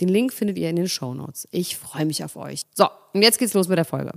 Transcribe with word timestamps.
Den 0.00 0.08
Link 0.08 0.32
findet 0.32 0.58
ihr 0.58 0.70
in 0.70 0.76
den 0.76 0.88
Show 0.88 1.14
Notes. 1.14 1.46
Ich 1.50 1.76
freue 1.76 2.06
mich 2.06 2.24
auf 2.24 2.36
euch. 2.36 2.62
So, 2.74 2.88
und 3.12 3.22
jetzt 3.22 3.38
geht's 3.38 3.54
los 3.54 3.68
mit 3.68 3.78
der 3.78 3.84
Folge. 3.84 4.12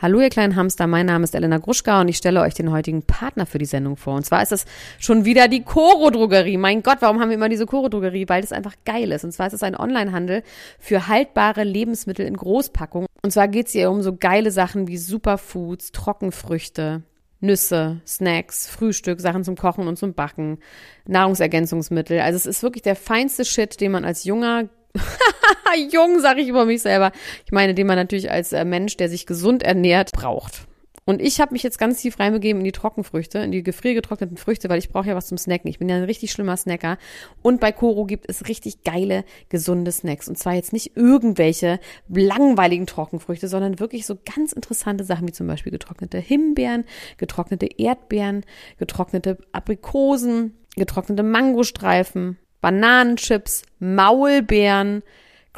Hallo 0.00 0.20
ihr 0.20 0.30
kleinen 0.30 0.54
Hamster, 0.54 0.86
mein 0.86 1.06
Name 1.06 1.24
ist 1.24 1.34
Elena 1.34 1.58
Gruschka 1.58 2.00
und 2.00 2.06
ich 2.06 2.18
stelle 2.18 2.40
euch 2.40 2.54
den 2.54 2.70
heutigen 2.70 3.02
Partner 3.02 3.46
für 3.46 3.58
die 3.58 3.64
Sendung 3.64 3.96
vor. 3.96 4.14
Und 4.14 4.24
zwar 4.24 4.40
ist 4.40 4.52
es 4.52 4.64
schon 5.00 5.24
wieder 5.24 5.48
die 5.48 5.64
Coro 5.64 6.10
Drogerie. 6.10 6.56
Mein 6.56 6.84
Gott, 6.84 6.98
warum 7.00 7.18
haben 7.18 7.30
wir 7.30 7.34
immer 7.34 7.48
diese 7.48 7.66
Coro 7.66 7.88
Drogerie? 7.88 8.28
Weil 8.28 8.40
das 8.40 8.52
einfach 8.52 8.76
geil 8.84 9.10
ist. 9.10 9.24
Und 9.24 9.32
zwar 9.32 9.48
ist 9.48 9.54
es 9.54 9.64
ein 9.64 9.76
Onlinehandel 9.76 10.44
für 10.78 11.08
haltbare 11.08 11.64
Lebensmittel 11.64 12.26
in 12.26 12.36
Großpackung. 12.36 13.06
Und 13.22 13.32
zwar 13.32 13.48
geht 13.48 13.66
es 13.66 13.72
hier 13.72 13.90
um 13.90 14.02
so 14.02 14.14
geile 14.14 14.52
Sachen 14.52 14.86
wie 14.86 14.98
Superfoods, 14.98 15.90
Trockenfrüchte, 15.90 17.02
Nüsse, 17.40 18.00
Snacks, 18.06 18.68
Frühstück, 18.68 19.20
Sachen 19.20 19.44
zum 19.44 19.56
Kochen 19.56 19.86
und 19.86 19.96
zum 19.96 20.14
Backen, 20.14 20.58
Nahrungsergänzungsmittel. 21.06 22.20
Also 22.20 22.36
es 22.36 22.46
ist 22.46 22.62
wirklich 22.62 22.82
der 22.82 22.96
feinste 22.96 23.44
Shit, 23.44 23.80
den 23.80 23.92
man 23.92 24.04
als 24.04 24.24
junger 24.24 24.68
Jung, 25.90 26.20
sage 26.20 26.40
ich 26.40 26.48
über 26.48 26.64
mich 26.64 26.82
selber. 26.82 27.12
Ich 27.44 27.52
meine, 27.52 27.74
den 27.74 27.86
man 27.86 27.96
natürlich 27.96 28.30
als 28.30 28.52
äh, 28.52 28.64
Mensch, 28.64 28.96
der 28.96 29.08
sich 29.08 29.26
gesund 29.26 29.62
ernährt, 29.62 30.12
braucht. 30.12 30.67
Und 31.08 31.22
ich 31.22 31.40
habe 31.40 31.54
mich 31.54 31.62
jetzt 31.62 31.78
ganz 31.78 32.02
tief 32.02 32.20
reinbegeben 32.20 32.60
in 32.60 32.66
die 32.66 32.72
Trockenfrüchte, 32.72 33.38
in 33.38 33.50
die 33.50 33.62
gefriergetrockneten 33.62 34.36
Früchte, 34.36 34.68
weil 34.68 34.78
ich 34.78 34.90
brauche 34.90 35.08
ja 35.08 35.16
was 35.16 35.28
zum 35.28 35.38
Snacken. 35.38 35.70
Ich 35.70 35.78
bin 35.78 35.88
ja 35.88 35.96
ein 35.96 36.04
richtig 36.04 36.30
schlimmer 36.30 36.54
Snacker. 36.54 36.98
Und 37.40 37.60
bei 37.60 37.72
Koro 37.72 38.04
gibt 38.04 38.28
es 38.28 38.46
richtig 38.46 38.84
geile, 38.84 39.24
gesunde 39.48 39.90
Snacks. 39.90 40.28
Und 40.28 40.36
zwar 40.36 40.52
jetzt 40.52 40.74
nicht 40.74 40.98
irgendwelche 40.98 41.80
langweiligen 42.10 42.84
Trockenfrüchte, 42.84 43.48
sondern 43.48 43.80
wirklich 43.80 44.04
so 44.04 44.18
ganz 44.36 44.52
interessante 44.52 45.02
Sachen, 45.02 45.26
wie 45.26 45.32
zum 45.32 45.46
Beispiel 45.46 45.72
getrocknete 45.72 46.18
Himbeeren, 46.18 46.84
getrocknete 47.16 47.68
Erdbeeren, 47.78 48.44
getrocknete 48.76 49.38
Aprikosen, 49.52 50.58
getrocknete 50.76 51.22
Mangostreifen, 51.22 52.36
Bananenchips, 52.60 53.62
Maulbeeren, 53.78 55.02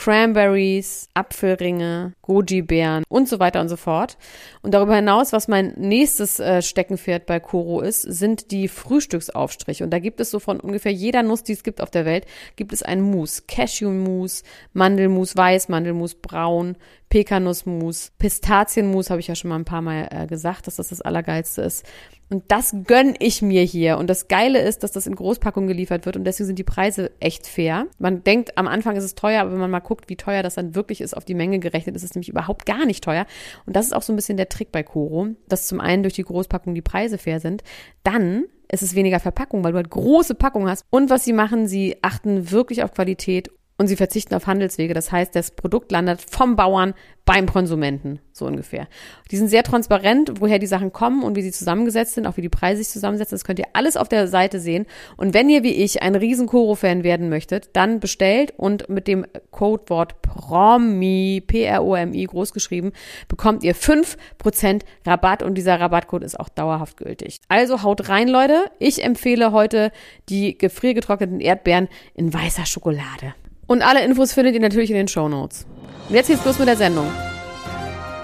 Cranberries, 0.01 1.11
Apfelringe, 1.13 2.15
Goji-Beeren 2.23 3.05
und 3.11 3.29
so 3.29 3.39
weiter 3.39 3.61
und 3.61 3.69
so 3.69 3.77
fort. 3.77 4.17
Und 4.63 4.73
darüber 4.73 4.97
hinaus, 4.97 5.35
was 5.35 5.47
mein 5.47 5.75
nächstes 5.77 6.41
äh, 6.41 6.63
Steckenpferd 6.63 7.27
bei 7.27 7.39
Koro 7.39 7.83
ist, 7.83 8.01
sind 8.01 8.51
die 8.51 8.69
Frühstücksaufstriche. 8.69 9.85
Und 9.85 9.91
da 9.91 9.99
gibt 9.99 10.19
es 10.21 10.31
so 10.31 10.41
von 10.41 10.59
ungefähr 10.59 10.91
jeder 10.91 11.23
Nuss, 11.23 11.43
die 11.43 11.53
es 11.53 11.63
gibt 11.63 11.83
auf 11.83 11.91
der 11.91 12.07
Welt, 12.07 12.25
gibt 12.57 12.73
es 12.73 12.83
ein 12.83 13.03
Mousse. 13.03 13.43
Cashew-Mousse, 13.47 14.43
Mandelmus 14.73 15.37
weiß, 15.37 15.69
Mandelmus 15.69 16.15
braun, 16.15 16.77
Pekanussmus, 17.11 18.13
Pistazienmus, 18.19 19.11
habe 19.11 19.21
ich 19.21 19.27
ja 19.27 19.35
schon 19.35 19.51
mal 19.51 19.57
ein 19.57 19.67
paar 19.67 19.83
Mal 19.83 20.09
äh, 20.11 20.27
gesagt, 20.27 20.67
dass 20.67 20.77
das 20.77 20.89
das 20.89 21.03
Allergeilste 21.03 21.61
ist. 21.61 21.85
Und 22.31 22.45
das 22.49 22.75
gönn 22.87 23.15
ich 23.19 23.43
mir 23.43 23.63
hier. 23.63 23.99
Und 23.99 24.09
das 24.09 24.29
Geile 24.29 24.61
ist, 24.61 24.85
dass 24.85 24.93
das 24.93 25.09
in 25.09 25.17
Großpackung 25.17 25.67
geliefert 25.67 26.07
wird 26.07 26.17
und 26.17 26.25
deswegen 26.25 26.47
sind 26.47 26.59
die 26.59 26.65
Preise 26.65 27.11
echt 27.19 27.47
fair. 27.47 27.89
Man 27.99 28.23
denkt, 28.23 28.57
am 28.57 28.69
Anfang 28.69 28.97
ist 28.97 29.05
es 29.05 29.17
teuer, 29.17 29.43
aber 29.43 29.53
wenn 29.53 29.59
man 29.59 29.71
mal 29.71 29.81
guckt, 29.81 30.09
wie 30.09 30.17
teuer 30.17 30.45
das 30.45 30.55
dann 30.55 30.77
wirklich 30.77 31.01
ist, 31.01 31.17
auf 31.17 31.25
die 31.25 31.35
Menge 31.35 31.59
gerechnet, 31.59 31.97
ist 31.97 32.05
es 32.05 32.15
nämlich 32.15 32.29
überhaupt 32.29 32.67
gar 32.67 32.87
nicht 32.87 33.03
teuer. 33.03 33.27
Und 33.67 33.75
das 33.75 33.87
ist 33.87 33.93
auch 33.93 34.03
so 34.03 34.13
ein 34.13 34.17
bisschen 34.17 34.37
der 34.37 34.49
Trick 34.49 34.71
bei 34.71 34.85
Koro, 34.85 35.29
dass 35.49 35.67
zum 35.67 35.81
einen 35.81 36.05
durch 36.05 36.15
die 36.15 36.23
Großpackung 36.23 36.75
die 36.75 36.83
Preise 36.83 37.19
fair 37.19 37.41
sind. 37.41 37.65
Dann 38.05 38.45
ist 38.69 38.83
es 38.83 38.95
weniger 38.95 39.19
Verpackung, 39.19 39.65
weil 39.65 39.73
du 39.73 39.79
halt 39.79 39.91
große 39.91 40.37
Packung 40.37 40.69
hast. 40.69 40.85
Und 40.91 41.11
was 41.11 41.25
sie 41.25 41.33
machen, 41.33 41.67
sie 41.67 41.97
achten 42.03 42.53
wirklich 42.53 42.85
auf 42.85 42.93
Qualität 42.93 43.51
und 43.81 43.87
sie 43.87 43.97
verzichten 43.97 44.35
auf 44.35 44.47
Handelswege. 44.47 44.93
Das 44.93 45.11
heißt, 45.11 45.35
das 45.35 45.53
Produkt 45.53 45.91
landet 45.91 46.21
vom 46.21 46.55
Bauern 46.55 46.93
beim 47.25 47.47
Konsumenten, 47.47 48.19
so 48.31 48.45
ungefähr. 48.45 48.89
Die 49.31 49.39
sind 49.39 49.49
sehr 49.49 49.63
transparent, 49.63 50.33
woher 50.39 50.59
die 50.59 50.67
Sachen 50.67 50.93
kommen 50.93 51.23
und 51.23 51.35
wie 51.35 51.41
sie 51.41 51.51
zusammengesetzt 51.51 52.13
sind, 52.13 52.27
auch 52.27 52.37
wie 52.37 52.43
die 52.43 52.51
Preise 52.51 52.83
sich 52.83 52.93
zusammensetzen. 52.93 53.37
Das 53.37 53.45
könnt 53.45 53.59
ihr 53.59 53.69
alles 53.73 53.97
auf 53.97 54.11
der 54.11 54.29
Seite 54.29 54.61
sehen. 54.61 54.85
Und 55.17 55.33
wenn 55.33 55.49
ihr 55.49 55.63
wie 55.63 55.73
ich 55.73 56.03
ein 56.03 56.15
riesen 56.15 56.47
Koro-Fan 56.47 57.05
werden 57.05 57.31
möchtet, 57.31 57.71
dann 57.73 58.01
bestellt 58.01 58.53
und 58.59 58.91
mit 58.91 59.09
dem 59.09 59.25
Codewort 59.51 60.21
PROMI, 60.21 61.43
P-R-O-M-I 61.47 62.25
großgeschrieben, 62.27 62.93
bekommt 63.29 63.65
ihr 63.65 63.75
5% 63.75 64.83
Rabatt 65.07 65.43
und 65.43 65.55
dieser 65.55 65.81
Rabattcode 65.81 66.25
ist 66.25 66.39
auch 66.39 66.51
dauerhaft 66.51 66.99
gültig. 66.99 67.41
Also 67.49 67.83
haut 67.83 68.11
rein, 68.11 68.29
Leute. 68.29 68.65
Ich 68.79 69.03
empfehle 69.03 69.53
heute 69.53 69.91
die 70.29 70.59
gefriergetrockneten 70.59 71.41
Erdbeeren 71.41 71.89
in 72.13 72.35
weißer 72.35 72.67
Schokolade. 72.67 73.35
Und 73.71 73.83
alle 73.83 74.05
Infos 74.05 74.33
findet 74.33 74.55
ihr 74.55 74.61
natürlich 74.61 74.91
in 74.91 74.97
den 74.97 75.07
Show 75.07 75.29
Notes. 75.29 75.65
Und 76.09 76.17
jetzt 76.17 76.27
geht's 76.27 76.45
los 76.45 76.59
mit 76.59 76.67
der 76.67 76.77
Sendung. 76.77 77.07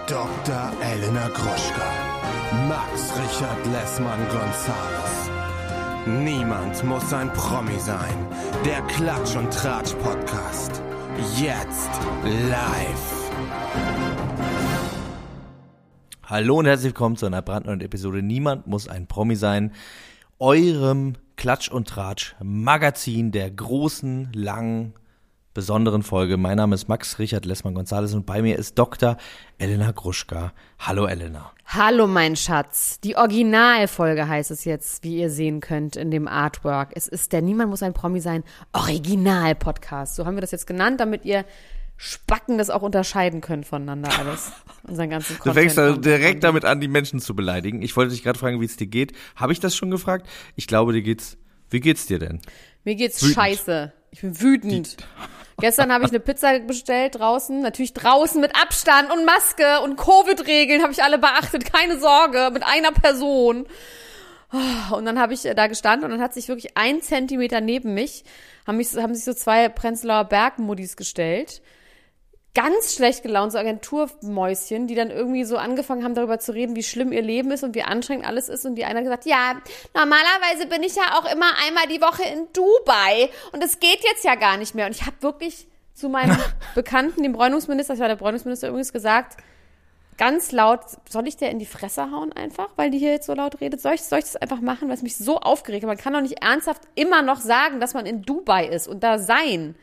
Dr. 0.08 0.72
Elena 0.82 1.28
Groschka. 1.28 1.86
Max 2.66 3.12
Richard 3.14 3.64
Lessmann 3.66 4.18
Gonzales. 4.28 5.30
Niemand 6.24 6.82
muss 6.82 7.12
ein 7.12 7.32
Promi 7.32 7.78
sein. 7.78 8.26
Der 8.64 8.82
Klatsch 8.88 9.36
und 9.36 9.52
Tratsch 9.52 9.94
Podcast. 10.02 10.82
Jetzt 11.40 11.90
live. 12.24 13.30
Hallo 16.24 16.58
und 16.58 16.66
herzlich 16.66 16.86
willkommen 16.86 17.14
zu 17.14 17.26
einer 17.26 17.42
brandneuen 17.42 17.82
Episode 17.82 18.20
Niemand 18.20 18.66
muss 18.66 18.88
ein 18.88 19.06
Promi 19.06 19.36
sein. 19.36 19.70
Eurem 20.40 21.12
Klatsch 21.36 21.70
und 21.70 21.86
Tratsch 21.86 22.34
Magazin 22.42 23.30
der 23.30 23.48
großen, 23.52 24.32
langen, 24.34 24.94
besonderen 25.56 26.02
Folge. 26.02 26.36
Mein 26.36 26.58
Name 26.58 26.74
ist 26.74 26.86
Max 26.86 27.18
Richard 27.18 27.46
Lessmann 27.46 27.72
Gonzales 27.72 28.12
und 28.12 28.26
bei 28.26 28.42
mir 28.42 28.58
ist 28.58 28.78
Dr. 28.78 29.16
Elena 29.56 29.90
Gruschka. 29.90 30.52
Hallo 30.78 31.06
Elena. 31.06 31.50
Hallo 31.64 32.06
mein 32.06 32.36
Schatz. 32.36 33.00
Die 33.00 33.16
Originalfolge 33.16 34.28
heißt 34.28 34.50
es 34.50 34.66
jetzt, 34.66 35.02
wie 35.02 35.16
ihr 35.16 35.30
sehen 35.30 35.60
könnt 35.60 35.96
in 35.96 36.10
dem 36.10 36.28
Artwork. 36.28 36.90
Es 36.94 37.08
ist 37.08 37.32
der 37.32 37.40
Niemand 37.40 37.70
muss 37.70 37.82
ein 37.82 37.94
Promi 37.94 38.20
sein 38.20 38.44
Original-Podcast. 38.74 40.16
So 40.16 40.26
haben 40.26 40.36
wir 40.36 40.42
das 40.42 40.50
jetzt 40.50 40.66
genannt, 40.66 41.00
damit 41.00 41.24
ihr 41.24 41.46
Spacken 41.96 42.58
das 42.58 42.68
auch 42.68 42.82
unterscheiden 42.82 43.40
könnt 43.40 43.64
voneinander 43.64 44.10
alles. 44.18 44.52
Unseren 44.82 45.08
ganzen 45.08 45.38
Content. 45.38 45.56
Du 45.56 45.58
fängst 45.58 45.78
also 45.78 45.98
direkt 45.98 46.44
damit 46.44 46.66
an, 46.66 46.82
die 46.82 46.88
Menschen 46.88 47.18
zu 47.18 47.34
beleidigen. 47.34 47.80
Ich 47.80 47.96
wollte 47.96 48.12
dich 48.12 48.22
gerade 48.22 48.38
fragen, 48.38 48.60
wie 48.60 48.66
es 48.66 48.76
dir 48.76 48.88
geht. 48.88 49.14
Habe 49.34 49.54
ich 49.54 49.60
das 49.60 49.74
schon 49.74 49.90
gefragt? 49.90 50.28
Ich 50.54 50.66
glaube, 50.66 50.92
dir 50.92 51.00
geht's. 51.00 51.38
Wie 51.70 51.80
geht's 51.80 52.04
dir 52.06 52.18
denn? 52.18 52.42
Mir 52.84 52.94
geht's 52.94 53.22
wütend. 53.22 53.34
scheiße. 53.34 53.92
Ich 54.10 54.20
bin 54.20 54.40
wütend. 54.40 54.96
Die 54.98 55.45
Gestern 55.58 55.90
habe 55.90 56.04
ich 56.04 56.10
eine 56.10 56.20
Pizza 56.20 56.58
bestellt 56.60 57.18
draußen, 57.18 57.60
natürlich 57.60 57.94
draußen 57.94 58.40
mit 58.40 58.54
Abstand 58.60 59.10
und 59.10 59.24
Maske 59.24 59.80
und 59.82 59.96
Covid-Regeln 59.96 60.82
habe 60.82 60.92
ich 60.92 61.02
alle 61.02 61.18
beachtet, 61.18 61.72
keine 61.72 61.98
Sorge, 61.98 62.50
mit 62.52 62.62
einer 62.62 62.92
Person. 62.92 63.66
Und 64.90 65.04
dann 65.04 65.18
habe 65.18 65.34
ich 65.34 65.42
da 65.42 65.66
gestanden 65.66 66.04
und 66.04 66.10
dann 66.10 66.20
hat 66.20 66.34
sich 66.34 66.48
wirklich 66.48 66.76
ein 66.76 67.00
Zentimeter 67.00 67.60
neben 67.60 67.94
mich, 67.94 68.24
haben, 68.66 68.76
mich, 68.76 68.94
haben 68.96 69.14
sich 69.14 69.24
so 69.24 69.32
zwei 69.32 69.68
Prenzlauer 69.68 70.24
Bergmuddis 70.24 70.96
gestellt 70.96 71.62
ganz 72.56 72.94
schlecht 72.94 73.22
gelaunt, 73.22 73.52
so 73.52 73.58
Agenturmäuschen, 73.58 74.86
die 74.86 74.94
dann 74.94 75.10
irgendwie 75.10 75.44
so 75.44 75.58
angefangen 75.58 76.02
haben, 76.02 76.14
darüber 76.14 76.38
zu 76.38 76.54
reden, 76.54 76.74
wie 76.74 76.82
schlimm 76.82 77.12
ihr 77.12 77.20
Leben 77.20 77.50
ist 77.50 77.62
und 77.62 77.74
wie 77.74 77.82
anstrengend 77.82 78.26
alles 78.26 78.48
ist. 78.48 78.64
Und 78.64 78.76
die 78.76 78.86
eine 78.86 79.02
gesagt, 79.02 79.26
ja, 79.26 79.56
normalerweise 79.92 80.66
bin 80.66 80.82
ich 80.82 80.96
ja 80.96 81.18
auch 81.18 81.30
immer 81.30 81.50
einmal 81.66 81.86
die 81.86 82.00
Woche 82.00 82.22
in 82.22 82.48
Dubai 82.54 83.28
und 83.52 83.62
es 83.62 83.78
geht 83.78 84.02
jetzt 84.02 84.24
ja 84.24 84.36
gar 84.36 84.56
nicht 84.56 84.74
mehr. 84.74 84.86
Und 84.86 84.92
ich 84.92 85.04
habe 85.04 85.16
wirklich 85.20 85.68
zu 85.92 86.08
meinem 86.08 86.38
Bekannten, 86.74 87.22
dem 87.22 87.34
Bräunungsminister, 87.34 87.92
das 87.92 88.00
war 88.00 88.08
der 88.08 88.16
Bräunungsminister 88.16 88.68
übrigens, 88.68 88.90
gesagt, 88.90 89.36
ganz 90.16 90.50
laut, 90.50 90.80
soll 91.10 91.28
ich 91.28 91.36
der 91.36 91.50
in 91.50 91.58
die 91.58 91.66
Fresse 91.66 92.10
hauen 92.10 92.32
einfach, 92.32 92.70
weil 92.76 92.90
die 92.90 92.98
hier 92.98 93.12
jetzt 93.12 93.26
so 93.26 93.34
laut 93.34 93.60
redet? 93.60 93.82
Soll 93.82 93.92
ich, 93.92 94.02
soll 94.02 94.20
ich 94.20 94.24
das 94.24 94.36
einfach 94.36 94.62
machen, 94.62 94.88
weil 94.88 94.94
es 94.94 95.02
mich 95.02 95.18
so 95.18 95.40
aufgeregt 95.40 95.82
hat? 95.82 95.88
Man 95.88 95.98
kann 95.98 96.14
doch 96.14 96.22
nicht 96.22 96.42
ernsthaft 96.42 96.80
immer 96.94 97.20
noch 97.20 97.40
sagen, 97.40 97.80
dass 97.80 97.92
man 97.92 98.06
in 98.06 98.22
Dubai 98.22 98.66
ist 98.66 98.88
und 98.88 99.02
da 99.02 99.18
sein. 99.18 99.74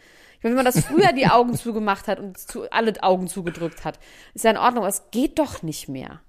Wenn 0.43 0.53
man 0.53 0.65
das 0.65 0.85
früher 0.85 1.13
die 1.13 1.27
Augen 1.27 1.55
zugemacht 1.55 2.07
hat 2.07 2.19
und 2.19 2.37
zu, 2.37 2.69
alle 2.69 3.01
Augen 3.01 3.27
zugedrückt 3.27 3.85
hat, 3.85 3.97
ist 4.33 4.45
ja 4.45 4.51
in 4.51 4.57
Ordnung, 4.57 4.83
aber 4.83 4.89
es 4.89 5.09
geht 5.11 5.39
doch 5.39 5.63
nicht 5.63 5.89
mehr. 5.89 6.21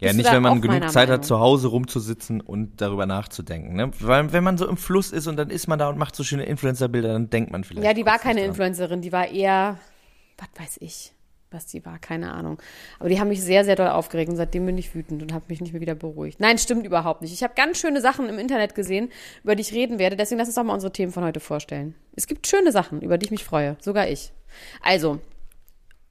Ja, 0.00 0.08
Bist 0.08 0.16
nicht, 0.16 0.32
wenn 0.32 0.42
man 0.42 0.62
genug 0.62 0.88
Zeit 0.90 1.08
Meinung? 1.08 1.20
hat, 1.20 1.26
zu 1.26 1.40
Hause 1.40 1.68
rumzusitzen 1.68 2.40
und 2.40 2.80
darüber 2.80 3.04
nachzudenken. 3.04 3.74
Ne? 3.76 3.90
Weil 4.00 4.32
wenn 4.32 4.42
man 4.42 4.56
so 4.56 4.66
im 4.66 4.78
Fluss 4.78 5.12
ist 5.12 5.26
und 5.26 5.36
dann 5.36 5.50
ist 5.50 5.66
man 5.66 5.78
da 5.78 5.90
und 5.90 5.98
macht 5.98 6.16
so 6.16 6.24
schöne 6.24 6.44
Influencer-Bilder, 6.44 7.12
dann 7.12 7.28
denkt 7.28 7.52
man 7.52 7.64
vielleicht. 7.64 7.86
Ja, 7.86 7.92
die 7.92 8.06
war 8.06 8.18
keine 8.18 8.42
Influencerin, 8.42 9.02
die 9.02 9.12
war 9.12 9.28
eher, 9.28 9.78
was 10.38 10.48
weiß 10.58 10.78
ich. 10.80 11.12
Was 11.50 11.66
die 11.66 11.84
war, 11.84 11.98
keine 11.98 12.32
Ahnung. 12.32 12.58
Aber 12.98 13.08
die 13.08 13.20
haben 13.20 13.28
mich 13.28 13.42
sehr, 13.42 13.64
sehr 13.64 13.76
doll 13.76 13.88
aufgeregt 13.88 14.30
und 14.30 14.36
seitdem 14.36 14.66
bin 14.66 14.78
ich 14.78 14.94
wütend 14.94 15.22
und 15.22 15.32
habe 15.32 15.46
mich 15.48 15.60
nicht 15.60 15.72
mehr 15.72 15.80
wieder 15.80 15.94
beruhigt. 15.94 16.40
Nein, 16.40 16.58
stimmt 16.58 16.86
überhaupt 16.86 17.22
nicht. 17.22 17.32
Ich 17.32 17.42
habe 17.42 17.54
ganz 17.54 17.78
schöne 17.78 18.00
Sachen 18.00 18.28
im 18.28 18.38
Internet 18.38 18.74
gesehen, 18.74 19.10
über 19.42 19.54
die 19.54 19.62
ich 19.62 19.72
reden 19.72 19.98
werde. 19.98 20.16
Deswegen 20.16 20.38
lass 20.38 20.48
uns 20.48 20.54
doch 20.54 20.64
mal 20.64 20.74
unsere 20.74 20.92
Themen 20.92 21.12
von 21.12 21.24
heute 21.24 21.40
vorstellen. 21.40 21.94
Es 22.16 22.26
gibt 22.26 22.46
schöne 22.46 22.72
Sachen, 22.72 23.02
über 23.02 23.18
die 23.18 23.26
ich 23.26 23.30
mich 23.30 23.44
freue. 23.44 23.76
Sogar 23.80 24.08
ich. 24.08 24.32
Also, 24.82 25.18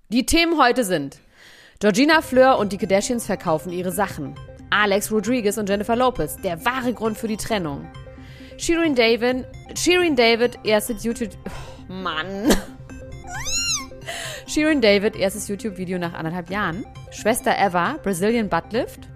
die 0.09 0.25
Themen 0.25 0.59
heute 0.61 0.83
sind 0.83 1.19
Georgina 1.79 2.21
Fleur 2.21 2.57
und 2.57 2.73
die 2.73 2.77
Kardashians 2.77 3.25
verkaufen 3.25 3.71
ihre 3.71 3.91
Sachen. 3.91 4.35
Alex 4.69 5.11
Rodriguez 5.11 5.57
und 5.57 5.69
Jennifer 5.69 5.95
Lopez, 5.95 6.35
der 6.37 6.63
wahre 6.65 6.93
Grund 6.93 7.17
für 7.17 7.27
die 7.27 7.37
Trennung. 7.37 7.87
Shirin 8.57 8.93
David, 8.93 9.45
Shirin 9.75 10.15
David, 10.15 10.59
erstes 10.63 11.03
YouTube... 11.03 11.31
Oh, 11.47 11.91
Mann. 11.91 12.49
Shirin 14.59 14.81
David, 14.81 15.15
erstes 15.15 15.47
YouTube-Video 15.47 15.97
nach 15.99 16.13
anderthalb 16.13 16.49
Jahren. 16.49 16.85
Schwester 17.11 17.55
Eva, 17.57 17.95
Brazilian 18.03 18.49
Buttlift. 18.49 19.07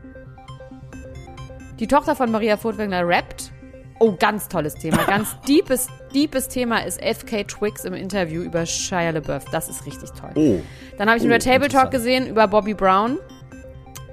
Die 1.80 1.86
Tochter 1.86 2.16
von 2.16 2.32
Maria 2.32 2.56
Furtwängler 2.56 3.06
rappt. 3.06 3.52
Oh, 4.00 4.14
ganz 4.18 4.48
tolles 4.48 4.74
Thema. 4.76 5.04
Ganz 5.08 5.36
deepes, 5.46 5.90
deepes 6.14 6.48
Thema 6.48 6.86
ist 6.86 7.02
FK 7.04 7.44
Twix 7.44 7.84
im 7.84 7.94
Interview 7.94 8.42
über 8.42 8.66
Shia 8.66 9.10
LaBeouf. 9.10 9.44
Das 9.52 9.68
ist 9.68 9.86
richtig 9.86 10.12
toll. 10.12 10.32
Oh. 10.36 10.62
Dann 10.98 11.10
habe 11.10 11.18
ich 11.18 11.24
einen 11.24 11.32
Oh, 11.32 11.36
Red 11.36 11.44
Table 11.44 11.68
Talk 11.68 11.92
gesehen 11.92 12.26
über 12.26 12.48
Bobby 12.48 12.74
Brown. 12.74 13.20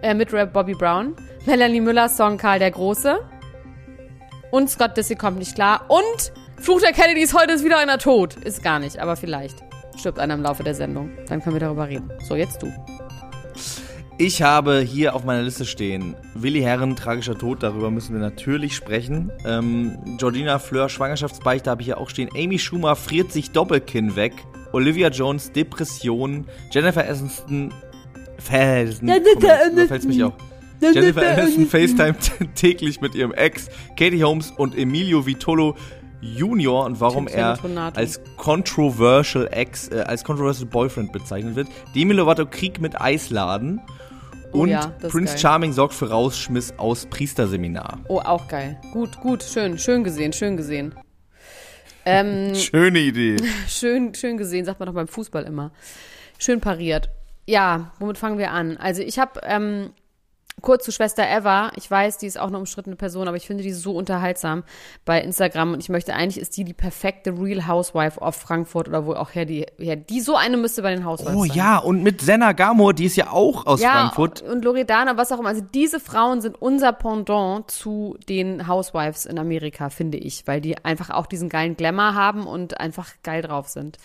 Äh, 0.02 0.14
mit 0.14 0.32
Rap 0.32 0.52
Bobby 0.52 0.74
Brown. 0.74 1.14
Melanie 1.46 1.80
Müllers 1.80 2.16
Song 2.16 2.38
Karl 2.38 2.58
der 2.58 2.72
Große. 2.72 3.20
Und 4.50 4.68
Scott 4.68 4.96
Dissy 4.96 5.14
kommt 5.14 5.38
nicht 5.38 5.54
klar. 5.54 5.84
Und 5.86 6.32
Fluch 6.58 6.80
der 6.80 6.92
Kennedys, 6.92 7.34
heute 7.34 7.52
ist 7.52 7.64
wieder 7.64 7.78
einer 7.78 7.98
tot. 7.98 8.34
Ist 8.34 8.64
gar 8.64 8.80
nicht, 8.80 8.98
aber 8.98 9.14
vielleicht 9.14 9.69
stirbt 10.00 10.18
einer 10.18 10.34
im 10.34 10.42
Laufe 10.42 10.64
der 10.64 10.74
Sendung. 10.74 11.10
Dann 11.28 11.40
können 11.40 11.54
wir 11.54 11.60
darüber 11.60 11.88
reden. 11.88 12.10
So, 12.22 12.34
jetzt 12.34 12.62
du. 12.62 12.72
Ich 14.18 14.42
habe 14.42 14.80
hier 14.80 15.14
auf 15.14 15.24
meiner 15.24 15.42
Liste 15.42 15.64
stehen, 15.64 16.14
Willi 16.34 16.60
Herren, 16.60 16.94
tragischer 16.94 17.38
Tod, 17.38 17.62
darüber 17.62 17.90
müssen 17.90 18.12
wir 18.12 18.20
natürlich 18.20 18.76
sprechen. 18.76 19.32
Ähm, 19.46 19.96
Georgina 20.18 20.58
Fleur, 20.58 20.90
Schwangerschaftsbeichte 20.90 21.70
habe 21.70 21.80
ich 21.80 21.86
hier 21.86 21.96
auch 21.96 22.10
stehen. 22.10 22.28
Amy 22.36 22.58
Schumer 22.58 22.96
friert 22.96 23.32
sich 23.32 23.52
Doppelkinn 23.52 24.16
weg. 24.16 24.34
Olivia 24.72 25.08
Jones, 25.08 25.52
Depression. 25.52 26.46
Jennifer 26.70 27.08
Aniston, 27.08 27.72
Felsen. 28.36 29.06
Da 29.06 29.86
fällt's 29.86 30.06
mich 30.06 30.22
auch. 30.22 30.34
Jennifer 30.82 31.26
Aniston 31.26 31.66
FaceTime 31.66 32.16
täglich 32.54 33.00
mit 33.00 33.14
ihrem 33.14 33.32
Ex, 33.32 33.68
Katie 33.98 34.22
Holmes 34.22 34.50
und 34.50 34.76
Emilio 34.76 35.24
Vitolo 35.24 35.76
Junior 36.20 36.84
und 36.84 37.00
warum 37.00 37.26
er 37.26 37.58
als 37.94 38.20
controversial 38.36 39.48
Ex, 39.50 39.88
äh, 39.88 40.00
als 40.06 40.24
controversial 40.24 40.68
Boyfriend 40.68 41.12
bezeichnet 41.12 41.56
wird. 41.56 41.68
Demi 41.94 42.14
Lovato 42.14 42.46
Krieg 42.46 42.80
mit 42.80 43.00
Eisladen 43.00 43.80
Oh 44.52 44.62
und 44.62 44.68
ja, 44.68 44.92
Prince. 45.08 45.38
Charming 45.38 45.72
sorgt 45.72 45.94
für 45.94 46.10
Rausschmiss 46.10 46.74
aus 46.76 47.06
Priesterseminar. 47.06 48.00
Oh, 48.08 48.18
auch 48.18 48.48
geil. 48.48 48.80
Gut, 48.92 49.20
gut, 49.20 49.42
schön, 49.42 49.78
schön 49.78 50.02
gesehen, 50.04 50.32
schön 50.32 50.56
gesehen. 50.56 50.94
Ähm, 52.04 52.54
Schöne 52.54 52.98
Idee. 52.98 53.36
schön, 53.68 54.14
schön 54.14 54.36
gesehen, 54.36 54.64
sagt 54.64 54.80
man 54.80 54.86
doch 54.86 54.94
beim 54.94 55.08
Fußball 55.08 55.44
immer. 55.44 55.70
Schön 56.38 56.60
pariert. 56.60 57.10
Ja, 57.46 57.92
womit 57.98 58.18
fangen 58.18 58.38
wir 58.38 58.50
an? 58.50 58.76
Also 58.76 59.02
ich 59.02 59.18
habe 59.18 59.40
ähm, 59.44 59.90
kurz 60.60 60.84
zu 60.84 60.92
Schwester 60.92 61.24
Eva. 61.28 61.70
Ich 61.76 61.90
weiß, 61.90 62.18
die 62.18 62.26
ist 62.26 62.38
auch 62.38 62.48
eine 62.48 62.58
umstrittene 62.58 62.96
Person, 62.96 63.28
aber 63.28 63.36
ich 63.36 63.46
finde 63.46 63.62
die 63.62 63.72
so 63.72 63.94
unterhaltsam 63.94 64.64
bei 65.04 65.20
Instagram 65.20 65.72
und 65.72 65.80
ich 65.80 65.88
möchte 65.88 66.14
eigentlich 66.14 66.40
ist 66.40 66.56
die 66.56 66.64
die 66.64 66.74
perfekte 66.74 67.30
Real 67.32 67.66
Housewife 67.66 68.20
of 68.20 68.36
Frankfurt 68.36 68.88
oder 68.88 69.06
wo 69.06 69.12
auch 69.14 69.34
her 69.34 69.44
die 69.44 69.66
her. 69.78 69.96
Die 69.96 70.20
so 70.20 70.36
eine 70.36 70.56
müsste 70.56 70.82
bei 70.82 70.94
den 70.94 71.04
Housewives 71.04 71.34
Oh 71.36 71.44
sein. 71.44 71.56
ja, 71.56 71.78
und 71.78 72.02
mit 72.02 72.20
Senna 72.20 72.52
Gamor, 72.52 72.94
die 72.94 73.04
ist 73.06 73.16
ja 73.16 73.30
auch 73.30 73.66
aus 73.66 73.80
Ja, 73.80 73.92
Frankfurt. 73.92 74.42
und 74.42 74.64
Loredana, 74.64 75.16
was 75.16 75.32
auch 75.32 75.38
immer. 75.38 75.48
Also 75.50 75.62
diese 75.62 76.00
Frauen 76.00 76.40
sind 76.40 76.60
unser 76.60 76.92
Pendant 76.92 77.70
zu 77.70 78.16
den 78.28 78.66
Housewives 78.68 79.26
in 79.26 79.38
Amerika, 79.38 79.90
finde 79.90 80.18
ich, 80.18 80.46
weil 80.46 80.60
die 80.60 80.84
einfach 80.84 81.10
auch 81.10 81.26
diesen 81.26 81.48
geilen 81.48 81.76
Glamour 81.76 82.14
haben 82.14 82.46
und 82.46 82.80
einfach 82.80 83.08
geil 83.22 83.42
drauf 83.42 83.68
sind. 83.68 83.98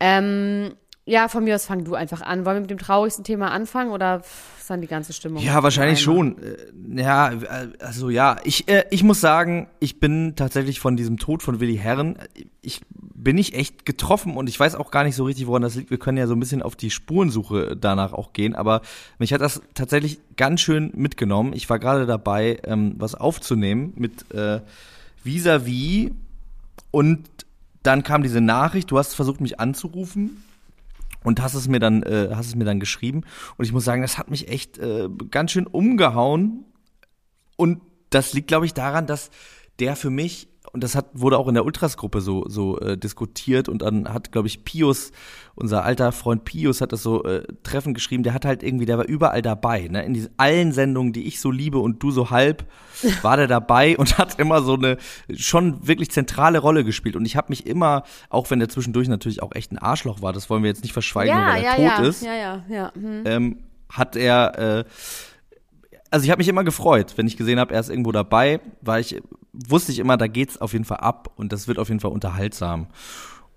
Ähm, 0.00 0.74
ja, 1.08 1.28
von 1.28 1.42
mir 1.42 1.54
aus 1.54 1.64
fang 1.64 1.84
du 1.84 1.94
einfach 1.94 2.20
an. 2.20 2.44
Wollen 2.44 2.56
wir 2.56 2.60
mit 2.60 2.70
dem 2.70 2.78
traurigsten 2.78 3.24
Thema 3.24 3.50
anfangen 3.50 3.92
oder 3.92 4.20
ist 4.58 4.68
dann 4.68 4.82
die 4.82 4.86
ganze 4.86 5.14
Stimmung? 5.14 5.42
Ja, 5.42 5.62
wahrscheinlich 5.62 6.02
schon. 6.02 6.36
Äh, 6.38 7.00
Ja, 7.02 7.32
äh, 7.32 7.68
also 7.80 8.10
ja, 8.10 8.36
ich, 8.44 8.68
äh, 8.68 8.84
ich 8.90 9.02
muss 9.02 9.18
sagen, 9.18 9.68
ich 9.80 10.00
bin 10.00 10.34
tatsächlich 10.36 10.80
von 10.80 10.98
diesem 10.98 11.16
Tod 11.16 11.42
von 11.42 11.60
Willi 11.60 11.78
Herren, 11.78 12.18
ich 12.60 12.82
bin 12.90 13.36
nicht 13.36 13.54
echt 13.54 13.86
getroffen 13.86 14.36
und 14.36 14.50
ich 14.50 14.60
weiß 14.60 14.74
auch 14.74 14.90
gar 14.90 15.02
nicht 15.02 15.16
so 15.16 15.24
richtig, 15.24 15.46
woran 15.46 15.62
das 15.62 15.76
liegt. 15.76 15.90
Wir 15.90 15.98
können 15.98 16.18
ja 16.18 16.26
so 16.26 16.34
ein 16.34 16.40
bisschen 16.40 16.60
auf 16.60 16.76
die 16.76 16.90
Spurensuche 16.90 17.74
danach 17.74 18.12
auch 18.12 18.34
gehen, 18.34 18.54
aber 18.54 18.82
mich 19.18 19.32
hat 19.32 19.40
das 19.40 19.62
tatsächlich 19.72 20.20
ganz 20.36 20.60
schön 20.60 20.92
mitgenommen. 20.94 21.54
Ich 21.54 21.70
war 21.70 21.78
gerade 21.78 22.04
dabei, 22.04 22.60
ähm, 22.64 22.96
was 22.98 23.14
aufzunehmen 23.14 23.94
mit 23.96 24.30
äh, 24.34 24.60
Vis-a-vis 25.24 26.10
und 26.90 27.26
dann 27.82 28.02
kam 28.02 28.22
diese 28.22 28.42
Nachricht, 28.42 28.90
du 28.90 28.98
hast 28.98 29.14
versucht, 29.14 29.40
mich 29.40 29.58
anzurufen 29.58 30.42
und 31.24 31.42
hast 31.42 31.54
es 31.54 31.68
mir 31.68 31.80
dann 31.80 32.02
äh, 32.02 32.30
hast 32.34 32.46
es 32.46 32.54
mir 32.54 32.64
dann 32.64 32.80
geschrieben. 32.80 33.22
Und 33.56 33.64
ich 33.64 33.72
muss 33.72 33.84
sagen, 33.84 34.02
das 34.02 34.18
hat 34.18 34.30
mich 34.30 34.48
echt 34.48 34.78
äh, 34.78 35.08
ganz 35.30 35.52
schön 35.52 35.66
umgehauen. 35.66 36.64
Und 37.56 37.80
das 38.10 38.32
liegt 38.32 38.48
glaube 38.48 38.66
ich 38.66 38.74
daran, 38.74 39.06
dass 39.06 39.30
der 39.78 39.96
für 39.96 40.10
mich 40.10 40.48
und 40.72 40.84
das 40.84 40.94
hat 40.94 41.06
wurde 41.12 41.38
auch 41.38 41.48
in 41.48 41.54
der 41.54 41.64
Ultras-Gruppe 41.64 42.20
so 42.20 42.44
so 42.48 42.78
äh, 42.80 42.96
diskutiert. 42.96 43.68
Und 43.68 43.82
dann 43.82 44.12
hat 44.12 44.32
glaube 44.32 44.48
ich 44.48 44.64
Pius 44.64 45.12
unser 45.54 45.84
alter 45.84 46.12
Freund 46.12 46.44
Pius 46.44 46.80
hat 46.80 46.92
das 46.92 47.02
so 47.02 47.24
äh, 47.24 47.42
treffend 47.62 47.94
geschrieben. 47.94 48.22
Der 48.22 48.34
hat 48.34 48.44
halt 48.44 48.62
irgendwie 48.62 48.86
der 48.86 48.98
war 48.98 49.06
überall 49.06 49.42
dabei 49.42 49.88
ne? 49.88 50.04
In 50.04 50.14
diesen 50.14 50.30
allen 50.36 50.72
Sendungen 50.72 51.12
die 51.12 51.26
ich 51.26 51.40
so 51.40 51.50
liebe 51.50 51.78
und 51.78 52.02
du 52.02 52.10
so 52.10 52.30
halb 52.30 52.64
war 53.22 53.36
der 53.36 53.46
dabei 53.46 53.96
und 53.96 54.18
hat 54.18 54.38
immer 54.38 54.62
so 54.62 54.74
eine 54.74 54.98
schon 55.34 55.86
wirklich 55.86 56.10
zentrale 56.10 56.58
Rolle 56.58 56.84
gespielt. 56.84 57.16
Und 57.16 57.24
ich 57.24 57.36
habe 57.36 57.48
mich 57.50 57.66
immer 57.66 58.04
auch 58.28 58.50
wenn 58.50 58.58
der 58.58 58.68
zwischendurch 58.68 59.08
natürlich 59.08 59.42
auch 59.42 59.54
echt 59.54 59.72
ein 59.72 59.78
Arschloch 59.78 60.22
war 60.22 60.32
das 60.32 60.50
wollen 60.50 60.62
wir 60.62 60.70
jetzt 60.70 60.82
nicht 60.82 60.92
verschweigen 60.92 61.34
Ja, 61.34 61.46
weil 61.48 61.64
er 61.64 61.78
ja, 61.80 61.96
tot 61.96 62.04
ja, 62.04 62.08
ist 62.08 62.22
ja, 62.22 62.34
ja, 62.34 62.64
ja. 62.68 62.92
Hm. 62.94 63.22
ähm, 63.24 63.58
hat 63.88 64.16
er, 64.16 64.58
äh, 64.58 64.84
also 66.10 66.24
ich 66.24 66.30
habe 66.30 66.38
mich 66.40 66.48
immer 66.48 66.64
gefreut, 66.64 67.14
wenn 67.16 67.26
ich 67.26 67.36
gesehen 67.36 67.58
habe, 67.58 67.74
er 67.74 67.80
ist 67.80 67.90
irgendwo 67.90 68.12
dabei, 68.12 68.60
weil 68.80 69.00
ich 69.00 69.20
wusste 69.52 69.92
ich 69.92 69.98
immer, 69.98 70.16
da 70.16 70.26
geht's 70.26 70.60
auf 70.60 70.72
jeden 70.72 70.84
Fall 70.84 70.98
ab 70.98 71.32
und 71.36 71.52
das 71.52 71.68
wird 71.68 71.78
auf 71.78 71.88
jeden 71.88 72.00
Fall 72.00 72.12
unterhaltsam. 72.12 72.88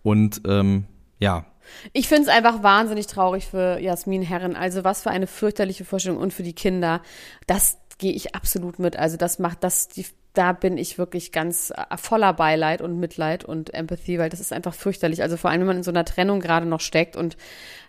Und 0.04 0.42
ähm, 0.46 0.86
ja, 1.20 1.46
Ich 1.94 2.08
finde 2.08 2.24
es 2.24 2.28
einfach 2.30 2.64
wahnsinnig 2.64 3.08
traurig 3.08 3.48
für 3.48 3.80
Jasmin 3.80 4.22
Herren. 4.22 4.56
Also 4.56 4.84
was 4.84 5.04
für 5.04 5.12
eine 5.12 5.28
fürchterliche 5.28 5.86
Vorstellung 5.86 6.20
und 6.20 6.34
für 6.34 6.44
die 6.44 6.54
Kinder. 6.54 7.02
Das 7.48 7.78
gehe 7.98 8.14
ich 8.14 8.36
absolut 8.36 8.80
mit. 8.80 8.98
Also 8.98 9.18
das 9.18 9.40
macht 9.40 9.64
das, 9.64 9.88
die, 9.88 10.06
da 10.34 10.54
bin 10.54 10.78
ich 10.78 10.98
wirklich 10.98 11.32
ganz 11.32 11.72
äh, 11.76 11.98
voller 11.98 12.34
Beileid 12.34 12.82
und 12.82 13.00
Mitleid 13.00 13.44
und 13.44 13.74
Empathie, 13.74 14.18
weil 14.18 14.30
das 14.30 14.40
ist 14.40 14.54
einfach 14.54 14.74
fürchterlich. 14.74 15.22
Also 15.22 15.36
vor 15.38 15.50
allem, 15.50 15.62
wenn 15.62 15.68
man 15.68 15.78
in 15.78 15.84
so 15.84 15.92
einer 15.92 16.06
Trennung 16.06 16.40
gerade 16.40 16.66
noch 16.66 16.80
steckt 16.80 17.16
und 17.18 17.36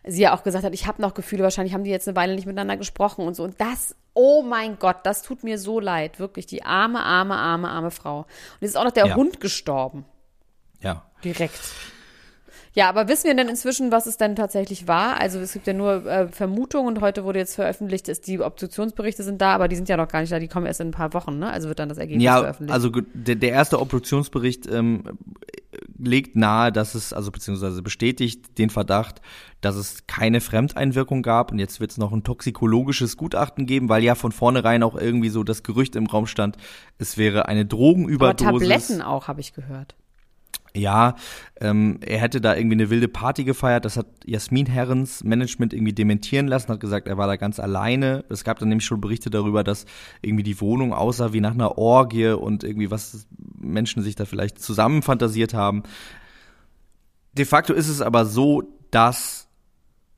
sie 0.04 0.22
ja 0.22 0.34
auch 0.34 0.42
gesagt 0.42 0.64
hat, 0.64 0.74
ich 0.74 0.86
habe 0.86 1.00
noch 1.00 1.14
Gefühle, 1.14 1.44
wahrscheinlich 1.44 1.72
haben 1.74 1.84
die 1.84 1.90
jetzt 1.90 2.08
eine 2.08 2.16
Weile 2.16 2.34
nicht 2.34 2.46
miteinander 2.46 2.76
gesprochen 2.76 3.26
und 3.26 3.34
so. 3.36 3.44
Und 3.44 3.60
das, 3.60 3.94
oh 4.14 4.42
mein 4.42 4.78
Gott, 4.78 4.96
das 5.04 5.22
tut 5.22 5.44
mir 5.44 5.58
so 5.58 5.78
leid. 5.78 6.18
Wirklich, 6.18 6.46
die 6.46 6.64
arme, 6.64 7.02
arme, 7.04 7.36
arme, 7.36 7.68
arme 7.68 7.90
Frau. 7.92 8.18
Und 8.20 8.26
jetzt 8.60 8.70
ist 8.70 8.76
auch 8.76 8.84
noch 8.84 8.90
der 8.92 9.06
Ja. 9.06 9.14
Hund 9.14 9.40
gestorben. 9.40 10.04
ja. 10.80 11.04
Direkt. 11.24 11.60
Ja, 12.74 12.88
aber 12.88 13.06
wissen 13.06 13.24
wir 13.24 13.34
denn 13.34 13.48
inzwischen, 13.48 13.92
was 13.92 14.06
es 14.06 14.16
denn 14.16 14.34
tatsächlich 14.34 14.88
war? 14.88 15.20
Also 15.20 15.38
es 15.40 15.52
gibt 15.52 15.66
ja 15.66 15.74
nur 15.74 16.06
äh, 16.06 16.28
Vermutungen 16.28 16.88
und 16.88 17.02
heute 17.02 17.24
wurde 17.24 17.38
jetzt 17.38 17.54
veröffentlicht, 17.54 18.08
dass 18.08 18.22
die 18.22 18.40
Obduktionsberichte 18.40 19.22
sind 19.22 19.42
da, 19.42 19.54
aber 19.54 19.68
die 19.68 19.76
sind 19.76 19.90
ja 19.90 19.98
noch 19.98 20.08
gar 20.08 20.20
nicht 20.20 20.32
da, 20.32 20.38
die 20.38 20.48
kommen 20.48 20.64
erst 20.64 20.80
in 20.80 20.88
ein 20.88 20.92
paar 20.92 21.12
Wochen, 21.12 21.38
ne? 21.38 21.50
Also 21.50 21.68
wird 21.68 21.78
dann 21.78 21.90
das 21.90 21.98
Ergebnis 21.98 22.24
Ja, 22.24 22.38
veröffentlicht. 22.38 22.72
also 22.72 22.90
der, 23.12 23.34
der 23.34 23.50
erste 23.50 23.78
Obduktionsbericht 23.78 24.66
ähm, 24.68 25.04
legt 25.98 26.34
nahe, 26.34 26.72
dass 26.72 26.94
es, 26.94 27.12
also 27.12 27.30
beziehungsweise 27.30 27.82
bestätigt 27.82 28.58
den 28.58 28.70
Verdacht, 28.70 29.20
dass 29.60 29.76
es 29.76 30.06
keine 30.06 30.40
Fremdeinwirkung 30.40 31.22
gab. 31.22 31.52
Und 31.52 31.58
jetzt 31.58 31.80
wird 31.80 31.90
es 31.90 31.98
noch 31.98 32.12
ein 32.12 32.24
toxikologisches 32.24 33.16
Gutachten 33.16 33.66
geben, 33.66 33.88
weil 33.88 34.02
ja 34.02 34.14
von 34.14 34.32
vornherein 34.32 34.82
auch 34.82 34.96
irgendwie 34.96 35.28
so 35.28 35.44
das 35.44 35.62
Gerücht 35.62 35.94
im 35.94 36.06
Raum 36.06 36.26
stand, 36.26 36.56
es 36.98 37.18
wäre 37.18 37.46
eine 37.48 37.60
aber 37.60 37.68
Drogenüberdosis. 37.68 38.68
Tabletten 38.68 39.02
auch, 39.02 39.28
habe 39.28 39.40
ich 39.40 39.52
gehört. 39.52 39.94
Ja, 40.74 41.16
ähm, 41.60 41.98
er 42.00 42.18
hätte 42.18 42.40
da 42.40 42.56
irgendwie 42.56 42.76
eine 42.76 42.88
wilde 42.88 43.08
Party 43.08 43.44
gefeiert. 43.44 43.84
Das 43.84 43.98
hat 43.98 44.06
Jasmin 44.24 44.66
Herrens 44.66 45.22
Management 45.22 45.74
irgendwie 45.74 45.92
dementieren 45.92 46.48
lassen, 46.48 46.68
hat 46.68 46.80
gesagt, 46.80 47.08
er 47.08 47.18
war 47.18 47.26
da 47.26 47.36
ganz 47.36 47.60
alleine. 47.60 48.24
Es 48.30 48.42
gab 48.42 48.58
dann 48.58 48.70
nämlich 48.70 48.86
schon 48.86 49.00
Berichte 49.00 49.28
darüber, 49.28 49.64
dass 49.64 49.84
irgendwie 50.22 50.44
die 50.44 50.60
Wohnung 50.60 50.94
aussah 50.94 51.34
wie 51.34 51.40
nach 51.40 51.52
einer 51.52 51.76
Orgie 51.76 52.28
und 52.28 52.64
irgendwie 52.64 52.90
was 52.90 53.26
Menschen 53.58 54.02
sich 54.02 54.14
da 54.14 54.24
vielleicht 54.24 54.60
zusammen 54.60 55.02
fantasiert 55.02 55.52
haben. 55.52 55.82
De 57.34 57.44
facto 57.44 57.74
ist 57.74 57.88
es 57.88 58.00
aber 58.00 58.24
so, 58.24 58.62
dass, 58.90 59.48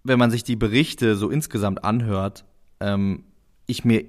wenn 0.04 0.18
man 0.18 0.30
sich 0.30 0.44
die 0.44 0.56
Berichte 0.56 1.16
so 1.16 1.30
insgesamt 1.30 1.82
anhört, 1.84 2.44
ähm, 2.80 3.24
ich 3.66 3.84
mir 3.84 4.04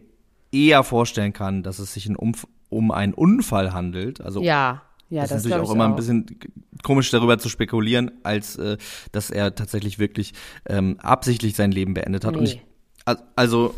eher 0.52 0.84
vorstellen 0.84 1.34
kann, 1.34 1.64
dass 1.64 1.80
es 1.80 1.94
sich 1.94 2.08
Umf 2.16 2.48
um 2.70 2.92
einen 2.92 3.14
Unfall 3.14 3.74
handelt. 3.74 4.22
Also 4.22 4.42
Ja. 4.42 4.84
Ja, 5.10 5.22
das, 5.22 5.30
das 5.30 5.38
ist 5.40 5.44
natürlich 5.46 5.64
auch 5.68 5.70
ich 5.72 5.76
immer 5.76 5.86
ein 5.86 5.92
auch. 5.92 5.96
bisschen 5.98 6.40
komisch 6.84 7.12
darüber 7.12 7.38
zu 7.38 7.50
spekulieren, 7.50 8.12
als 8.24 8.56
äh, 8.58 8.78
dass 9.12 9.30
er 9.30 9.54
tatsächlich 9.56 10.00
wirklich 10.00 10.34
ähm, 10.68 10.98
absichtlich 11.00 11.56
sein 11.56 11.72
Leben 11.72 11.94
beendet 11.94 12.26
hat. 12.26 12.36
Und 12.36 12.44
Nee. 12.44 12.50
ich, 12.50 12.62
al- 13.06 13.22
also 13.36 13.76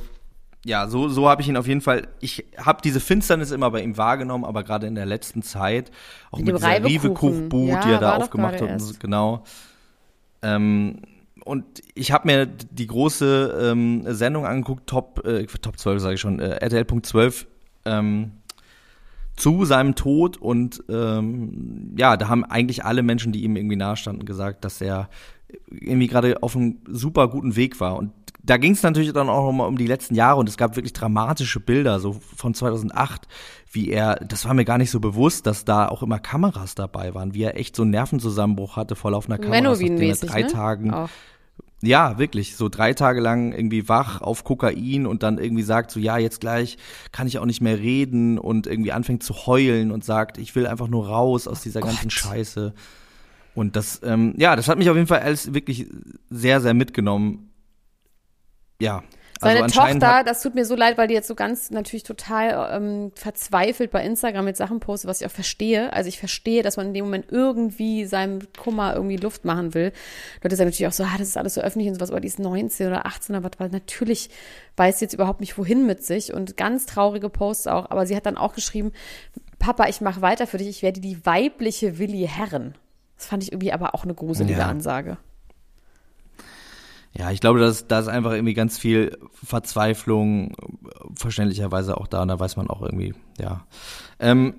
ja, 0.66 0.88
so 0.90 1.08
so 1.10 1.30
habe 1.30 1.42
ich 1.42 1.48
ihn 1.48 1.56
auf 1.58 1.68
jeden 1.68 1.82
Fall. 1.82 2.08
Ich 2.20 2.46
habe 2.58 2.82
diese 2.82 3.00
Finsternis 3.00 3.52
immer 3.52 3.72
bei 3.72 3.82
ihm 3.82 3.96
wahrgenommen, 3.98 4.44
aber 4.46 4.64
gerade 4.64 4.88
in 4.88 4.96
der 4.96 5.06
letzten 5.06 5.42
Zeit 5.44 5.92
auch 6.32 6.38
Mit 6.40 6.48
mit, 6.48 6.56
dieser 6.58 6.68
Reibekuchen. 6.68 7.02
Rive-Kuchbude, 7.10 7.72
Ja, 7.72 7.80
die 7.82 7.92
er 7.92 8.00
da 8.00 8.16
aufgemacht 8.18 8.62
hat, 8.62 8.70
und 8.70 8.80
so, 8.80 8.94
genau. 9.00 9.44
Ähm, 10.42 11.02
und 11.46 11.64
ich 11.96 12.12
habe 12.12 12.28
mir 12.28 12.46
die 12.46 12.88
große 12.88 13.70
ähm, 13.72 14.04
Sendung 14.08 14.46
angeguckt, 14.46 14.88
Top, 14.88 15.26
äh, 15.26 15.46
Top 15.46 15.80
12 15.80 16.02
sage 16.02 16.16
ich 16.16 16.22
schon, 16.22 16.40
äh, 16.40 16.58
RTL.12, 16.60 17.46
ähm, 17.86 18.32
zu 19.38 19.66
seinem 19.66 19.96
Tod 19.96 20.38
und 20.38 20.84
ähm, 20.90 21.96
ja, 21.98 22.18
da 22.18 22.28
haben 22.28 22.44
eigentlich 22.44 22.84
alle 22.84 23.04
Menschen, 23.04 23.32
die 23.32 23.44
ihm 23.44 23.56
irgendwie 23.56 23.76
nahestanden, 23.76 24.26
gesagt, 24.26 24.66
dass 24.66 24.82
er 24.82 25.10
irgendwie 25.70 26.08
gerade 26.08 26.42
auf 26.44 26.56
einem 26.56 26.80
super 26.88 27.30
guten 27.30 27.56
Weg 27.56 27.80
war. 27.80 27.96
Und 27.98 28.12
da 28.44 28.58
ging 28.58 28.74
es 28.74 28.84
natürlich 28.84 29.14
dann 29.14 29.30
auch 29.30 29.46
nochmal 29.46 29.68
um 29.68 29.78
die 29.78 29.88
letzten 29.88 30.16
Jahre 30.16 30.40
und 30.40 30.50
es 30.50 30.58
gab 30.58 30.76
wirklich 30.76 30.94
dramatische 30.94 31.60
Bilder, 31.60 32.00
so 32.00 32.14
von 32.14 32.54
2008, 32.54 33.28
wie 33.72 33.90
er, 33.90 34.16
das 34.16 34.46
war 34.46 34.54
mir 34.54 34.66
gar 34.66 34.78
nicht 34.78 34.92
so 34.92 35.00
bewusst, 35.00 35.46
dass 35.46 35.66
da 35.66 35.88
auch 35.88 36.02
immer 36.02 36.20
Kameras 36.20 36.74
dabei 36.74 37.14
waren, 37.14 37.34
wie 37.34 37.44
er 37.44 37.58
echt 37.58 37.76
so 37.76 37.84
einen 37.84 37.92
Nervenzusammenbruch 37.92 38.76
hatte 38.76 38.96
vor 38.96 39.12
laufender 39.12 39.38
Kamera, 39.38 39.62
nachdem 39.62 40.02
er 40.02 40.16
drei 40.16 40.42
ne? 40.42 40.48
Tagen 40.48 40.94
Auch. 40.94 41.10
Ja, 41.84 42.18
wirklich, 42.18 42.56
so 42.56 42.70
drei 42.70 42.94
Tage 42.94 43.20
lang 43.20 43.52
irgendwie 43.52 43.88
wach 43.88 44.22
auf 44.22 44.44
Kokain 44.44 45.06
und 45.06 45.22
dann 45.22 45.38
irgendwie 45.38 45.64
sagt 45.64 45.92
so, 45.92 46.00
ja, 46.00 46.18
jetzt 46.18 46.42
gleich 46.42 46.78
kann 47.12 47.28
ich 47.28 47.38
auch 47.38 47.46
nicht 47.46 47.62
mehr 47.62 47.78
reden 47.78 48.40
und 48.40 48.66
irgendwie 48.66 48.92
anfängt 48.92 49.22
zu 49.22 49.46
heulen 49.46 49.92
und 49.92 50.04
sagt, 50.04 50.40
ich 50.40 50.56
will 50.56 50.66
einfach 50.66 50.88
nur 50.88 51.08
raus 51.08 51.48
aus 51.48 51.62
dieser 51.62 51.82
ganzen 51.82 52.10
Scheiße. 52.10 52.74
Und 53.54 53.76
das, 53.76 54.02
ähm, 54.04 54.34
ja, 54.38 54.56
das 54.56 54.68
hat 54.68 54.78
mich 54.78 54.90
auf 54.90 54.96
jeden 54.96 55.08
Fall 55.08 55.20
alles 55.20 55.54
wirklich 55.54 55.88
sehr, 56.30 56.62
sehr 56.62 56.74
mitgenommen. 56.74 57.52
Ja. 58.80 59.04
Seine 59.40 59.64
also 59.64 59.80
Tochter, 59.80 60.24
das 60.24 60.42
tut 60.42 60.56
mir 60.56 60.66
so 60.66 60.76
leid, 60.76 60.98
weil 60.98 61.08
die 61.08 61.14
jetzt 61.14 61.28
so 61.28 61.36
ganz 61.36 61.70
natürlich 61.70 62.04
total 62.04 62.76
ähm, 62.76 63.12
verzweifelt 63.16 63.92
bei 63.92 64.04
Instagram 64.04 64.46
mit 64.46 64.58
Sachen 64.58 64.80
postet, 64.80 65.10
was 65.10 65.22
ich 65.22 65.28
auch 65.28 65.32
verstehe. 65.32 65.94
Also 65.94 66.08
ich 66.10 66.20
verstehe, 66.20 66.64
dass 66.64 66.78
man 66.78 66.88
in 66.88 66.94
dem 66.94 67.06
Moment 67.06 67.26
irgendwie 67.30 68.06
seinem 68.06 68.40
Kummer 68.58 68.96
irgendwie 68.96 69.18
Luft 69.18 69.46
machen 69.46 69.74
will. 69.74 69.92
Leute 70.44 70.56
sagen 70.56 70.70
natürlich 70.70 70.88
auch 70.88 70.94
so, 70.94 71.04
ah, 71.04 71.18
das 71.18 71.28
ist 71.28 71.38
alles 71.38 71.54
so 71.54 71.62
öffentlich 71.62 71.90
und 71.90 71.96
sowas, 71.96 72.12
aber 72.12 72.20
die 72.20 72.28
ist 72.28 72.40
19 72.40 72.88
oder 72.88 73.06
18 73.06 73.36
oder 73.36 73.44
was, 73.44 73.60
weil 73.60 73.70
natürlich 73.70 74.30
weiß 74.76 75.00
sie 75.00 75.06
jetzt 75.06 75.14
überhaupt 75.14 75.40
nicht, 75.40 75.58
wohin 75.58 75.86
mit 75.86 76.04
sich 76.04 76.34
und 76.34 76.58
ganz 76.58 76.86
traurige 76.86 77.30
Posts 77.30 77.68
auch. 77.68 77.90
Aber 77.90 78.06
sie 78.06 78.16
hat 78.16 78.26
dann 78.26 78.38
auch 78.38 78.54
geschrieben, 78.54 78.92
Papa, 79.60 79.88
ich 79.88 80.02
mache 80.02 80.22
weiter 80.22 80.48
für 80.48 80.58
dich, 80.58 80.68
ich 80.68 80.84
werde 80.84 81.02
die 81.02 81.26
weibliche 81.26 81.98
Willi 82.00 82.28
Herren. 82.28 82.76
Das 83.18 83.26
fand 83.26 83.44
ich 83.44 83.52
irgendwie 83.52 83.74
aber 83.74 83.96
auch 83.96 84.04
eine 84.04 84.14
gruselige 84.14 84.60
Ja. 84.60 84.68
Ansage. 84.68 85.18
Ja, 87.18 87.32
ich 87.32 87.42
glaube, 87.42 87.60
da 87.60 88.00
ist 88.00 88.08
einfach 88.08 88.34
irgendwie 88.34 88.54
ganz 88.54 88.78
viel 88.78 89.18
Verzweiflung, 89.32 90.56
verständlicherweise 91.16 91.98
auch 91.98 92.06
da, 92.06 92.22
und 92.22 92.28
da 92.28 92.40
weiß 92.40 92.58
man 92.58 92.70
auch 92.70 92.84
irgendwie, 92.84 93.16
ja. 93.40 93.66
Ähm, 94.20 94.54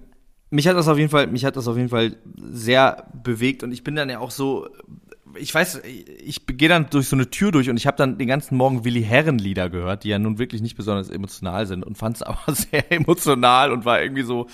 mich 0.50 0.66
hat 0.66 0.76
das 0.76 0.88
auf 0.88 0.98
jeden 0.98 1.10
Fall, 1.10 1.28
mich 1.28 1.44
hat 1.44 1.56
das 1.56 1.68
auf 1.68 1.76
jeden 1.76 1.88
Fall 1.88 2.16
sehr 2.36 3.06
bewegt 3.22 3.62
und 3.62 3.70
ich 3.70 3.84
bin 3.84 3.94
dann 3.94 4.10
ja 4.10 4.18
auch 4.18 4.32
so, 4.32 4.68
ich 5.36 5.54
weiß, 5.54 5.82
ich 5.84 6.46
gehe 6.46 6.68
dann 6.68 6.88
durch 6.90 7.08
so 7.08 7.14
eine 7.14 7.30
Tür 7.30 7.52
durch 7.52 7.70
und 7.70 7.76
ich 7.76 7.86
habe 7.86 7.96
dann 7.96 8.18
den 8.18 8.26
ganzen 8.26 8.56
Morgen 8.56 8.84
Willi 8.84 9.04
Herren 9.04 9.38
Lieder 9.38 9.70
gehört, 9.70 10.02
die 10.02 10.08
ja 10.08 10.18
nun 10.18 10.38
wirklich 10.38 10.60
nicht 10.60 10.76
besonders 10.76 11.10
emotional 11.10 11.66
sind 11.66 11.84
und 11.84 11.96
fand 11.96 12.16
es 12.16 12.22
aber 12.24 12.54
sehr 12.54 12.90
emotional 12.90 13.70
und 13.70 13.84
war 13.84 14.02
irgendwie 14.02 14.22
so, 14.22 14.48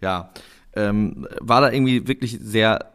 ja, 0.00 0.30
ähm, 0.74 1.26
war 1.40 1.60
da 1.60 1.70
irgendwie 1.70 2.08
wirklich 2.08 2.38
sehr, 2.40 2.92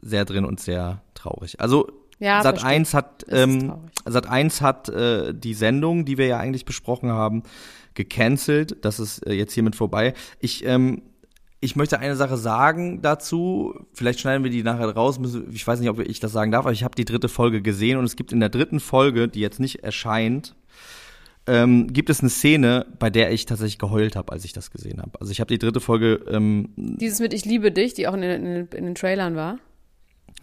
sehr 0.00 0.24
drin 0.24 0.46
und 0.46 0.58
sehr 0.58 1.02
traurig. 1.12 1.60
Also 1.60 1.99
Ja, 2.20 2.42
Sat 2.42 2.60
verstehe. 2.60 2.76
1 2.76 2.94
hat 2.94 3.24
ähm. 3.30 3.74
Sat 4.06 4.26
1 4.28 4.60
hat 4.62 4.88
äh, 4.88 5.34
die 5.34 5.54
Sendung, 5.54 6.04
die 6.04 6.16
wir 6.18 6.26
ja 6.26 6.38
eigentlich 6.38 6.64
besprochen 6.64 7.10
haben, 7.10 7.42
gecancelt. 7.94 8.84
Das 8.84 8.98
ist 9.00 9.26
äh, 9.26 9.32
jetzt 9.32 9.52
hiermit 9.52 9.74
vorbei. 9.76 10.14
Ich 10.38 10.64
ähm, 10.64 11.02
ich 11.62 11.76
möchte 11.76 11.98
eine 11.98 12.16
Sache 12.16 12.36
sagen 12.38 13.02
dazu. 13.02 13.74
Vielleicht 13.92 14.20
schneiden 14.20 14.42
wir 14.44 14.50
die 14.50 14.62
nachher 14.62 14.88
raus. 14.88 15.20
Ich 15.52 15.66
weiß 15.66 15.80
nicht, 15.80 15.90
ob 15.90 15.98
ich 15.98 16.18
das 16.20 16.32
sagen 16.32 16.50
darf, 16.52 16.64
aber 16.64 16.72
ich 16.72 16.84
habe 16.84 16.94
die 16.94 17.04
dritte 17.04 17.28
Folge 17.28 17.60
gesehen 17.60 17.98
und 17.98 18.04
es 18.04 18.16
gibt 18.16 18.32
in 18.32 18.40
der 18.40 18.48
dritten 18.48 18.80
Folge, 18.80 19.28
die 19.28 19.40
jetzt 19.40 19.60
nicht 19.60 19.84
erscheint, 19.84 20.54
ähm, 21.46 21.92
gibt 21.92 22.08
es 22.08 22.20
eine 22.20 22.30
Szene, 22.30 22.86
bei 22.98 23.10
der 23.10 23.30
ich 23.32 23.44
tatsächlich 23.44 23.78
geheult 23.78 24.16
habe, 24.16 24.32
als 24.32 24.44
ich 24.46 24.52
das 24.54 24.70
gesehen 24.70 25.00
habe. 25.02 25.20
Also 25.20 25.32
ich 25.32 25.40
habe 25.40 25.48
die 25.48 25.58
dritte 25.58 25.80
Folge 25.80 26.20
ähm, 26.30 26.70
Dieses 26.76 27.20
mit 27.20 27.34
Ich 27.34 27.44
liebe 27.44 27.70
dich, 27.72 27.92
die 27.92 28.08
auch 28.08 28.14
in 28.14 28.22
den, 28.22 28.46
in 28.46 28.68
in 28.68 28.84
den 28.86 28.94
Trailern 28.94 29.36
war. 29.36 29.58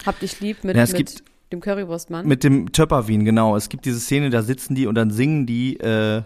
Hab 0.06 0.20
dich 0.20 0.40
lieb 0.40 0.64
mit, 0.64 0.76
Ja, 0.76 0.84
es 0.84 0.92
mit 0.94 0.98
gibt- 1.16 1.24
dem 1.52 1.62
Currywurstmann. 1.62 2.28
Mit 2.28 2.44
dem 2.44 2.72
Töpperwien, 2.72 3.26
genau. 3.26 3.56
Es 3.56 3.70
gibt 3.70 3.86
diese 3.86 4.00
Szene, 4.00 4.30
da 4.30 4.42
sitzen 4.42 4.76
die 4.76 4.88
und 4.88 4.96
dann 4.96 5.12
singen 5.12 5.46
die, 5.46 5.80
äh, 5.80 6.24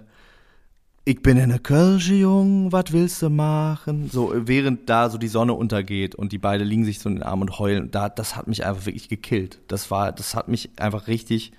ich 1.04 1.22
bin 1.22 1.38
in 1.38 1.50
der 1.50 1.60
Kirche, 1.60 2.13
Jung, 2.13 2.72
was 2.72 2.86
willst 2.92 3.22
du 3.22 3.30
machen? 3.30 4.10
So, 4.12 4.32
während 4.36 4.90
da 4.90 5.10
so 5.10 5.18
die 5.18 5.28
Sonne 5.28 5.54
untergeht 5.54 6.13
und 6.16 6.32
die 6.32 6.38
beide 6.38 6.63
liegen 6.63 6.86
sich 6.86 7.00
so 7.00 7.10
in 7.10 7.16
den 7.16 7.24
Armen 7.24 7.44
und 7.44 7.60
heulen. 7.60 7.90
Da, 7.92 8.10
das 8.10 8.36
hat 8.36 8.48
mich 8.48 8.66
einfach 8.66 8.86
wirklich 8.86 9.10
gekillt. 9.10 9.60
Das 9.68 9.90
war, 9.90 10.12
das 10.12 10.36
hat 10.36 10.48
mich 10.48 10.70
einfach 10.78 11.08
richtig 11.08 11.51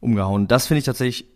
umgehauen. 0.00 0.48
Das 0.48 0.66
finde 0.66 0.78
ich 0.78 0.84
tatsächlich 0.84 1.26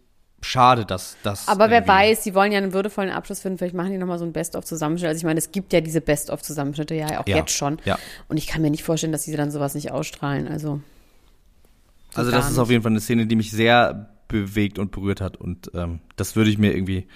schade, 0.40 0.86
dass 0.86 1.16
das. 1.22 1.48
Aber 1.48 1.68
wer 1.68 1.86
weiß, 1.86 2.22
die 2.22 2.34
wollen 2.34 2.52
ja 2.52 2.58
einen 2.58 2.72
würdevollen 2.72 3.10
Abschluss 3.10 3.40
finden. 3.40 3.58
Vielleicht 3.58 3.74
machen 3.74 3.90
die 3.90 3.98
nochmal 3.98 4.18
so 4.18 4.24
ein 4.24 4.32
Best-of-Zusammenschnitt. 4.32 5.08
Also 5.08 5.18
ich 5.18 5.24
meine, 5.24 5.38
es 5.38 5.52
gibt 5.52 5.72
ja 5.72 5.80
diese 5.80 6.00
Best-of-Zusammenschnitte 6.00 6.94
ja 6.94 7.20
auch 7.20 7.26
Ja, 7.26 7.36
jetzt 7.36 7.52
schon. 7.52 7.78
ja. 7.84 7.98
Und 8.28 8.36
ich 8.36 8.46
kann 8.46 8.62
mir 8.62 8.70
nicht 8.70 8.84
vorstellen, 8.84 9.12
dass 9.12 9.24
sie 9.24 9.36
dann 9.36 9.50
sowas 9.50 9.74
nicht 9.74 9.90
ausstrahlen. 9.90 10.48
Also. 10.48 10.80
So 12.12 12.18
Also 12.20 12.30
das 12.30 12.50
ist 12.50 12.58
auf 12.58 12.70
jeden 12.70 12.82
Fall 12.82 12.92
eine 12.92 13.00
Szene, 13.00 13.26
die 13.26 13.36
mich 13.36 13.50
sehr 13.50 14.10
bewegt 14.28 14.78
und 14.78 14.90
berührt 14.92 15.20
hat 15.20 15.36
und 15.36 15.70
ähm, 15.74 16.00
das 16.16 16.36
würde 16.36 16.50
ich 16.50 16.58
mir 16.58 16.74
irgendwie 16.74 17.06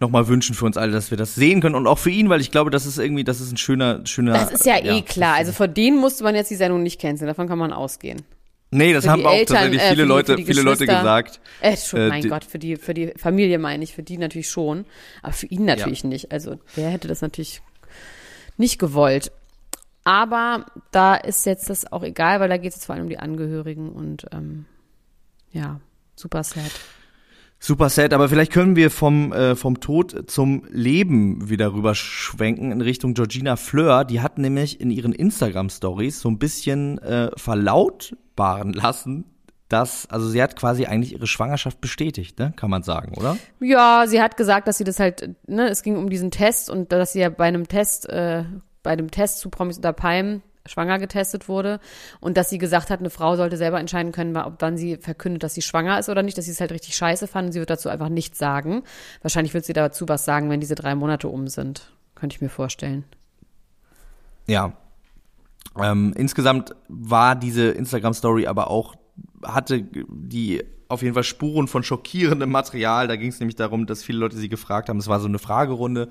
nochmal 0.00 0.26
wünschen 0.28 0.54
für 0.54 0.64
uns 0.64 0.76
alle, 0.76 0.92
dass 0.92 1.10
wir 1.10 1.18
das 1.18 1.34
sehen 1.34 1.60
können 1.60 1.74
und 1.74 1.86
auch 1.86 1.98
für 1.98 2.10
ihn, 2.10 2.28
weil 2.30 2.40
ich 2.40 2.50
glaube, 2.50 2.70
das 2.70 2.86
ist 2.86 2.98
irgendwie, 2.98 3.22
das 3.22 3.40
ist 3.40 3.52
ein 3.52 3.56
schöner, 3.58 4.00
schöner. 4.06 4.32
Das 4.32 4.50
ist 4.50 4.64
ja 4.66 4.78
eh 4.78 4.96
ja, 4.96 5.00
klar. 5.02 5.34
Also 5.34 5.52
vor 5.52 5.68
denen 5.68 5.98
musste 5.98 6.24
man 6.24 6.34
jetzt 6.34 6.50
die 6.50 6.56
Sendung 6.56 6.82
nicht 6.82 7.00
canceln. 7.00 7.28
Davon 7.28 7.46
kann 7.48 7.58
man 7.58 7.72
ausgehen. 7.72 8.22
Nee, 8.70 8.92
das 8.94 9.04
für 9.04 9.10
haben 9.10 9.26
auch 9.26 9.32
Eltern, 9.32 9.56
tatsächlich 9.56 9.82
äh, 9.82 9.88
viele 9.90 10.02
die- 10.04 10.08
Leute, 10.08 10.38
viele 10.38 10.62
Leute 10.62 10.86
gesagt. 10.86 11.40
Äh, 11.60 11.76
schon, 11.76 12.00
Äh, 12.00 12.08
mein 12.08 12.22
die- 12.22 12.28
Gott, 12.28 12.44
für 12.44 12.58
die, 12.58 12.76
für 12.76 12.94
die 12.94 13.12
Familie 13.16 13.58
meine 13.58 13.84
ich, 13.84 13.92
für 13.94 14.02
die 14.02 14.16
natürlich 14.16 14.48
schon. 14.48 14.86
Aber 15.22 15.32
für 15.32 15.46
ihn 15.46 15.64
natürlich 15.66 16.02
nicht. 16.04 16.32
Also 16.32 16.56
der 16.76 16.88
hätte 16.88 17.06
das 17.06 17.20
natürlich 17.20 17.60
nicht 18.56 18.78
gewollt. 18.78 19.32
Aber 20.10 20.66
da 20.90 21.14
ist 21.14 21.46
jetzt 21.46 21.70
das 21.70 21.92
auch 21.92 22.02
egal, 22.02 22.40
weil 22.40 22.48
da 22.48 22.56
geht 22.56 22.70
es 22.70 22.78
jetzt 22.78 22.86
vor 22.86 22.96
allem 22.96 23.04
um 23.04 23.08
die 23.08 23.20
Angehörigen 23.20 23.90
und 23.90 24.26
ähm, 24.32 24.64
ja, 25.52 25.78
super 26.16 26.42
sad. 26.42 26.72
Super 27.60 27.88
sad, 27.90 28.12
aber 28.12 28.28
vielleicht 28.28 28.50
können 28.50 28.74
wir 28.74 28.90
vom, 28.90 29.32
äh, 29.32 29.54
vom 29.54 29.78
Tod 29.78 30.28
zum 30.28 30.64
Leben 30.68 31.48
wieder 31.48 31.74
rüber 31.74 31.94
schwenken 31.94 32.72
in 32.72 32.80
Richtung 32.80 33.14
Georgina 33.14 33.54
Fleur. 33.54 34.04
Die 34.04 34.20
hat 34.20 34.36
nämlich 34.36 34.80
in 34.80 34.90
ihren 34.90 35.12
Instagram-Stories 35.12 36.18
so 36.18 36.28
ein 36.28 36.40
bisschen 36.40 36.98
äh, 36.98 37.30
verlautbaren 37.36 38.72
lassen, 38.72 39.26
dass, 39.68 40.10
also 40.10 40.28
sie 40.28 40.42
hat 40.42 40.56
quasi 40.56 40.86
eigentlich 40.86 41.12
ihre 41.12 41.28
Schwangerschaft 41.28 41.80
bestätigt, 41.80 42.36
ne? 42.40 42.52
Kann 42.56 42.70
man 42.70 42.82
sagen, 42.82 43.16
oder? 43.16 43.36
Ja, 43.60 44.06
sie 44.08 44.20
hat 44.20 44.36
gesagt, 44.36 44.66
dass 44.66 44.78
sie 44.78 44.84
das 44.84 44.98
halt, 44.98 45.36
ne, 45.46 45.68
es 45.68 45.84
ging 45.84 45.96
um 45.96 46.10
diesen 46.10 46.32
Test 46.32 46.68
und 46.68 46.90
dass 46.90 47.12
sie 47.12 47.20
ja 47.20 47.28
bei 47.28 47.44
einem 47.44 47.68
Test, 47.68 48.08
äh, 48.08 48.42
bei 48.82 48.96
dem 48.96 49.10
Test 49.10 49.38
zu 49.40 49.50
Promis 49.50 49.76
unter 49.76 49.92
Palmen 49.92 50.42
schwanger 50.66 50.98
getestet 50.98 51.48
wurde 51.48 51.80
und 52.20 52.36
dass 52.36 52.50
sie 52.50 52.58
gesagt 52.58 52.90
hat, 52.90 53.00
eine 53.00 53.10
Frau 53.10 53.36
sollte 53.36 53.56
selber 53.56 53.80
entscheiden 53.80 54.12
können, 54.12 54.36
ob 54.36 54.56
wann 54.60 54.76
sie 54.76 54.96
verkündet, 54.96 55.42
dass 55.42 55.54
sie 55.54 55.62
schwanger 55.62 55.98
ist 55.98 56.08
oder 56.08 56.22
nicht, 56.22 56.36
dass 56.36 56.44
sie 56.44 56.50
es 56.50 56.60
halt 56.60 56.72
richtig 56.72 56.96
scheiße 56.96 57.26
fand. 57.26 57.52
Sie 57.52 57.58
wird 57.58 57.70
dazu 57.70 57.88
einfach 57.88 58.08
nichts 58.08 58.38
sagen. 58.38 58.82
Wahrscheinlich 59.22 59.54
wird 59.54 59.64
sie 59.64 59.72
dazu 59.72 60.08
was 60.08 60.24
sagen, 60.24 60.50
wenn 60.50 60.60
diese 60.60 60.74
drei 60.74 60.94
Monate 60.94 61.28
um 61.28 61.48
sind. 61.48 61.90
Könnte 62.14 62.36
ich 62.36 62.42
mir 62.42 62.50
vorstellen. 62.50 63.04
Ja. 64.46 64.72
Ähm, 65.80 66.12
insgesamt 66.16 66.74
war 66.88 67.36
diese 67.36 67.70
Instagram-Story 67.70 68.46
aber 68.46 68.70
auch, 68.70 68.96
hatte 69.44 69.82
die 69.82 70.62
auf 70.88 71.02
jeden 71.02 71.14
Fall 71.14 71.22
Spuren 71.24 71.68
von 71.68 71.84
schockierendem 71.84 72.50
Material. 72.50 73.06
Da 73.06 73.16
ging 73.16 73.30
es 73.30 73.38
nämlich 73.38 73.56
darum, 73.56 73.86
dass 73.86 74.02
viele 74.02 74.18
Leute 74.18 74.36
sie 74.36 74.48
gefragt 74.48 74.88
haben. 74.88 74.98
Es 74.98 75.06
war 75.06 75.20
so 75.20 75.28
eine 75.28 75.38
Fragerunde. 75.38 76.08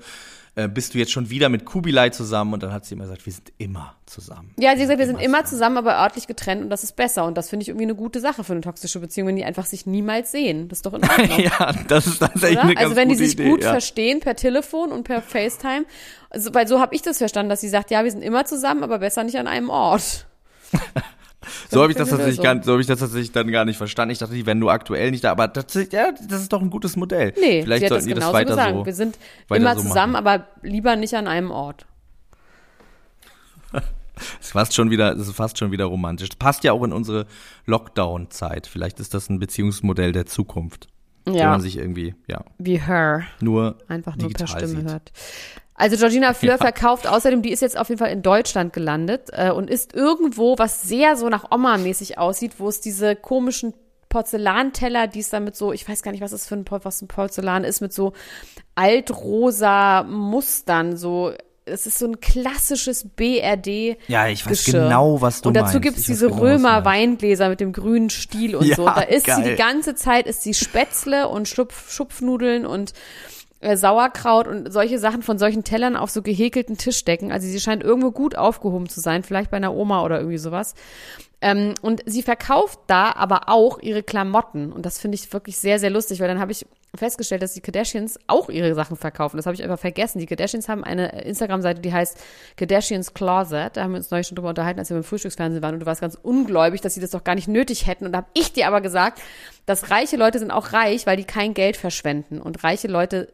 Äh, 0.56 0.68
bist 0.68 0.94
du 0.94 0.98
jetzt 0.98 1.12
schon 1.12 1.30
wieder 1.30 1.48
mit 1.48 1.64
Kubilai 1.64 2.10
zusammen? 2.10 2.54
Und 2.54 2.62
dann 2.62 2.72
hat 2.72 2.84
sie 2.84 2.94
immer 2.94 3.04
gesagt, 3.04 3.24
wir 3.24 3.32
sind 3.32 3.52
immer 3.58 3.94
zusammen. 4.06 4.52
Ja, 4.58 4.70
sie 4.70 4.70
hat 4.70 4.78
gesagt, 4.78 4.98
wir 4.98 5.06
sind 5.06 5.20
immer 5.20 5.44
zusammen, 5.44 5.76
aber 5.76 5.96
örtlich 5.96 6.26
getrennt 6.26 6.62
und 6.62 6.70
das 6.70 6.82
ist 6.82 6.96
besser. 6.96 7.24
Und 7.24 7.38
das 7.38 7.48
finde 7.48 7.62
ich 7.62 7.68
irgendwie 7.68 7.84
eine 7.84 7.94
gute 7.94 8.20
Sache 8.20 8.42
für 8.42 8.52
eine 8.52 8.60
toxische 8.60 8.98
Beziehung, 8.98 9.28
wenn 9.28 9.36
die 9.36 9.44
einfach 9.44 9.64
sich 9.66 9.86
niemals 9.86 10.32
sehen. 10.32 10.68
Das 10.68 10.78
ist 10.78 10.86
doch 10.86 10.94
in 10.94 11.02
Ordnung. 11.08 11.38
ja, 11.38 11.72
das 11.86 12.06
ist 12.08 12.18
tatsächlich 12.18 12.58
Oder? 12.58 12.62
eine 12.62 12.74
ganz 12.74 12.84
Also 12.84 12.96
wenn 12.96 13.08
die 13.08 13.14
sich 13.14 13.34
Idee. 13.34 13.48
gut 13.48 13.62
ja. 13.62 13.70
verstehen 13.70 14.20
per 14.20 14.34
Telefon 14.34 14.90
und 14.90 15.04
per 15.04 15.22
FaceTime, 15.22 15.84
also, 16.30 16.52
weil 16.54 16.66
so 16.66 16.80
habe 16.80 16.94
ich 16.94 17.02
das 17.02 17.18
verstanden, 17.18 17.50
dass 17.50 17.60
sie 17.60 17.68
sagt, 17.68 17.90
ja, 17.90 18.02
wir 18.04 18.10
sind 18.10 18.22
immer 18.22 18.44
zusammen, 18.44 18.82
aber 18.82 18.98
besser 18.98 19.24
nicht 19.24 19.38
an 19.38 19.46
einem 19.46 19.70
Ort. 19.70 20.26
So 21.70 21.80
habe 21.82 21.90
ich 21.92 21.96
das 21.98 22.10
tatsächlich 22.10 22.36
so. 22.36 22.42
gar, 22.42 22.62
so 22.62 22.72
habe 22.72 22.80
ich 22.82 22.86
das 22.86 22.98
tatsächlich 22.98 23.32
dann 23.32 23.50
gar 23.50 23.64
nicht 23.64 23.78
verstanden. 23.78 24.12
Ich 24.12 24.18
dachte, 24.18 24.34
die 24.34 24.44
wären 24.44 24.58
nur 24.58 24.72
aktuell 24.72 25.10
nicht 25.10 25.24
da, 25.24 25.32
aber 25.32 25.48
das, 25.48 25.72
ja, 25.90 26.12
das 26.28 26.42
ist 26.42 26.52
doch 26.52 26.60
ein 26.60 26.68
gutes 26.70 26.96
Modell. 26.96 27.32
Nee, 27.40 27.62
Vielleicht 27.62 27.84
hat 27.84 27.90
das 27.92 28.04
sollten 28.04 28.08
die 28.08 28.14
das 28.14 28.20
genauso 28.24 28.34
weiter 28.34 28.50
gesagt. 28.50 28.74
so. 28.76 28.86
wir 28.86 28.94
sind 28.94 29.18
immer 29.50 29.74
so 29.76 29.82
zusammen, 29.82 30.12
machen. 30.12 30.26
aber 30.26 30.46
lieber 30.62 30.96
nicht 30.96 31.14
an 31.14 31.26
einem 31.26 31.50
Ort. 31.50 31.86
Das 33.72 33.82
ist 34.40 34.52
fast 34.52 34.74
schon 34.74 34.90
wieder, 34.90 35.14
das 35.14 35.28
ist 35.28 35.34
fast 35.36 35.58
schon 35.58 35.70
wieder 35.70 35.86
romantisch. 35.86 36.28
Das 36.28 36.36
passt 36.36 36.64
ja 36.64 36.72
auch 36.72 36.82
in 36.84 36.92
unsere 36.92 37.26
Lockdown-Zeit. 37.66 38.66
Vielleicht 38.66 39.00
ist 39.00 39.14
das 39.14 39.30
ein 39.30 39.38
Beziehungsmodell 39.38 40.12
der 40.12 40.26
Zukunft. 40.26 40.88
Wenn 41.24 41.34
Ja, 41.34 41.50
man 41.50 41.60
sich 41.60 41.76
irgendwie, 41.76 42.14
ja, 42.28 42.44
wie 42.58 42.80
Her. 42.80 43.22
nur 43.40 43.78
Einfach 43.88 44.16
nur 44.16 44.30
per 44.30 44.46
Stimme 44.46 44.66
sieht. 44.68 44.84
hört. 44.90 45.12
Also 45.80 45.96
Georgina 45.96 46.32
Fleur 46.34 46.52
Ja. 46.52 46.58
verkauft 46.58 47.06
außerdem, 47.06 47.42
die 47.42 47.50
ist 47.50 47.62
jetzt 47.62 47.76
auf 47.78 47.88
jeden 47.88 47.98
Fall 47.98 48.10
in 48.12 48.22
Deutschland 48.22 48.72
gelandet 48.72 49.30
äh, 49.32 49.50
und 49.50 49.68
ist 49.70 49.94
irgendwo, 49.94 50.58
was 50.58 50.82
sehr 50.82 51.16
so 51.16 51.28
nach 51.28 51.50
Oma-mäßig 51.50 52.18
aussieht, 52.18 52.52
wo 52.58 52.68
es 52.68 52.80
diese 52.80 53.16
komischen 53.16 53.74
Porzellanteller, 54.08 55.06
die 55.06 55.20
es 55.20 55.30
da 55.30 55.38
mit 55.40 55.54
so, 55.56 55.72
ich 55.72 55.88
weiß 55.88 56.02
gar 56.02 56.10
nicht, 56.10 56.20
was 56.20 56.32
es 56.32 56.46
für 56.46 56.56
ein, 56.56 56.64
was 56.68 57.00
ein 57.00 57.06
Porzellan 57.08 57.64
ist, 57.64 57.80
mit 57.80 57.92
so 57.92 58.12
altrosa 58.74 60.02
Mustern, 60.02 60.96
so, 60.96 61.32
es 61.64 61.86
ist 61.86 61.98
so 61.98 62.06
ein 62.06 62.20
klassisches 62.20 63.06
BRD. 63.14 63.96
Ja, 64.08 64.26
ich 64.28 64.44
weiß 64.44 64.64
Geschirr. 64.64 64.82
genau, 64.84 65.20
was 65.20 65.40
du 65.42 65.48
Und 65.50 65.54
dazu 65.54 65.78
Ich 65.78 65.86
weiß 65.86 65.94
diese 66.04 66.26
genau, 66.26 66.36
was 66.36 66.40
du 66.40 66.44
Römer 66.46 66.70
meinst. 66.72 66.84
Weingläser 66.86 67.48
mit 67.48 67.60
dem 67.60 67.72
grünen 67.72 68.10
Stiel 68.10 68.56
und 68.56 68.66
Ja, 68.66 68.76
so. 68.76 68.84
Da 68.86 69.02
ist 69.02 69.26
sie 69.26 69.30
geil. 69.30 69.50
die 69.52 69.56
ganze 69.56 69.94
Zeit, 69.94 70.26
ist 70.26 70.42
sie 70.42 70.54
Spätzle 70.54 71.28
und 71.28 71.46
Schupf, 71.48 71.92
Schupfnudeln 71.92 72.66
und 72.66 72.92
äh, 73.60 73.76
Sauerkraut 73.76 74.48
und 74.48 74.72
solche 74.72 74.98
Sachen 74.98 75.22
von 75.22 75.38
solchen 75.38 75.64
Tellern 75.64 75.96
auf 75.96 76.10
so 76.10 76.22
gehäkelten 76.22 76.78
Tischdecken. 76.78 77.30
Also 77.30 77.46
sie 77.46 77.60
scheint 77.60 77.82
irgendwo 77.82 78.10
gut 78.10 78.36
aufgehoben 78.36 78.88
zu 78.88 79.00
sein, 79.00 79.22
vielleicht 79.22 79.50
bei 79.50 79.58
einer 79.58 79.74
Oma 79.74 80.02
oder 80.02 80.18
irgendwie 80.18 80.38
sowas. 80.38 80.74
Ähm, 81.42 81.74
und 81.80 82.02
sie 82.06 82.22
verkauft 82.22 82.80
da 82.86 83.12
aber 83.12 83.48
auch 83.48 83.78
ihre 83.80 84.02
Klamotten. 84.02 84.72
Und 84.72 84.84
das 84.86 84.98
finde 84.98 85.16
ich 85.16 85.32
wirklich 85.32 85.58
sehr, 85.58 85.78
sehr 85.78 85.90
lustig, 85.90 86.20
weil 86.20 86.28
dann 86.28 86.40
habe 86.40 86.52
ich 86.52 86.66
festgestellt, 86.94 87.42
dass 87.42 87.54
die 87.54 87.60
Kardashians 87.60 88.18
auch 88.26 88.48
ihre 88.48 88.74
Sachen 88.74 88.96
verkaufen. 88.96 89.36
Das 89.36 89.46
habe 89.46 89.54
ich 89.54 89.62
einfach 89.62 89.78
vergessen. 89.78 90.18
Die 90.18 90.26
Kardashians 90.26 90.68
haben 90.68 90.82
eine 90.82 91.22
Instagram-Seite, 91.22 91.80
die 91.80 91.92
heißt 91.92 92.18
Kardashians 92.56 93.14
Closet. 93.14 93.76
Da 93.76 93.84
haben 93.84 93.92
wir 93.92 93.98
uns 93.98 94.10
neulich 94.10 94.26
schon 94.26 94.36
drüber 94.36 94.48
unterhalten, 94.50 94.80
als 94.80 94.90
wir 94.90 94.96
beim 94.96 95.04
Frühstücksfernsehen 95.04 95.62
waren. 95.62 95.74
Und 95.74 95.80
du 95.80 95.86
warst 95.86 96.00
ganz 96.00 96.18
ungläubig, 96.20 96.80
dass 96.80 96.94
sie 96.94 97.00
das 97.00 97.10
doch 97.10 97.24
gar 97.24 97.34
nicht 97.34 97.48
nötig 97.48 97.86
hätten. 97.86 98.06
Und 98.06 98.12
da 98.12 98.18
habe 98.18 98.30
ich 98.34 98.52
dir 98.52 98.66
aber 98.66 98.80
gesagt, 98.80 99.20
dass 99.66 99.90
reiche 99.90 100.16
Leute 100.16 100.38
sind 100.38 100.50
auch 100.50 100.72
reich, 100.72 101.06
weil 101.06 101.16
die 101.16 101.24
kein 101.24 101.54
Geld 101.54 101.76
verschwenden. 101.76 102.40
Und 102.40 102.64
reiche 102.64 102.88
Leute 102.88 103.28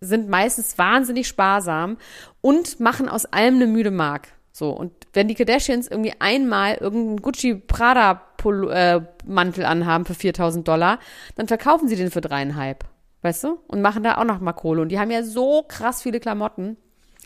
sind 0.00 0.28
meistens 0.28 0.76
wahnsinnig 0.78 1.26
sparsam 1.26 1.96
und 2.40 2.80
machen 2.80 3.08
aus 3.08 3.26
allem 3.26 3.56
eine 3.56 3.66
müde 3.66 3.90
Mark. 3.90 4.28
So, 4.52 4.70
und 4.70 4.92
wenn 5.12 5.28
die 5.28 5.34
Kardashians 5.34 5.86
irgendwie 5.88 6.14
einmal 6.18 6.76
irgendeinen 6.76 7.20
Gucci 7.22 7.54
Prada 7.56 8.22
äh, 8.70 9.00
Mantel 9.26 9.64
anhaben 9.64 10.04
für 10.04 10.14
4000 10.14 10.66
Dollar, 10.66 10.98
dann 11.34 11.46
verkaufen 11.48 11.88
sie 11.88 11.96
den 11.96 12.10
für 12.10 12.20
dreieinhalb. 12.20 12.84
Weißt 13.22 13.44
du? 13.44 13.58
Und 13.66 13.82
machen 13.82 14.02
da 14.02 14.18
auch 14.18 14.24
noch 14.24 14.40
mal 14.40 14.52
Kohle. 14.52 14.82
Und 14.82 14.90
die 14.90 14.98
haben 15.00 15.10
ja 15.10 15.22
so 15.24 15.64
krass 15.66 16.02
viele 16.02 16.20
Klamotten. 16.20 16.76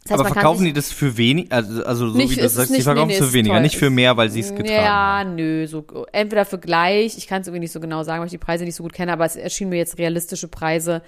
Das 0.05 0.13
heißt, 0.13 0.21
Aber 0.21 0.33
verkaufen 0.33 0.65
die 0.65 0.73
das 0.73 0.91
für 0.91 1.19
wenig, 1.19 1.53
also, 1.53 1.85
also 1.85 2.09
so 2.09 2.17
Nicht- 2.17 2.31
wie 2.31 2.37
du 2.37 2.47
es 2.47 2.55
sagst, 2.55 2.75
die 2.75 2.81
verkaufen 2.81 3.09
nee, 3.09 3.15
es 3.15 3.21
nee, 3.21 3.25
für 3.25 3.29
ist 3.29 3.35
weniger, 3.35 3.55
teuer. 3.57 3.61
nicht 3.63 3.77
für 3.77 3.91
mehr, 3.91 4.17
weil 4.17 4.31
sie 4.31 4.41
es 4.41 4.49
getragen 4.55 4.71
Ja, 4.83 5.19
haben. 5.19 5.35
nö, 5.35 5.67
so 5.67 5.85
entweder 6.13 6.47
für 6.47 6.59
gleich, 6.59 7.19
ich 7.19 7.27
kann 7.27 7.43
es 7.43 7.49
irgendwie 7.49 7.61
nicht 7.61 7.73
so 7.73 7.81
genau 7.81 8.03
sagen, 8.03 8.21
weil 8.21 8.27
ich 8.27 8.31
die 8.33 8.39
Preise 8.39 8.65
nicht 8.65 8.77
so 8.77 8.83
gut 8.83 8.95
kenne, 8.95 9.13
aber 9.13 9.27
es 9.27 9.37
erschienen 9.37 9.69
mir 9.71 9.77
jetzt 9.77 9.99
realistische 9.99 10.49
Preise, 10.49 11.03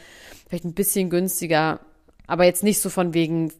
vielleicht 0.52 0.66
ein 0.66 0.74
bisschen 0.74 1.08
günstiger, 1.08 1.80
aber 2.26 2.44
jetzt 2.44 2.62
nicht 2.62 2.78
so 2.80 2.90
von 2.90 3.14
wegen, 3.14 3.50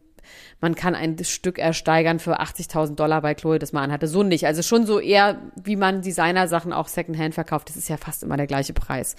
man 0.61 0.75
kann 0.75 0.95
ein 0.95 1.17
Stück 1.25 1.59
ersteigern 1.59 2.19
für 2.19 2.39
80.000 2.39 2.97
Dollar, 2.97 3.23
weil 3.23 3.35
Chloe 3.35 3.59
das 3.59 3.73
mal 3.73 3.83
anhatte. 3.83 4.07
So 4.09 4.23
nicht. 4.23 4.47
Also 4.47 4.61
schon 4.61 4.85
so 4.85 5.01
eher, 5.01 5.41
wie 5.57 5.77
man 5.77 6.03
Designersachen 6.03 6.75
auch 6.75 6.89
Secondhand 6.89 7.33
verkauft. 7.35 7.71
Das 7.71 7.77
ist 7.77 7.89
ja 7.89 7.97
fast 7.97 8.23
immer 8.23 8.37
der 8.37 8.47
gleiche 8.47 8.75
Preis, 8.75 9.17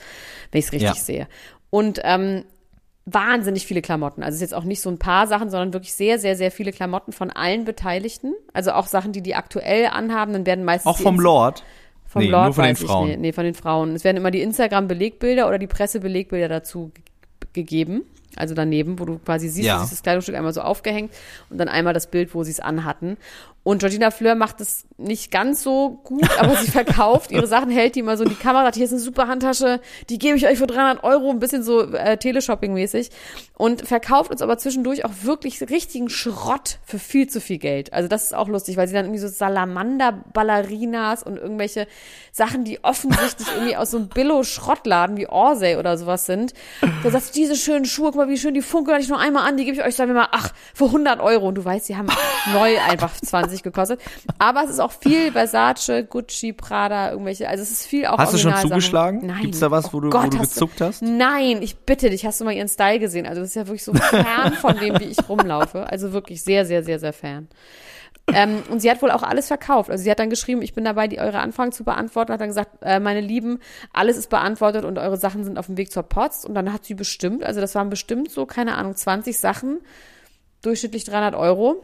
wenn 0.51 0.59
ich 0.59 0.65
es 0.67 0.71
richtig 0.71 0.89
Ja. 0.89 0.93
sehe. 0.95 1.27
Und 1.71 1.99
ähm, 2.03 2.45
wahnsinnig 3.05 3.65
viele 3.65 3.81
Klamotten. 3.81 4.21
Also 4.21 4.35
es 4.35 4.41
ist 4.43 4.51
jetzt 4.51 4.53
auch 4.53 4.63
nicht 4.65 4.81
so 4.81 4.89
ein 4.91 4.99
paar 4.99 5.25
Sachen, 5.25 5.49
sondern 5.49 5.73
wirklich 5.73 5.95
sehr, 5.95 6.19
sehr, 6.19 6.35
sehr 6.37 6.51
viele 6.51 6.71
Klamotten 6.71 7.11
von 7.11 7.31
allen 7.31 7.65
Beteiligten. 7.65 8.33
Also 8.53 8.71
auch 8.73 8.85
Sachen, 8.85 9.11
die 9.13 9.21
die 9.23 9.33
aktuell 9.33 9.87
anhaben, 9.87 10.31
dann 10.33 10.45
werden 10.45 10.63
meistens 10.63 10.91
Auch 10.91 10.99
vom 10.99 11.19
Lord. 11.19 11.63
vom 12.05 12.21
nee, 12.21 12.29
Lord 12.29 12.45
nur 12.45 12.53
von 12.53 12.63
den 12.65 12.73
ich 12.73 12.79
Frauen. 12.79 13.07
nicht. 13.09 13.19
Nee, 13.19 13.33
von 13.33 13.43
den 13.43 13.55
Frauen. 13.55 13.95
Es 13.95 14.03
werden 14.03 14.17
immer 14.17 14.31
die 14.31 14.41
Instagram-Belegbilder 14.41 15.47
oder 15.47 15.57
die 15.57 15.67
Pressebelegbilder 15.67 16.47
dazu 16.47 16.91
gegeben. 17.53 18.03
Also 18.37 18.55
daneben, 18.55 18.99
wo 18.99 19.05
du 19.05 19.19
quasi 19.19 19.49
siehst, 19.49 19.67
Ja. 19.67 19.79
das 19.89 20.01
Kleidungsstück 20.03 20.35
einmal 20.35 20.53
so 20.53 20.61
aufgehängt 20.61 21.11
und 21.49 21.57
dann 21.57 21.67
einmal 21.69 21.93
das 21.93 22.07
Bild, 22.07 22.33
wo 22.35 22.43
sie 22.43 22.51
es 22.51 22.59
anhatten. 22.59 23.17
Und 23.65 23.79
Georgina 23.79 24.11
Fleur 24.11 24.35
macht 24.35 24.59
es 24.59 24.83
nicht 24.97 25.31
ganz 25.31 25.63
so 25.63 26.01
gut, 26.03 26.27
aber 26.39 26.57
sie 26.57 26.69
verkauft 26.69 27.31
ihre 27.31 27.47
Sachen, 27.47 27.69
hält 27.71 27.95
die 27.95 28.01
immer 28.01 28.17
so 28.17 28.23
in 28.25 28.29
die 28.29 28.35
Kamera, 28.35 28.65
sagt, 28.65 28.75
hier 28.75 28.83
ist 28.83 28.91
eine 28.91 28.99
super 28.99 29.29
Handtasche, 29.29 29.79
die 30.09 30.19
gebe 30.19 30.35
ich 30.35 30.45
euch 30.45 30.57
für 30.57 30.67
300 30.67 31.01
Euro, 31.05 31.29
ein 31.29 31.39
bisschen 31.39 31.63
so 31.63 31.81
äh, 31.93 32.17
Teleshopping-mäßig 32.17 33.09
und 33.57 33.87
verkauft 33.87 34.31
uns 34.31 34.41
aber 34.41 34.57
zwischendurch 34.57 35.05
auch 35.05 35.11
wirklich 35.21 35.61
richtigen 35.69 36.09
Schrott 36.09 36.79
für 36.83 36.99
viel 36.99 37.29
zu 37.29 37.39
viel 37.39 37.57
Geld. 37.57 37.93
Also 37.93 38.09
das 38.09 38.23
ist 38.25 38.35
auch 38.35 38.49
lustig, 38.49 38.75
weil 38.75 38.89
sie 38.89 38.95
dann 38.95 39.05
irgendwie 39.05 39.21
so 39.21 39.29
Salamander-Ballerinas 39.29 41.23
und 41.23 41.37
irgendwelche 41.37 41.87
Sachen, 42.31 42.63
die 42.65 42.83
offensichtlich 42.83 43.47
irgendwie 43.55 43.75
aus 43.77 43.91
so 43.91 43.97
einem 43.97 44.07
Billo-Schrottladen 44.09 45.17
wie 45.17 45.27
Orsay 45.27 45.77
oder 45.77 45.97
sowas 45.97 46.25
sind. 46.25 46.53
Da 47.03 47.11
sagst 47.11 47.29
du, 47.35 47.39
diese 47.39 47.55
schönen 47.55 47.85
Schuhe, 47.85 48.07
guck 48.07 48.15
mal, 48.15 48.22
wie 48.29 48.37
schön 48.37 48.53
die 48.53 48.61
funkeln, 48.61 48.95
hatte 48.95 49.03
ich 49.03 49.09
nur 49.09 49.19
einmal 49.19 49.47
an, 49.47 49.57
die 49.57 49.65
gebe 49.65 49.77
ich 49.77 49.83
euch, 49.83 49.95
sagen 49.95 50.09
wir 50.13 50.21
mal, 50.21 50.27
ach, 50.31 50.49
für 50.73 50.85
100 50.85 51.19
Euro. 51.19 51.47
Und 51.47 51.55
du 51.55 51.65
weißt, 51.65 51.89
die 51.89 51.95
haben 51.97 52.07
neu 52.53 52.77
einfach 52.89 53.13
20 53.13 53.63
gekostet. 53.63 53.99
Aber 54.39 54.63
es 54.63 54.69
ist 54.71 54.79
auch 54.79 54.91
viel 54.91 55.31
Versace, 55.31 56.03
Gucci, 56.09 56.53
Prada, 56.53 57.11
irgendwelche, 57.11 57.47
also 57.49 57.63
es 57.63 57.71
ist 57.71 57.85
viel 57.87 58.05
auch 58.05 58.17
Hast 58.17 58.33
du 58.33 58.37
schon 58.37 58.55
zugeschlagen? 58.57 59.21
Nein. 59.25 59.41
Gibt's 59.43 59.59
da 59.59 59.71
was, 59.71 59.93
wo 59.93 59.99
du- 59.99 60.07
Oh 60.07 60.11
Gott, 60.11 60.25
wo 60.25 60.29
du 60.29 60.39
hast 60.39 60.53
gezuckt 60.53 60.81
hast? 60.81 61.01
Nein, 61.01 61.61
ich 61.61 61.77
bitte 61.77 62.09
dich, 62.09 62.25
hast 62.25 62.39
du 62.41 62.45
mal 62.45 62.53
ihren 62.53 62.67
Style 62.69 62.99
gesehen? 62.99 63.25
Also 63.25 63.41
das 63.41 63.49
ist 63.49 63.55
ja 63.55 63.67
wirklich 63.67 63.83
so 63.83 63.93
fern 63.93 64.53
von 64.53 64.77
dem, 64.79 64.99
wie 64.99 65.05
ich 65.05 65.17
rumlaufe. 65.29 65.87
Also 65.89 66.13
wirklich 66.13 66.43
sehr, 66.43 66.65
sehr, 66.65 66.83
sehr, 66.83 66.99
sehr 66.99 67.13
fern. 67.13 67.47
Ähm, 68.27 68.63
und 68.69 68.79
sie 68.79 68.89
hat 68.89 69.01
wohl 69.01 69.11
auch 69.11 69.23
alles 69.23 69.47
verkauft. 69.47 69.89
Also 69.89 70.03
sie 70.03 70.11
hat 70.11 70.19
dann 70.19 70.29
geschrieben, 70.29 70.61
ich 70.61 70.73
bin 70.73 70.85
dabei, 70.85 71.07
die 71.07 71.19
eure 71.19 71.39
Anfragen 71.39 71.71
zu 71.71 71.83
beantworten. 71.83 72.31
Hat 72.31 72.39
dann 72.39 72.47
gesagt, 72.47 72.77
äh, 72.81 72.99
meine 72.99 73.19
Lieben, 73.19 73.59
alles 73.91 74.17
ist 74.17 74.29
beantwortet 74.29 74.85
und 74.85 74.97
eure 74.97 75.17
Sachen 75.17 75.43
sind 75.43 75.57
auf 75.57 75.65
dem 75.65 75.77
Weg 75.77 75.91
zur 75.91 76.03
Post. 76.03 76.45
Und 76.45 76.55
dann 76.55 76.71
hat 76.71 76.85
sie 76.85 76.93
bestimmt, 76.93 77.43
also 77.43 77.59
das 77.59 77.75
waren 77.75 77.89
bestimmt 77.89 78.31
so, 78.31 78.45
keine 78.45 78.75
Ahnung, 78.75 78.95
20 78.95 79.37
Sachen, 79.37 79.81
durchschnittlich 80.61 81.03
300 81.03 81.35
Euro. 81.35 81.83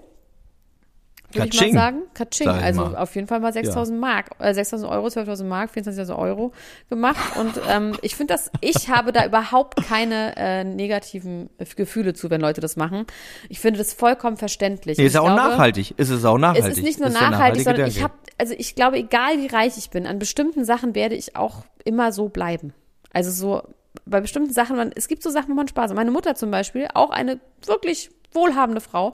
Würde 1.34 1.50
ich 1.54 1.62
mal 1.62 1.72
sagen. 1.74 2.02
Katsching. 2.14 2.46
sag 2.48 2.62
Also 2.62 2.82
mal. 2.86 2.96
auf 2.98 3.16
jeden 3.16 3.28
Fall 3.28 3.40
mal 3.40 3.52
6.000 3.52 3.98
Mark, 3.98 4.32
äh, 4.40 4.52
6.000 4.52 4.90
Euro, 4.90 5.08
12.000 5.08 5.44
Mark, 5.46 5.72
24.000 5.76 6.18
Euro 6.18 6.52
gemacht. 6.90 7.38
Und 7.38 7.60
ähm, 7.70 7.96
ich 8.02 8.16
finde 8.16 8.34
das, 8.34 8.52
ich 8.62 8.90
habe 8.90 9.12
da 9.12 9.26
überhaupt 9.26 9.76
keine 9.88 10.36
äh, 10.38 10.64
negativen 10.64 11.50
Gefühle 11.76 12.14
zu, 12.14 12.30
wenn 12.30 12.42
Leute 12.42 12.62
das 12.62 12.76
machen. 12.76 13.06
Ich 13.50 13.60
finde 13.60 13.78
das 13.78 13.94
vollkommen 13.94 14.38
verständlich. 14.38 14.98
Nee, 14.98 15.06
ist 15.06 15.14
ja 15.14 15.22
auch 15.22 15.26
glaube, 15.26 15.42
nachhaltig. 15.52 15.94
Ist 15.98 16.10
es 16.10 16.26
auch 16.26 16.36
Es 16.36 16.42
nachhaltig. 16.42 16.78
ist 16.78 16.84
nicht 16.84 17.00
nur 17.00 17.10
der 17.10 17.22
nachhaltig, 17.22 17.64
sondern 17.64 17.82
nachhaltige 17.82 17.98
ich 17.98 18.04
habe, 18.04 18.14
also 18.38 18.56
ich 18.58 18.76
glaube, 18.76 18.98
egal 18.98 19.38
wie 19.38 19.48
reich 19.48 19.78
ich 19.78 19.90
bin, 19.90 20.08
an 20.08 20.20
bestimmten 20.20 20.66
Sachen 20.66 20.96
werde 20.96 21.16
ich 21.16 21.36
auch 21.36 21.64
immer 21.86 22.12
so 22.12 22.30
bleiben. 22.30 22.74
Also 23.14 23.32
so 23.32 23.64
bei 24.06 24.22
bestimmten 24.22 24.54
Sachen, 24.54 24.76
man, 24.76 24.92
es 24.96 25.08
gibt 25.08 25.24
so 25.24 25.30
Sachen, 25.30 25.50
wo 25.50 25.54
man 25.56 25.68
Spaß 25.68 25.90
hat. 25.92 25.96
Meine 25.96 26.12
Mutter 26.12 26.36
zum 26.36 26.52
Beispiel, 26.52 26.88
auch 26.94 27.10
eine 27.10 27.40
wirklich 27.66 28.10
wohlhabende 28.34 28.82
Frau, 28.82 29.14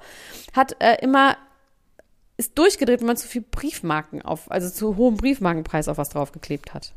hat 0.54 0.76
äh, 0.80 0.98
immer 1.02 1.38
ist 2.38 2.58
durchgedreht, 2.58 3.00
wenn 3.00 3.08
man 3.08 3.18
zu 3.18 3.28
viel 3.28 3.42
Briefmarken 3.42 4.22
auf, 4.22 4.52
also 4.52 4.70
zu 4.70 4.98
hohem 4.98 5.18
Briefmarkenpreis 5.18 5.88
auf 5.88 5.98
was 5.98 6.10
draufgeklebt 6.10 6.74
hat. 6.74 6.94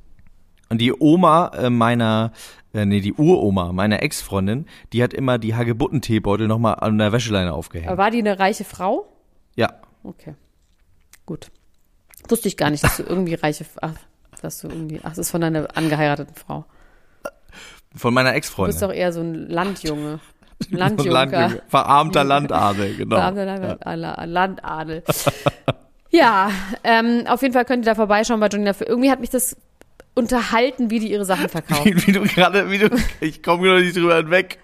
Und 0.68 0.80
die 0.80 0.92
Oma 0.92 1.52
äh, 1.54 1.70
meiner, 1.70 2.32
äh, 2.74 2.84
nee, 2.84 3.00
die 3.00 3.14
Uroma 3.14 3.72
meiner 3.72 4.02
Ex-Freundin, 4.02 4.66
die 4.92 5.02
hat 5.02 5.14
immer 5.14 5.38
die 5.38 5.54
Hagebuttenteebeutel 5.54 6.46
nochmal 6.46 6.74
an 6.76 6.98
der 6.98 7.12
Wäscheleine 7.12 7.54
aufgehängt. 7.54 7.88
Aber 7.88 8.02
war 8.02 8.10
die 8.10 8.18
eine 8.18 8.38
reiche 8.38 8.64
Frau? 8.64 9.08
ja. 9.56 9.72
Okay. 10.04 10.34
Gut. 11.26 11.50
Wusste 12.28 12.48
ich 12.48 12.56
gar 12.56 12.70
nicht, 12.70 12.82
dass 12.84 12.96
du 12.96 13.02
irgendwie 13.02 13.34
reiche, 13.34 13.66
ach, 13.82 13.94
dass 14.40 14.60
du 14.60 14.68
irgendwie, 14.68 15.00
ach, 15.02 15.10
das 15.10 15.18
ist 15.18 15.30
von 15.30 15.40
deiner 15.40 15.76
angeheirateten 15.76 16.34
Frau. 16.34 16.64
Von 17.94 18.14
meiner 18.14 18.30
Du 18.30 18.34
bist 18.36 18.46
Ex-Freundin. 18.48 18.80
doch 18.80 18.92
eher 18.92 19.12
so 19.12 19.20
ein 19.20 19.34
Landjunge. 19.34 20.20
Landjunker. 20.70 21.12
Landjunge. 21.12 21.62
Verarmter 21.68 22.24
Landadel, 22.24 22.96
genau. 22.96 23.16
Beamter 23.16 23.44
Land- 23.44 24.30
Landadel. 24.30 25.02
ja, 26.10 26.50
ähm, 26.84 27.24
auf 27.28 27.42
jeden 27.42 27.54
Fall 27.54 27.64
könnt 27.64 27.84
ihr 27.84 27.90
da 27.90 27.94
vorbeischauen 27.94 28.40
bei 28.40 28.48
Johnny. 28.48 28.70
Irgendwie 28.86 29.10
hat 29.10 29.20
mich 29.20 29.30
das 29.30 29.56
unterhalten, 30.14 30.90
wie 30.90 30.98
die 30.98 31.12
ihre 31.12 31.24
Sachen 31.24 31.48
verkaufen. 31.48 31.84
Wie, 31.84 32.06
wie 32.08 32.12
du 32.12 32.22
gerade, 32.22 32.70
wie 32.70 32.78
du, 32.78 32.88
ich 33.20 33.42
komme 33.42 33.62
gerade 33.62 33.82
nicht 33.82 33.96
drüber 33.96 34.16
hinweg, 34.16 34.58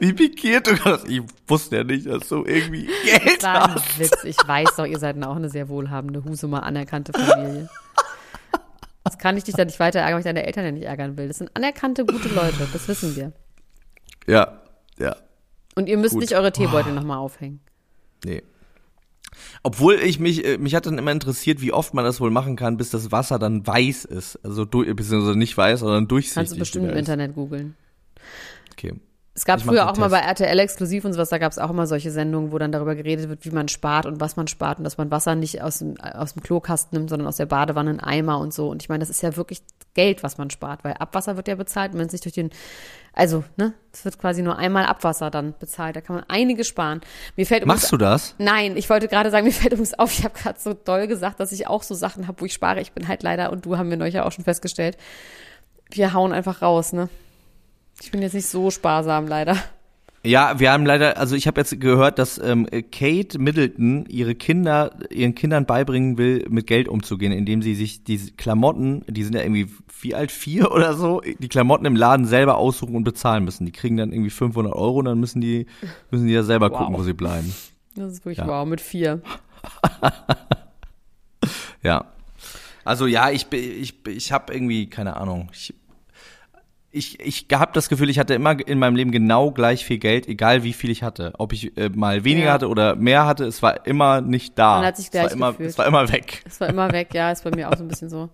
wie 0.00 0.12
pikiert 0.12 0.66
du 0.66 0.74
gerade, 0.76 1.00
ich 1.08 1.22
wusste 1.46 1.76
ja 1.76 1.84
nicht, 1.84 2.06
dass 2.06 2.28
du 2.28 2.44
irgendwie 2.44 2.88
Geld 3.04 3.42
Das 3.42 3.44
war 3.44 3.70
ein. 3.76 3.82
Witz. 3.96 4.24
Ich 4.24 4.36
weiß 4.46 4.76
doch, 4.76 4.84
ihr 4.86 4.98
seid 4.98 5.22
auch 5.24 5.36
eine 5.36 5.48
sehr 5.48 5.68
wohlhabende, 5.70 6.24
Husumer 6.24 6.62
anerkannte 6.62 7.12
Familie. 7.18 7.68
Das 9.04 9.16
kann 9.16 9.38
ich 9.38 9.44
dich 9.44 9.54
da 9.54 9.64
nicht 9.64 9.80
weiter 9.80 10.00
ärgern, 10.00 10.14
weil 10.14 10.20
ich 10.20 10.24
deine 10.26 10.44
Eltern 10.46 10.64
ja 10.66 10.70
nicht 10.72 10.84
ärgern 10.84 11.16
will. 11.16 11.28
Das 11.28 11.38
sind 11.38 11.50
anerkannte, 11.56 12.04
gute 12.04 12.28
Leute. 12.28 12.68
Das 12.74 12.86
wissen 12.88 13.16
wir. 13.16 13.32
Ja, 14.26 14.60
ja, 14.98 15.16
Und 15.78 15.88
ihr 15.88 15.96
müsst 15.96 16.14
Gut. 16.14 16.22
nicht 16.22 16.34
eure 16.34 16.50
Teebeutel 16.50 16.92
nochmal 16.92 17.18
aufhängen. 17.18 17.60
nee. 18.24 18.42
Obwohl 19.62 19.94
ich 19.94 20.18
mich, 20.18 20.44
äh, 20.44 20.58
mich 20.58 20.74
hat 20.74 20.86
dann 20.86 20.98
immer 20.98 21.12
interessiert, 21.12 21.60
wie 21.60 21.72
oft 21.72 21.94
man 21.94 22.04
das 22.04 22.20
wohl 22.20 22.30
machen 22.30 22.56
kann, 22.56 22.76
bis 22.76 22.90
das 22.90 23.12
Wasser 23.12 23.38
dann 23.38 23.64
weiß 23.64 24.04
ist. 24.06 24.40
Also, 24.42 24.64
du, 24.64 24.80
beziehungsweise 24.94 25.38
nicht 25.38 25.56
weiß, 25.56 25.80
sondern 25.80 26.08
durchsichtig. 26.08 26.34
Kannst 26.34 26.52
du 26.54 26.58
bestimmt 26.58 26.86
im 26.86 26.90
ist. 26.92 26.98
Internet 26.98 27.34
googeln. 27.36 27.76
Okay. 28.72 28.94
Es 29.34 29.44
gab 29.44 29.60
Ich 29.60 29.64
früher 29.64 29.88
auch 29.88 29.96
mal 29.96 30.08
Test. 30.08 30.20
bei 30.22 30.26
RTL 30.26 30.58
exklusiv 30.58 31.04
und 31.04 31.12
sowas, 31.12 31.28
da 31.28 31.38
gab 31.38 31.52
es 31.52 31.58
auch 31.58 31.70
immer 31.70 31.86
solche 31.86 32.10
Sendungen, 32.10 32.50
wo 32.50 32.58
dann 32.58 32.72
darüber 32.72 32.96
geredet 32.96 33.28
wird, 33.28 33.44
wie 33.44 33.50
man 33.50 33.68
spart 33.68 34.06
und 34.06 34.18
was 34.20 34.34
man 34.34 34.48
spart 34.48 34.78
und 34.78 34.84
dass 34.84 34.98
man 34.98 35.12
Wasser 35.12 35.36
nicht 35.36 35.62
aus 35.62 35.78
dem, 35.78 35.96
aus 36.00 36.32
dem 36.34 36.42
Klokasten 36.42 36.98
nimmt, 36.98 37.10
sondern 37.10 37.28
aus 37.28 37.36
der 37.36 37.46
Badewanne 37.46 37.90
in 37.92 38.00
Eimer 38.00 38.40
und 38.40 38.52
so. 38.52 38.68
Und 38.68 38.82
ich 38.82 38.88
meine, 38.88 39.00
das 39.00 39.10
ist 39.10 39.22
ja 39.22 39.36
wirklich 39.36 39.62
Geld, 39.98 40.22
was 40.22 40.38
man 40.38 40.48
spart, 40.48 40.84
weil 40.84 40.92
Abwasser 40.94 41.34
wird 41.36 41.48
ja 41.48 41.56
bezahlt, 41.56 41.92
wenn 41.94 42.06
es 42.06 42.12
nicht 42.12 42.24
durch 42.24 42.34
den, 42.36 42.50
also, 43.12 43.42
ne, 43.56 43.74
es 43.92 44.04
wird 44.04 44.16
quasi 44.16 44.42
nur 44.42 44.56
einmal 44.56 44.84
Abwasser 44.86 45.28
dann 45.28 45.54
bezahlt. 45.58 45.96
Da 45.96 46.00
kann 46.00 46.14
man 46.14 46.24
einiges 46.28 46.68
sparen. 46.68 47.00
Mir 47.34 47.46
fällt 47.46 47.64
übrigens- 47.64 47.82
Machst 47.82 47.92
du 47.92 47.96
das? 47.96 48.36
Nein, 48.38 48.76
ich 48.76 48.88
wollte 48.88 49.08
gerade 49.08 49.32
sagen, 49.32 49.44
mir 49.46 49.52
fällt 49.52 49.72
übrigens 49.72 49.98
auf, 49.98 50.12
ich 50.16 50.24
habe 50.24 50.38
gerade 50.38 50.60
so 50.60 50.72
doll 50.72 51.08
gesagt, 51.08 51.40
dass 51.40 51.50
ich 51.50 51.66
auch 51.66 51.82
so 51.82 51.96
Sachen 51.96 52.28
habe, 52.28 52.40
wo 52.40 52.44
ich 52.44 52.52
spare. 52.52 52.80
Ich 52.80 52.92
bin 52.92 53.08
halt 53.08 53.24
leider, 53.24 53.50
und 53.50 53.64
du 53.66 53.76
haben 53.76 53.90
wir 53.90 53.96
neulich 53.96 54.14
ja 54.14 54.24
auch 54.24 54.30
schon 54.30 54.44
festgestellt, 54.44 54.96
wir 55.90 56.12
hauen 56.12 56.32
einfach 56.32 56.62
raus, 56.62 56.92
ne? 56.92 57.08
Ich 58.00 58.12
bin 58.12 58.22
jetzt 58.22 58.34
nicht 58.34 58.46
so 58.46 58.70
sparsam, 58.70 59.26
leider. 59.26 59.56
Ja, 60.24 60.58
wir 60.58 60.72
haben 60.72 60.84
leider, 60.84 61.16
also 61.16 61.36
ich 61.36 61.46
habe 61.46 61.60
jetzt 61.60 61.80
gehört, 61.80 62.18
dass 62.18 62.38
ähm, 62.38 62.66
Kate 62.90 63.38
Middleton 63.38 64.04
ihre 64.06 64.34
Kinder, 64.34 64.90
ihren 65.10 65.34
Kindern 65.34 65.64
beibringen 65.64 66.18
will, 66.18 66.44
mit 66.50 66.66
Geld 66.66 66.88
umzugehen, 66.88 67.30
indem 67.32 67.62
sie 67.62 67.74
sich 67.76 68.02
diese 68.04 68.32
Klamotten, 68.32 69.04
die 69.08 69.22
sind 69.22 69.34
ja 69.34 69.42
irgendwie 69.42 69.68
wie 70.00 70.14
alt, 70.16 70.32
vier 70.32 70.72
oder 70.72 70.94
so, 70.94 71.20
die 71.20 71.48
Klamotten 71.48 71.84
im 71.86 71.94
Laden 71.96 72.26
selber 72.26 72.56
aussuchen 72.58 72.96
und 72.96 73.04
bezahlen 73.04 73.44
müssen. 73.44 73.64
Die 73.64 73.72
kriegen 73.72 73.96
dann 73.96 74.12
irgendwie 74.12 74.30
500 74.30 74.72
Euro 74.74 74.98
und 74.98 75.04
dann 75.04 75.20
müssen 75.20 75.40
die, 75.40 75.66
müssen 76.10 76.26
die 76.26 76.32
ja 76.34 76.42
selber 76.42 76.70
Wow. 76.72 76.78
gucken, 76.78 76.96
wo 76.96 77.02
sie 77.04 77.14
bleiben. 77.14 77.54
Das 77.94 78.12
ist 78.12 78.24
wirklich 78.24 78.38
Ja. 78.38 78.46
wow, 78.48 78.66
mit 78.66 78.80
vier. 78.80 79.22
Ja. 81.82 82.06
Also 82.84 83.06
ja, 83.06 83.30
ich 83.30 83.46
bin- 83.46 83.60
ich 83.80 83.94
ich 84.08 84.32
habe 84.32 84.52
irgendwie 84.52 84.88
keine 84.90 85.16
Ahnung. 85.16 85.48
Ich 85.52 85.74
ich 86.90 87.20
ich 87.20 87.46
habe 87.52 87.72
das 87.74 87.88
Gefühl, 87.88 88.08
ich 88.10 88.18
hatte 88.18 88.34
immer 88.34 88.58
in 88.66 88.78
meinem 88.78 88.96
Leben 88.96 89.10
genau 89.10 89.50
gleich 89.50 89.84
viel 89.84 89.98
Geld, 89.98 90.26
egal 90.26 90.62
wie 90.62 90.72
viel 90.72 90.90
ich 90.90 91.02
hatte. 91.02 91.32
Ob 91.38 91.52
ich 91.52 91.76
äh, 91.76 91.90
mal 91.90 92.24
weniger 92.24 92.46
Ja. 92.46 92.52
hatte 92.54 92.68
oder 92.68 92.96
mehr 92.96 93.26
hatte, 93.26 93.44
es 93.44 93.62
war 93.62 93.86
immer 93.86 94.20
nicht 94.20 94.58
da. 94.58 94.76
Man 94.76 94.86
hat 94.86 94.96
sich 94.96 95.08
es 95.08 95.14
war 95.14 95.22
gleich 95.22 95.32
immer 95.32 95.50
gefühlt. 95.52 95.68
es 95.70 95.78
war 95.78 95.86
immer 95.86 96.08
weg. 96.10 96.40
Das 96.44 96.60
war 96.60 96.68
immer 96.68 96.90
weg, 96.92 97.12
ja, 97.14 97.30
ist 97.30 97.44
bei 97.44 97.50
mir 97.54 97.68
auch 97.70 97.76
so 97.76 97.84
ein 97.84 97.88
bisschen 97.88 98.08
so. 98.08 98.30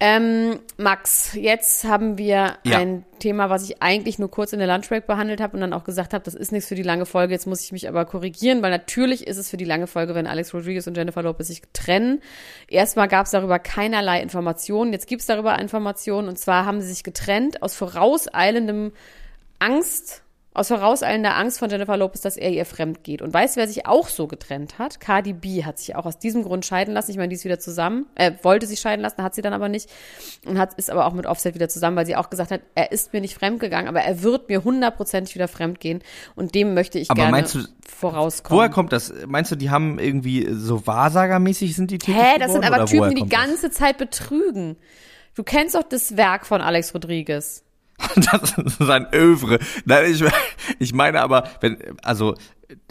Ähm, 0.00 0.60
Max, 0.76 1.34
jetzt 1.34 1.84
haben 1.84 2.18
wir 2.18 2.56
Ja. 2.62 2.78
ein 2.78 3.04
Thema, 3.18 3.50
was 3.50 3.68
ich 3.68 3.82
eigentlich 3.82 4.20
nur 4.20 4.30
kurz 4.30 4.52
in 4.52 4.60
der 4.60 4.68
Lunchbreak 4.68 5.08
behandelt 5.08 5.40
habe 5.40 5.54
und 5.56 5.60
dann 5.60 5.72
auch 5.72 5.82
gesagt 5.82 6.14
habe, 6.14 6.22
das 6.24 6.34
ist 6.34 6.52
nichts 6.52 6.68
für 6.68 6.76
die 6.76 6.84
lange 6.84 7.04
Folge. 7.04 7.34
Jetzt 7.34 7.46
muss 7.48 7.64
ich 7.64 7.72
mich 7.72 7.88
aber 7.88 8.04
korrigieren, 8.04 8.62
weil 8.62 8.70
natürlich 8.70 9.26
ist 9.26 9.38
es 9.38 9.50
für 9.50 9.56
die 9.56 9.64
lange 9.64 9.88
Folge, 9.88 10.14
wenn 10.14 10.28
Alex 10.28 10.54
Rodriguez 10.54 10.86
und 10.86 10.96
Jennifer 10.96 11.22
Lopez 11.22 11.48
sich 11.48 11.62
trennen. 11.72 12.20
Erstmal 12.68 13.08
gab 13.08 13.26
es 13.26 13.32
darüber 13.32 13.58
keinerlei 13.58 14.22
Informationen. 14.22 14.92
Jetzt 14.92 15.08
gibt 15.08 15.20
es 15.20 15.26
darüber 15.26 15.58
Informationen 15.58 16.28
und 16.28 16.38
zwar 16.38 16.64
haben 16.64 16.80
sie 16.80 16.88
sich 16.88 17.02
getrennt 17.02 17.62
aus 17.62 17.74
vorauseilendem 17.74 18.92
Angst, 19.58 20.22
aus 20.58 20.68
vorauseilender 20.68 21.36
Angst 21.36 21.58
von 21.58 21.70
Jennifer 21.70 21.96
Lopez, 21.96 22.20
dass 22.20 22.36
er 22.36 22.50
ihr 22.50 22.66
fremd 22.66 23.04
geht. 23.04 23.22
Und 23.22 23.32
weißt 23.32 23.56
du, 23.56 23.60
wer 23.60 23.68
sich 23.68 23.86
auch 23.86 24.08
so 24.08 24.26
getrennt 24.26 24.78
hat? 24.78 25.00
Cardi 25.00 25.32
B 25.32 25.64
hat 25.64 25.78
sich 25.78 25.96
auch 25.96 26.06
aus 26.06 26.18
diesem 26.18 26.42
Grund 26.42 26.66
scheiden 26.66 26.94
lassen. 26.94 27.10
Ich 27.10 27.16
meine, 27.16 27.28
die 27.28 27.36
ist 27.36 27.44
wieder 27.44 27.58
zusammen, 27.58 28.06
äh, 28.14 28.32
wollte 28.42 28.66
sich 28.66 28.80
scheiden 28.80 29.02
lassen, 29.02 29.22
hat 29.22 29.34
sie 29.34 29.42
dann 29.42 29.52
aber 29.52 29.68
nicht. 29.68 29.88
Und 30.44 30.58
hat, 30.58 30.74
ist 30.74 30.90
aber 30.90 31.06
auch 31.06 31.12
mit 31.12 31.26
Offset 31.26 31.54
wieder 31.54 31.68
zusammen, 31.68 31.96
weil 31.96 32.06
sie 32.06 32.16
auch 32.16 32.30
gesagt 32.30 32.50
hat, 32.50 32.60
er 32.74 32.92
ist 32.92 33.12
mir 33.12 33.20
nicht 33.20 33.34
fremd 33.34 33.60
gegangen, 33.60 33.88
aber 33.88 34.00
er 34.00 34.22
wird 34.22 34.48
mir 34.48 34.64
hundertprozentig 34.64 35.34
wieder 35.34 35.48
fremd 35.48 35.80
gehen. 35.80 36.02
Und 36.34 36.54
dem 36.54 36.74
möchte 36.74 36.98
ich 36.98 37.10
Aber 37.10 37.20
gerne 37.20 37.32
meinst 37.32 37.54
du, 37.54 37.60
vorauskommen. 37.86 38.58
Woher 38.58 38.70
kommt 38.70 38.92
das? 38.92 39.12
Meinst 39.26 39.50
du, 39.50 39.56
die 39.56 39.70
haben 39.70 39.98
irgendwie 39.98 40.48
so 40.52 40.86
Wahrsagermäßig 40.86 41.74
sind 41.76 41.90
die 41.90 41.98
tätig 41.98 42.14
Hä, 42.20 42.38
das 42.38 42.52
sind 42.52 42.62
geworden, 42.62 42.64
aber 42.64 42.82
oder 42.82 42.86
Typen, 42.86 43.08
die 43.10 43.14
die 43.14 43.20
kommt 43.20 43.32
das? 43.32 43.40
ganze 43.40 43.70
Zeit 43.70 43.98
betrügen. 43.98 44.76
Du 45.34 45.44
kennst 45.44 45.74
doch 45.76 45.84
das 45.84 46.16
Werk 46.16 46.46
von 46.46 46.60
Alex 46.60 46.94
Rodriguez. 46.94 47.62
Das 48.14 48.56
ist 48.58 48.78
sein 48.78 49.06
Övre. 49.12 49.58
Nein, 49.84 50.12
ich, 50.12 50.24
ich 50.78 50.92
meine 50.92 51.20
aber, 51.20 51.48
wenn, 51.60 51.78
also, 52.02 52.34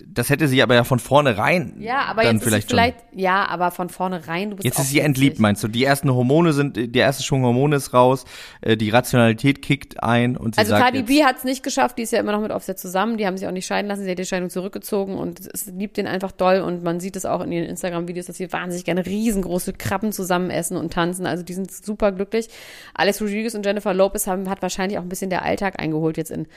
das 0.08 0.32
hätte 0.32 0.48
sie 0.48 0.64
aber 0.64 0.74
ja 0.74 0.84
von 0.84 0.98
vornherein 0.98 1.76
Ja, 1.80 2.06
aber 2.06 2.24
dann 2.24 2.38
jetzt 2.38 2.46
vielleicht 2.46 2.64
ist 2.64 2.70
sie 2.70 2.76
vielleicht, 2.76 2.98
ja, 3.14 3.46
aber 3.48 3.70
von 3.70 3.90
vornherein, 3.90 4.52
du 4.52 4.58
Jetzt 4.64 4.80
ist 4.80 4.90
sie 4.90 5.02
entliebt, 5.02 5.40
meinst 5.40 5.64
du? 5.64 5.68
Die 5.68 5.84
ersten 5.84 6.12
Hormone 6.12 6.54
sind, 6.54 6.76
der 6.78 7.04
erste 7.04 7.22
Schwung 7.22 7.44
Hormone 7.44 7.76
ist 7.76 7.94
raus, 7.94 8.26
äh, 8.62 8.76
die 8.76 8.90
Rationalität 8.90 9.62
kickt 9.62 10.02
ein 10.02 10.36
und 10.36 10.56
sie 10.56 10.60
Also 10.60 10.72
sagt 10.72 10.82
Cardi 10.82 11.00
jetzt, 11.00 11.08
B 11.08 11.24
hat 11.24 11.38
es 11.38 11.44
nicht 11.44 11.62
geschafft, 11.62 12.00
die 12.00 12.04
ist 12.04 12.12
ja 12.12 12.20
immer 12.20 12.32
noch 12.32 12.42
mit 12.42 12.50
Offset 12.50 12.80
zusammen, 12.80 13.18
die 13.18 13.28
haben 13.28 13.38
sich 13.38 13.48
auch 13.48 13.52
nicht 13.52 13.68
scheiden 13.68 13.88
lassen, 13.88 14.04
sie 14.04 14.10
hat 14.10 14.18
die 14.18 14.26
Scheidung 14.26 14.50
zurückgezogen 14.50 15.16
und 15.16 15.42
es 15.54 15.68
liebt 15.68 15.98
den 15.98 16.08
einfach 16.08 16.32
doll 16.32 16.62
und 16.62 16.84
man 16.84 17.00
sieht 17.00 17.16
es 17.16 17.28
auch 17.28 17.42
in 17.42 17.52
ihren 17.52 17.66
Instagram-Videos, 17.66 18.26
dass 18.26 18.38
sie 18.38 18.52
wahnsinnig 18.52 18.84
gerne 18.84 19.06
riesengroße 19.06 19.74
Krabben 19.74 20.12
zusammen 20.12 20.50
essen 20.50 20.76
und 20.76 20.92
tanzen, 20.92 21.28
also 21.28 21.44
die 21.44 21.54
sind 21.54 21.72
super 21.72 22.12
glücklich. 22.12 22.48
Alex 22.96 23.22
Rodriguez 23.22 23.54
und 23.54 23.64
Jennifer 23.64 23.94
Lopez 23.94 24.26
haben, 24.26 24.50
hat 24.50 24.64
wahrscheinlich 24.64 24.98
auch 24.98 25.04
ein 25.04 25.10
bisschen 25.10 25.30
der 25.30 25.44
Alltag 25.44 25.80
eingeholt 25.80 26.18
jetzt 26.18 26.32
in 26.32 26.48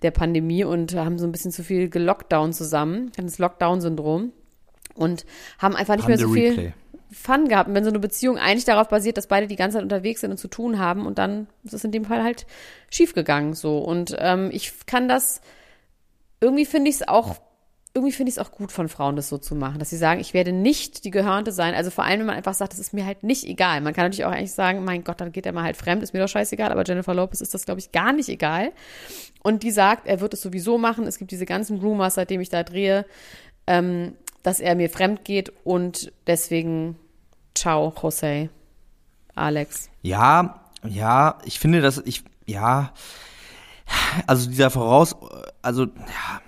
der 0.00 0.12
Pandemie 0.12 0.64
und 0.64 0.94
haben 0.94 1.18
so 1.18 1.26
ein 1.26 1.32
bisschen 1.32 1.52
zu 1.52 1.62
viel 1.62 1.90
gelockdown 1.90 2.54
zusammen, 2.54 2.69
haben 2.78 3.12
das 3.16 3.38
Lockdown-Syndrom 3.38 4.32
und 4.94 5.24
haben 5.58 5.76
einfach 5.76 5.96
nicht 5.96 6.08
mehr 6.08 6.18
so 6.18 6.28
viel 6.28 6.50
Replay. 6.50 6.72
Fun 7.12 7.48
gehabt. 7.48 7.68
Und 7.68 7.74
wenn 7.74 7.84
so 7.84 7.90
eine 7.90 7.98
Beziehung 7.98 8.38
eigentlich 8.38 8.64
darauf 8.64 8.88
basiert, 8.88 9.16
dass 9.16 9.26
beide 9.26 9.48
die 9.48 9.56
ganze 9.56 9.76
Zeit 9.76 9.82
unterwegs 9.82 10.20
sind 10.20 10.30
und 10.30 10.36
zu 10.36 10.48
tun 10.48 10.78
haben 10.78 11.06
und 11.06 11.18
dann 11.18 11.48
ist 11.64 11.74
es 11.74 11.82
in 11.82 11.90
dem 11.90 12.04
Fall 12.04 12.22
halt 12.22 12.46
schiefgegangen 12.90 13.54
so. 13.54 13.78
Und 13.78 14.16
ähm, 14.18 14.50
ich 14.52 14.86
kann 14.86 15.08
das, 15.08 15.40
irgendwie 16.40 16.66
finde 16.66 16.90
ich 16.90 16.96
es 16.96 17.08
auch, 17.08 17.36
irgendwie 17.92 18.12
finde 18.12 18.30
ich 18.30 18.36
es 18.36 18.38
auch 18.38 18.52
gut 18.52 18.70
von 18.70 18.88
Frauen, 18.88 19.16
das 19.16 19.28
so 19.28 19.38
zu 19.38 19.56
machen, 19.56 19.80
dass 19.80 19.90
sie 19.90 19.96
sagen, 19.96 20.20
ich 20.20 20.32
werde 20.32 20.52
nicht 20.52 21.04
die 21.04 21.10
Gehörnte 21.10 21.50
sein. 21.50 21.74
Also 21.74 21.90
vor 21.90 22.04
allem, 22.04 22.20
wenn 22.20 22.26
man 22.26 22.36
einfach 22.36 22.54
sagt, 22.54 22.72
das 22.72 22.78
ist 22.78 22.92
mir 22.92 23.04
halt 23.04 23.24
nicht 23.24 23.44
egal. 23.44 23.80
Man 23.80 23.94
kann 23.94 24.04
natürlich 24.04 24.24
auch 24.24 24.30
eigentlich 24.30 24.52
sagen, 24.52 24.84
mein 24.84 25.02
Gott, 25.02 25.20
dann 25.20 25.32
geht 25.32 25.44
er 25.44 25.52
mal 25.52 25.64
halt 25.64 25.76
fremd, 25.76 26.02
ist 26.02 26.14
mir 26.14 26.20
doch 26.20 26.28
scheißegal. 26.28 26.70
Aber 26.70 26.84
Jennifer 26.84 27.14
Lopez 27.14 27.40
ist 27.40 27.52
das, 27.52 27.64
glaube 27.64 27.80
ich, 27.80 27.90
gar 27.90 28.12
nicht 28.12 28.28
egal. 28.28 28.70
Und 29.42 29.64
die 29.64 29.72
sagt, 29.72 30.06
er 30.06 30.20
wird 30.20 30.34
es 30.34 30.42
sowieso 30.42 30.78
machen. 30.78 31.06
Es 31.06 31.18
gibt 31.18 31.32
diese 31.32 31.46
ganzen 31.46 31.78
Rumors, 31.80 32.14
seitdem 32.14 32.40
ich 32.40 32.48
da 32.48 32.62
drehe, 32.62 33.06
ähm, 33.66 34.14
dass 34.44 34.60
er 34.60 34.76
mir 34.76 34.88
fremd 34.88 35.24
geht 35.24 35.52
und 35.64 36.12
deswegen 36.28 36.96
ciao, 37.54 37.92
Jose, 38.00 38.50
Alex. 39.34 39.90
ja, 40.02 40.60
ja, 40.88 41.38
ich 41.44 41.58
finde, 41.58 41.80
dass 41.80 41.98
ich, 41.98 42.24
ja, 42.46 42.94
also 44.26 44.48
dieser 44.48 44.70
Voraus, 44.70 45.14
also, 45.60 45.84
ja, 45.84 46.40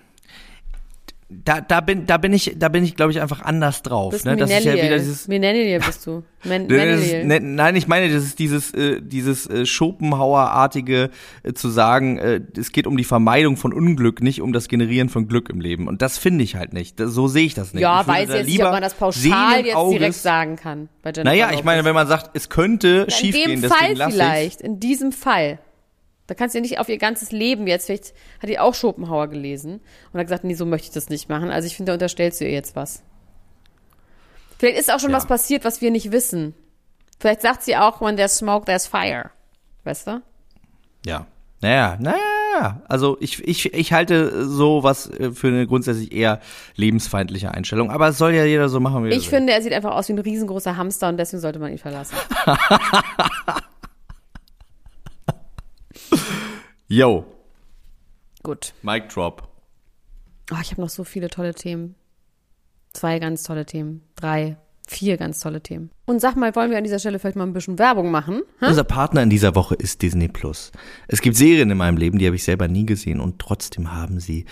da, 1.45 1.61
da 1.61 1.81
bin, 1.81 2.07
da 2.07 2.16
bin 2.16 2.33
ich, 2.33 2.55
da 2.57 2.68
bin 2.68 2.85
ich, 2.85 2.97
glaube 2.97 3.12
ich, 3.12 3.21
einfach 3.21 3.42
anders 3.42 3.83
drauf. 3.83 4.12
Bist 4.12 4.25
Ne? 4.25 4.37
Das 4.37 4.51
ist 4.51 4.64
ja 4.64 4.75
wieder 4.75 4.99
dieses, 4.99 5.29
Millennial 5.29 5.81
bist 5.81 6.07
du. 6.07 6.23
Das 6.45 7.01
ist, 7.01 7.25
ne, 7.25 7.38
nein, 7.40 7.77
ich 7.77 7.87
meine, 7.87 8.12
das 8.12 8.25
ist 8.25 8.40
dieses, 8.40 8.75
äh, 8.75 9.01
dieses 9.01 9.47
äh, 9.47 9.64
Schopenhauer-artige 9.64 11.11
äh, 11.45 11.53
zu 11.53 11.68
sagen, 11.68 12.18
äh, 12.18 12.40
es 12.57 12.73
geht 12.73 12.88
um 12.88 12.97
die 12.97 13.05
Vermeidung 13.05 13.57
von 13.57 13.73
Unglück, 13.73 14.21
nicht 14.23 14.40
um 14.42 14.53
das 14.53 14.66
Generieren 14.66 15.09
von 15.09 15.29
Glück 15.29 15.51
im 15.51 15.61
Leben. 15.61 15.87
Und 15.87 16.03
das 16.03 16.18
finde 16.18 16.42
ich 16.42 16.57
halt 16.57 16.73
nicht. 16.73 16.99
Das, 16.99 17.12
so 17.12 17.29
sehe 17.29 17.47
ich 17.47 17.55
das 17.55 17.75
nicht. 17.75 17.83
ja, 17.83 18.01
ich 18.01 18.09
weiß 18.09 18.29
jetzt 18.31 18.47
nicht, 18.47 18.64
ob 18.64 18.73
man 18.73 18.83
das 18.83 18.95
pauschal 18.95 19.64
jetzt 19.64 19.77
Auges- 19.77 19.99
direkt 19.99 20.14
sagen 20.16 20.57
kann. 20.57 20.88
Bei 21.03 21.11
Jennifer 21.11 21.25
Naja, 21.25 21.51
ich 21.53 21.62
meine, 21.62 21.85
wenn 21.85 21.95
man 21.95 22.09
sagt, 22.09 22.31
es 22.35 22.49
könnte 22.49 23.07
in 23.07 23.11
schiefgehen, 23.11 23.51
dem 23.51 23.62
deswegen 23.62 23.79
Fall 23.79 23.95
lasse 23.95 24.11
ich 24.11 24.14
vielleicht, 24.16 24.61
in 24.62 24.81
diesem 24.81 25.12
Fall. 25.12 25.59
Da 26.27 26.35
kannst 26.35 26.55
du 26.55 26.59
ja 26.59 26.63
nicht 26.63 26.79
auf 26.79 26.89
ihr 26.89 26.99
ganzes 26.99 27.33
Leben 27.33 27.67
jetzt, 27.67 27.87
vielleicht 27.87 28.15
hat 28.41 28.49
die 28.49 28.59
auch 28.59 28.75
Schopenhauer 28.75 29.29
gelesen 29.29 29.81
und 30.13 30.19
hat 30.21 30.27
gesagt, 30.27 30.45
nee, 30.45 30.55
so 30.55 30.65
möchte 30.65 30.87
ich 30.89 30.95
das 30.95 31.09
nicht 31.09 31.29
machen. 31.29 31.51
Also 31.51 31.67
ich 31.67 31.77
finde, 31.77 31.91
da 31.91 31.95
unterstellst 31.95 32.41
du 32.41 32.45
ihr 32.45 32.53
jetzt 32.53 32.77
was. 32.77 33.03
Vielleicht 34.59 34.79
ist 34.79 34.93
auch 34.93 35.01
schon 35.01 35.11
Ja. 35.11 35.17
was 35.17 35.27
passiert, 35.27 35.65
was 35.65 35.81
wir 35.81 35.91
nicht 35.91 36.13
wissen. 36.13 36.55
Vielleicht 37.19 37.43
sagt 37.43 37.63
sie 37.65 37.77
auch, 37.77 38.01
when 38.01 38.17
there's 38.17 38.37
smoke, 38.37 38.65
there's 38.67 38.87
fire. 38.87 39.31
Weißt 39.85 40.07
du? 40.07 40.23
Ja. 41.05 41.27
Naja, 41.61 41.97
naja, 42.01 42.83
also 42.89 43.17
ich, 43.21 43.41
ich, 43.47 43.73
ich 43.73 43.93
halte 43.93 44.45
sowas 44.49 45.09
äh, 45.11 45.31
für 45.31 45.47
eine 45.47 45.65
grundsätzlich 45.69 46.11
eher 46.13 46.41
lebensfeindliche 46.75 47.53
Einstellung. 47.53 47.93
Aber 47.93 48.09
es 48.09 48.19
soll 48.19 48.33
ja 48.35 48.45
jeder 48.45 48.69
so 48.69 48.81
machen, 48.81 49.05
wie 49.05 49.11
er 49.11 49.17
Ich 49.17 49.31
will. 49.31 49.39
finde, 49.39 49.53
er 49.53 49.63
sieht 49.63 49.73
einfach 49.73 49.93
aus 49.95 50.09
wie 50.09 50.13
ein 50.15 50.19
riesengroßer 50.19 50.77
Hamster 50.77 51.09
und 51.09 51.19
deswegen 51.19 51.41
sollte 51.41 51.61
man 51.61 51.71
ihn 51.71 51.79
verlassen. 51.79 52.17
Yo, 56.93 57.25
Gut. 58.43 58.75
Mic 58.83 59.09
Drop. 59.09 59.49
Oh, 60.53 60.57
ich 60.61 60.73
habe 60.73 60.83
noch 60.83 60.91
so 60.91 61.05
viele 61.05 61.31
tolle 61.31 61.55
Themen. 61.55 61.95
Zwei 62.93 63.19
ganz 63.19 63.45
tolle 63.45 63.65
Themen. 63.65 64.03
Drei, 64.15 64.59
vier 64.87 65.17
ganz 65.17 65.41
tolle 65.41 65.63
Themen. 65.63 65.91
Und 66.05 66.21
sag 66.21 66.37
mal, 66.37 66.55
wollen 66.55 66.71
wir 66.71 66.77
an 66.77 66.85
dieser 66.85 66.99
Stelle 66.99 67.19
vielleicht 67.19 67.37
mal 67.37 67.47
ein 67.47 67.55
bisschen 67.55 67.79
Werbung 67.79 68.11
machen? 68.11 68.43
Hä? 68.61 68.67
Unser 68.67 68.85
Partner 68.85 69.23
in 69.23 69.31
dieser 69.31 69.55
Woche 69.55 69.75
ist 69.75 70.03
Disney 70.03 70.29
Plus. 70.29 70.71
Es 71.09 71.23
gibt 71.23 71.35
Serien 71.35 71.71
in 71.71 71.79
meinem 71.79 71.97
Leben, 71.97 72.19
die 72.19 72.27
habe 72.27 72.37
ich 72.37 72.45
selber 72.45 72.69
nie 72.69 72.85
gesehen 72.85 73.21
und 73.21 73.39
trotzdem 73.39 73.95
haben 73.95 74.21
sie 74.21 74.45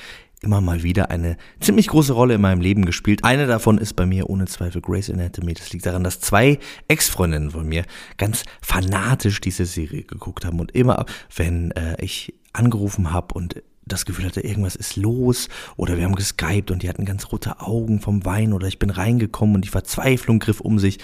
immer 0.43 0.61
mal 0.61 0.83
wieder 0.83 1.11
eine 1.11 1.37
ziemlich 1.61 1.89
große 1.89 2.13
Rolle 2.13 2.35
in 2.35 2.41
meinem 2.41 2.61
Leben 2.61 2.87
gespielt. 2.87 3.25
Eine 3.25 3.47
davon 3.47 3.79
ist 3.79 3.95
bei 3.95 4.07
mir 4.07 4.31
ohne 4.31 4.47
Zweifel 4.47 4.81
Grey's 4.81 5.11
Anatomy. 5.11 5.55
Das 5.55 5.73
liegt 5.73 5.87
daran, 5.87 6.05
dass 6.05 6.21
zwei 6.21 6.59
Ex-Freundinnen 6.89 7.51
von 7.51 7.69
mir 7.69 7.85
ganz 8.17 8.45
fanatisch 8.63 9.41
diese 9.41 9.67
Serie 9.67 10.03
geguckt 10.03 10.45
haben 10.45 10.61
und 10.61 10.73
immer, 10.73 11.05
wenn 11.35 11.73
äh, 11.73 12.03
ich 12.03 12.35
angerufen 12.53 13.13
habe 13.13 13.35
und 13.35 13.63
das 13.85 14.07
Gefühl 14.07 14.25
hatte, 14.25 14.41
irgendwas 14.41 14.77
ist 14.77 14.97
los 14.97 15.49
oder 15.77 15.97
wir 15.97 16.05
haben 16.05 16.15
geskypt 16.15 16.71
und 16.71 16.83
die 16.83 16.89
hatten 16.89 17.05
ganz 17.05 17.33
rote 17.33 17.61
Augen 17.61 18.01
vom 18.01 18.25
Wein 18.25 18.53
oder 18.53 18.67
ich 18.67 18.79
bin 18.79 18.91
reingekommen 18.91 19.57
und 19.57 19.65
die 19.65 19.71
Verzweiflung 19.71 20.39
griff 20.39 20.61
um 20.61 20.79
sich, 20.79 20.99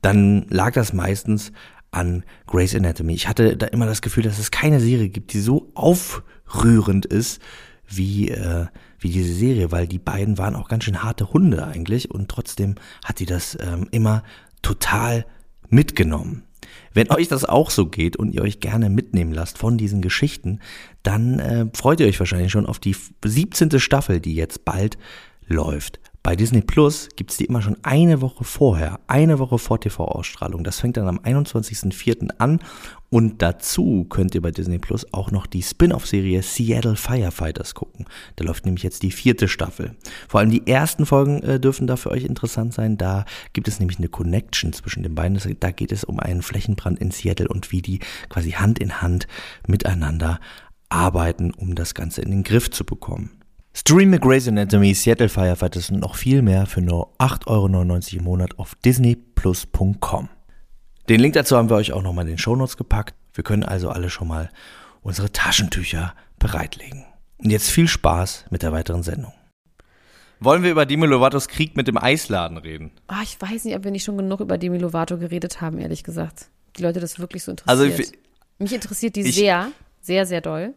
dann 0.00 0.46
lag 0.48 0.72
das 0.72 0.92
meistens 0.92 1.52
an 1.92 2.24
Grey's 2.46 2.74
Anatomy. 2.74 3.14
Ich 3.14 3.28
hatte 3.28 3.56
da 3.56 3.66
immer 3.66 3.86
das 3.86 4.02
Gefühl, 4.02 4.24
dass 4.24 4.38
es 4.38 4.50
keine 4.50 4.80
Serie 4.80 5.08
gibt, 5.08 5.32
die 5.32 5.40
so 5.40 5.72
rührend 6.54 7.06
ist 7.06 7.40
wie, 7.96 8.30
äh, 8.30 8.66
wie 8.98 9.10
diese 9.10 9.32
Serie, 9.32 9.72
weil 9.72 9.86
die 9.86 9.98
beiden 9.98 10.38
waren 10.38 10.56
auch 10.56 10.68
ganz 10.68 10.84
schön 10.84 11.02
harte 11.02 11.32
Hunde 11.32 11.66
eigentlich 11.66 12.10
und 12.10 12.28
trotzdem 12.28 12.76
hat 13.04 13.18
sie 13.18 13.26
das 13.26 13.56
ähm, 13.60 13.88
immer 13.90 14.22
total 14.62 15.26
mitgenommen. 15.68 16.44
Wenn 16.94 17.10
euch 17.10 17.28
das 17.28 17.44
auch 17.44 17.70
so 17.70 17.86
geht 17.86 18.16
und 18.16 18.32
ihr 18.34 18.42
euch 18.42 18.60
gerne 18.60 18.90
mitnehmen 18.90 19.32
lasst 19.32 19.58
von 19.58 19.78
diesen 19.78 20.02
Geschichten, 20.02 20.60
dann 21.02 21.38
äh, 21.38 21.66
freut 21.74 22.00
ihr 22.00 22.06
euch 22.06 22.18
wahrscheinlich 22.18 22.52
schon 22.52 22.66
auf 22.66 22.78
die 22.78 22.94
17. 23.24 23.80
Staffel, 23.80 24.20
die 24.20 24.34
jetzt 24.34 24.64
bald 24.64 24.98
läuft. 25.46 26.00
Bei 26.22 26.36
Disney 26.36 26.60
Plus 26.60 27.08
gibt's 27.16 27.36
die 27.36 27.46
immer 27.46 27.62
schon 27.62 27.76
eine 27.82 28.20
Woche 28.20 28.44
vorher, 28.44 29.00
eine 29.08 29.40
Woche 29.40 29.58
vor 29.58 29.80
TV-Ausstrahlung. 29.80 30.62
Das 30.62 30.78
fängt 30.78 30.96
dann 30.96 31.08
am 31.08 31.18
21.04. 31.18 32.30
an 32.38 32.60
und 33.12 33.42
dazu 33.42 34.06
könnt 34.08 34.34
ihr 34.34 34.40
bei 34.40 34.52
Disney 34.52 34.78
Plus 34.78 35.06
auch 35.12 35.30
noch 35.30 35.46
die 35.46 35.62
Spin-off-Serie 35.62 36.42
Seattle 36.42 36.96
Firefighters 36.96 37.74
gucken. 37.74 38.06
Da 38.36 38.44
läuft 38.44 38.64
nämlich 38.64 38.82
jetzt 38.82 39.02
die 39.02 39.10
vierte 39.10 39.48
Staffel. 39.48 39.94
Vor 40.28 40.40
allem 40.40 40.48
die 40.48 40.66
ersten 40.66 41.04
Folgen 41.04 41.42
äh, 41.42 41.60
dürfen 41.60 41.86
da 41.86 41.96
für 41.96 42.10
euch 42.10 42.24
interessant 42.24 42.72
sein. 42.72 42.96
Da 42.96 43.26
gibt 43.52 43.68
es 43.68 43.80
nämlich 43.80 43.98
eine 43.98 44.08
Connection 44.08 44.72
zwischen 44.72 45.02
den 45.02 45.14
beiden. 45.14 45.38
Da 45.60 45.72
geht 45.72 45.92
es 45.92 46.04
um 46.04 46.20
einen 46.20 46.40
Flächenbrand 46.40 47.00
in 47.00 47.10
Seattle 47.10 47.48
und 47.48 47.70
wie 47.70 47.82
die 47.82 47.98
quasi 48.30 48.52
Hand 48.52 48.78
in 48.78 49.02
Hand 49.02 49.26
miteinander 49.66 50.40
arbeiten, 50.88 51.50
um 51.50 51.74
das 51.74 51.92
Ganze 51.92 52.22
in 52.22 52.30
den 52.30 52.44
Griff 52.44 52.70
zu 52.70 52.82
bekommen. 52.86 53.42
Stream 53.74 54.18
Grey's 54.18 54.48
Anatomy, 54.48 54.94
Seattle 54.94 55.28
Firefighters 55.28 55.90
und 55.90 56.00
noch 56.00 56.16
viel 56.16 56.40
mehr 56.40 56.64
für 56.64 56.80
nur 56.80 57.12
8,99 57.18 57.46
Euro 57.46 58.00
im 58.16 58.24
Monat 58.24 58.58
auf 58.58 58.74
disneyplus.com. 58.76 60.30
Den 61.08 61.20
Link 61.20 61.34
dazu 61.34 61.56
haben 61.56 61.68
wir 61.68 61.76
euch 61.76 61.92
auch 61.92 62.02
nochmal 62.02 62.24
in 62.24 62.32
den 62.32 62.38
Shownotes 62.38 62.76
gepackt. 62.76 63.14
Wir 63.34 63.44
können 63.44 63.64
also 63.64 63.90
alle 63.90 64.10
schon 64.10 64.28
mal 64.28 64.50
unsere 65.02 65.32
Taschentücher 65.32 66.14
bereitlegen. 66.38 67.04
Und 67.38 67.50
jetzt 67.50 67.70
viel 67.70 67.88
Spaß 67.88 68.46
mit 68.50 68.62
der 68.62 68.72
weiteren 68.72 69.02
Sendung. 69.02 69.32
Wollen 70.38 70.62
wir 70.62 70.70
über 70.70 70.86
Demi 70.86 71.06
Lovatos 71.06 71.48
Krieg 71.48 71.76
mit 71.76 71.86
dem 71.88 71.96
Eisladen 71.96 72.56
reden? 72.56 72.92
Oh, 73.08 73.22
ich 73.22 73.40
weiß 73.40 73.64
nicht, 73.64 73.76
ob 73.76 73.84
wir 73.84 73.90
nicht 73.90 74.04
schon 74.04 74.16
genug 74.16 74.40
über 74.40 74.58
Demi 74.58 74.78
Lovato 74.78 75.16
geredet 75.18 75.60
haben, 75.60 75.78
ehrlich 75.78 76.02
gesagt. 76.02 76.46
Die 76.76 76.82
Leute 76.82 77.00
das 77.00 77.18
wirklich 77.18 77.44
so 77.44 77.52
interessiert. 77.52 77.70
Also 77.70 77.84
ich, 77.84 78.12
Mich 78.58 78.72
interessiert 78.72 79.16
die 79.16 79.20
ich, 79.22 79.34
sehr, 79.34 79.68
sehr, 80.00 80.26
sehr 80.26 80.40
doll. 80.40 80.74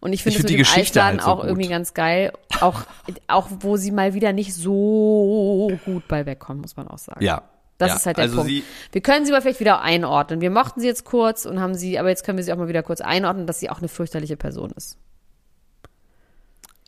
Und 0.00 0.12
ich 0.12 0.22
finde 0.22 0.38
es 0.38 0.44
mit 0.44 0.52
dem 0.52 0.60
Eisladen 0.60 1.18
halt 1.18 1.22
so 1.22 1.30
auch 1.30 1.40
gut. 1.40 1.50
irgendwie 1.50 1.68
ganz 1.68 1.94
geil. 1.94 2.32
Auch, 2.60 2.82
auch 3.28 3.48
wo 3.60 3.76
sie 3.76 3.92
mal 3.92 4.14
wieder 4.14 4.32
nicht 4.32 4.54
so 4.54 5.72
gut 5.84 6.06
bei 6.08 6.26
wegkommen, 6.26 6.60
muss 6.60 6.76
man 6.76 6.88
auch 6.88 6.98
sagen. 6.98 7.24
Ja. 7.24 7.42
Das 7.78 7.88
ja, 7.88 7.96
ist 7.96 8.06
halt 8.06 8.16
der 8.16 8.24
also 8.24 8.36
Punkt. 8.36 8.52
Wir 8.92 9.00
können 9.00 9.26
sie 9.26 9.32
aber 9.32 9.42
vielleicht 9.42 9.60
wieder 9.60 9.80
einordnen. 9.80 10.40
Wir 10.40 10.50
mochten 10.50 10.80
sie 10.80 10.86
jetzt 10.86 11.04
kurz 11.04 11.46
und 11.46 11.60
haben 11.60 11.74
sie, 11.74 11.98
aber 11.98 12.10
jetzt 12.10 12.24
können 12.24 12.38
wir 12.38 12.44
sie 12.44 12.52
auch 12.52 12.58
mal 12.58 12.68
wieder 12.68 12.82
kurz 12.82 13.00
einordnen, 13.00 13.46
dass 13.46 13.60
sie 13.60 13.70
auch 13.70 13.78
eine 13.78 13.88
fürchterliche 13.88 14.36
Person 14.36 14.72
ist. 14.76 14.98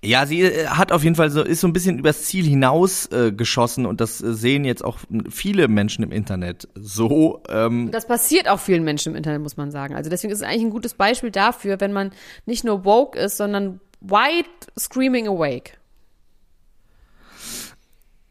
Ja, 0.05 0.27
sie 0.27 0.43
äh, 0.43 0.67
hat 0.67 0.93
auf 0.93 1.03
jeden 1.03 1.17
Fall 1.17 1.31
so, 1.31 1.43
ist 1.43 1.61
so 1.61 1.67
ein 1.67 1.73
bisschen 1.73 1.99
übers 1.99 2.25
Ziel 2.25 2.45
hinaus 2.45 3.07
äh, 3.07 3.33
geschossen 3.33 3.87
und 3.87 4.01
das 4.01 4.21
äh, 4.23 4.35
sehen 4.35 4.65
jetzt 4.65 4.85
auch 4.85 4.99
viele 5.31 5.69
Menschen 5.69 6.05
im 6.05 6.13
Internet 6.13 6.69
so. 6.75 7.43
Ähm. 7.49 7.91
Das 7.91 8.07
passiert 8.07 8.49
auch 8.49 8.61
vielen 8.61 8.85
Menschen 8.85 9.13
im 9.13 9.17
Internet, 9.17 9.41
muss 9.41 9.57
man 9.57 9.71
sagen. 9.71 9.95
Also 9.95 10.11
deswegen 10.11 10.33
ist 10.33 10.41
es 10.41 10.47
eigentlich 10.47 10.65
ein 10.65 10.71
gutes 10.71 10.95
Beispiel 10.95 11.31
dafür, 11.31 11.81
wenn 11.81 11.93
man 11.93 12.13
nicht 12.45 12.65
nur 12.65 12.85
woke 12.85 13.19
ist, 13.19 13.37
sondern 13.37 13.81
white 14.01 14.51
screaming 14.79 15.27
awake. 15.27 15.73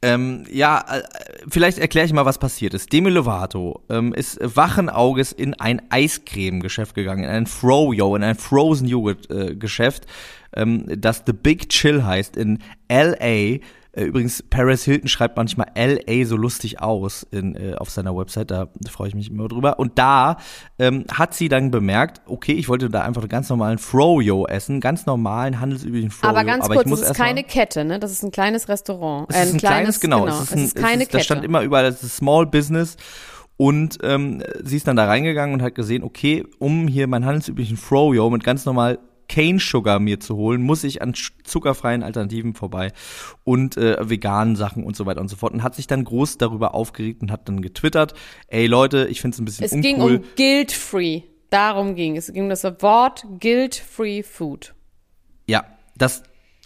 Ähm, 0.03 0.43
ja, 0.51 0.83
äh, 0.89 1.01
vielleicht 1.47 1.77
erkläre 1.77 2.05
ich 2.05 2.11
mal, 2.11 2.25
was 2.25 2.37
passiert 2.37 2.73
ist. 2.73 2.91
Demi 2.91 3.09
Lovato 3.09 3.81
ähm, 3.89 4.13
ist 4.13 4.37
wachen 4.41 4.89
Auges 4.89 5.31
in 5.31 5.53
ein 5.53 5.81
Eiscreme-Geschäft 5.89 6.93
gegangen, 6.93 7.23
in 7.23 7.29
ein 7.29 7.47
Froyo, 7.47 8.13
in 8.17 8.23
ein 8.23 8.35
Frozen 8.35 8.89
Joghurt-Geschäft. 8.89 10.05
Äh, 10.51 10.61
ähm, 10.61 10.85
das 10.87 11.23
The 11.25 11.31
Big 11.31 11.69
Chill 11.69 12.03
heißt 12.03 12.35
in 12.35 12.59
LA. 12.91 13.59
Äh, 13.95 14.05
übrigens, 14.05 14.43
Paris 14.49 14.83
Hilton 14.83 15.07
schreibt 15.07 15.37
manchmal 15.37 15.67
LA 15.75 16.25
so 16.25 16.35
lustig 16.35 16.81
aus 16.81 17.27
in, 17.29 17.55
äh, 17.55 17.75
auf 17.75 17.91
seiner 17.91 18.15
Website, 18.17 18.49
da 18.49 18.67
freue 18.89 19.09
ich 19.09 19.15
mich 19.15 19.29
immer 19.29 19.47
drüber. 19.47 19.77
Und 19.77 19.99
da 19.99 20.37
ähm, 20.79 21.05
hat 21.11 21.35
sie 21.35 21.47
dann 21.47 21.69
bemerkt, 21.69 22.21
okay, 22.25 22.53
ich 22.53 22.69
wollte 22.69 22.89
da 22.89 23.01
einfach 23.01 23.21
einen 23.21 23.29
ganz 23.29 23.49
normalen 23.49 23.77
Froyo 23.77 24.47
essen, 24.47 24.81
ganz 24.81 25.05
normalen, 25.05 25.59
handelsüblichen 25.59 26.09
Froyo. 26.09 26.31
Aber 26.31 26.43
ganz 26.43 26.67
kurz, 26.67 26.89
das 26.89 27.01
ist 27.01 27.15
keine 27.15 27.43
Kette, 27.43 27.85
ne? 27.85 27.99
Das 27.99 28.11
ist 28.11 28.23
ein 28.23 28.31
kleines 28.31 28.67
Restaurant. 28.67 29.27
Es 29.29 29.35
ist 29.35 29.41
ein, 29.41 29.55
ein 29.55 29.57
kleines, 29.59 29.99
kleines, 29.99 29.99
genau. 29.99 30.21
genau. 30.25 30.37
Es 30.37 30.41
ist, 30.41 30.53
ein, 30.53 30.59
es 30.59 30.65
ist 30.65 30.75
keine 30.75 30.93
es 30.93 31.01
ist, 31.01 31.05
Kette. 31.05 31.17
Das 31.17 31.25
stand 31.25 31.45
immer 31.45 31.61
überall, 31.61 31.83
das 31.83 32.01
ist 32.01 32.17
Small 32.17 32.47
Business. 32.47 32.97
Und 33.57 33.99
ähm, 34.01 34.41
sie 34.63 34.77
ist 34.77 34.87
dann 34.87 34.95
da 34.95 35.05
reingegangen 35.05 35.53
und 35.53 35.61
hat 35.61 35.75
gesehen, 35.75 36.03
okay, 36.03 36.43
um 36.57 36.87
hier 36.87 37.05
meinen 37.07 37.25
handelsüblichen 37.25 37.77
Froyo 37.77 38.31
mit 38.31 38.43
ganz 38.43 38.65
normal 38.65 38.97
Cane 39.27 39.59
Sugar 39.59 39.99
mir 39.99 40.19
zu 40.19 40.35
holen, 40.35 40.61
muss 40.61 40.83
ich 40.83 41.01
an 41.01 41.13
zuckerfreien 41.43 42.03
Alternativen 42.03 42.53
vorbei 42.53 42.91
und 43.43 43.77
äh, 43.77 43.97
veganen 44.09 44.55
Sachen 44.55 44.83
und 44.83 44.95
so 44.95 45.05
weiter 45.05 45.21
und 45.21 45.27
so 45.27 45.35
fort. 45.35 45.53
Und 45.53 45.63
hat 45.63 45.75
sich 45.75 45.87
dann 45.87 46.03
groß 46.03 46.37
darüber 46.37 46.73
aufgeregt 46.73 47.21
und 47.21 47.31
hat 47.31 47.47
dann 47.47 47.61
getwittert, 47.61 48.13
ey 48.47 48.67
Leute, 48.67 49.07
ich 49.09 49.21
finde 49.21 49.35
es 49.35 49.41
ein 49.41 49.45
bisschen 49.45 49.65
es 49.65 49.71
uncool. 49.71 49.83
ging 49.83 50.01
um 50.01 50.23
guilt-free. 50.35 51.21
Darum 51.49 51.95
ging 51.95 52.17
es. 52.17 52.29
Es 52.29 52.33
ging 52.33 52.43
um 52.43 52.49
das 52.49 52.63
Wort 52.63 53.25
guilt-free 53.39 54.23
food. 54.23 54.73
Ja, 55.47 55.65
das 55.95 56.23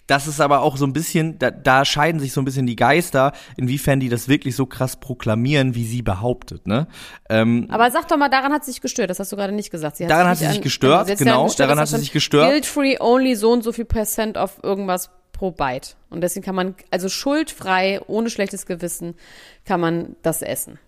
das 0.08 0.26
ist 0.26 0.40
aber 0.40 0.62
auch 0.62 0.78
so 0.78 0.86
ein 0.86 0.94
bisschen, 0.94 1.38
da, 1.38 1.52
da 1.52 1.86
scheiden 1.86 2.20
sich 2.20 2.32
so 2.32 2.42
ein 2.42 2.46
bisschen 2.46 2.66
die 2.66 2.76
Geister, 2.78 3.34
inwiefern 3.58 4.00
die 4.00 4.10
das 4.10 4.28
wirklich 4.28 4.56
so 4.56 4.66
krass 4.66 4.96
proklamieren, 4.96 5.76
wie 5.76 5.86
sie 5.86 6.02
behauptet. 6.02 6.66
Ne? 6.66 6.88
Ähm, 7.30 7.68
aber 7.70 7.92
sag 7.92 8.08
doch 8.08 8.18
mal, 8.18 8.30
daran 8.30 8.54
hat 8.54 8.66
sie 8.66 8.72
sich 8.72 8.82
gestört. 8.82 9.10
Das 9.10 9.20
hast 9.20 9.32
du 9.32 9.36
gerade 9.36 9.54
nicht 9.54 9.70
gesagt. 9.70 9.98
Sie 9.98 10.08
daran 10.08 10.28
hat 10.28 10.38
sie 10.38 10.48
sich 10.48 10.62
gestört, 10.62 11.08
genau. 11.08 11.18
genau 11.18 11.44
gestört, 11.46 11.70
daran 11.70 11.80
hat 11.80 11.90
sie 11.90 11.98
sich 11.98 12.14
gestört. 12.14 12.50
Guilt-free 12.50 12.98
only 13.00 13.36
so 13.36 13.52
und 13.52 13.64
so 13.64 13.72
viel 13.74 13.86
Prozent 13.86 14.38
auf 14.38 14.64
irgendwas 14.64 15.10
pro 15.34 15.52
Byte. 15.52 15.98
Und 16.10 16.22
deswegen 16.22 16.46
kann 16.46 16.56
man, 16.56 16.76
also 16.90 17.10
schuldfrei, 17.10 18.02
ohne 18.08 18.30
schlechtes 18.30 18.66
Gewissen, 18.66 19.16
kann 19.66 19.80
man 19.80 20.16
das 20.24 20.42
essen. 20.42 20.80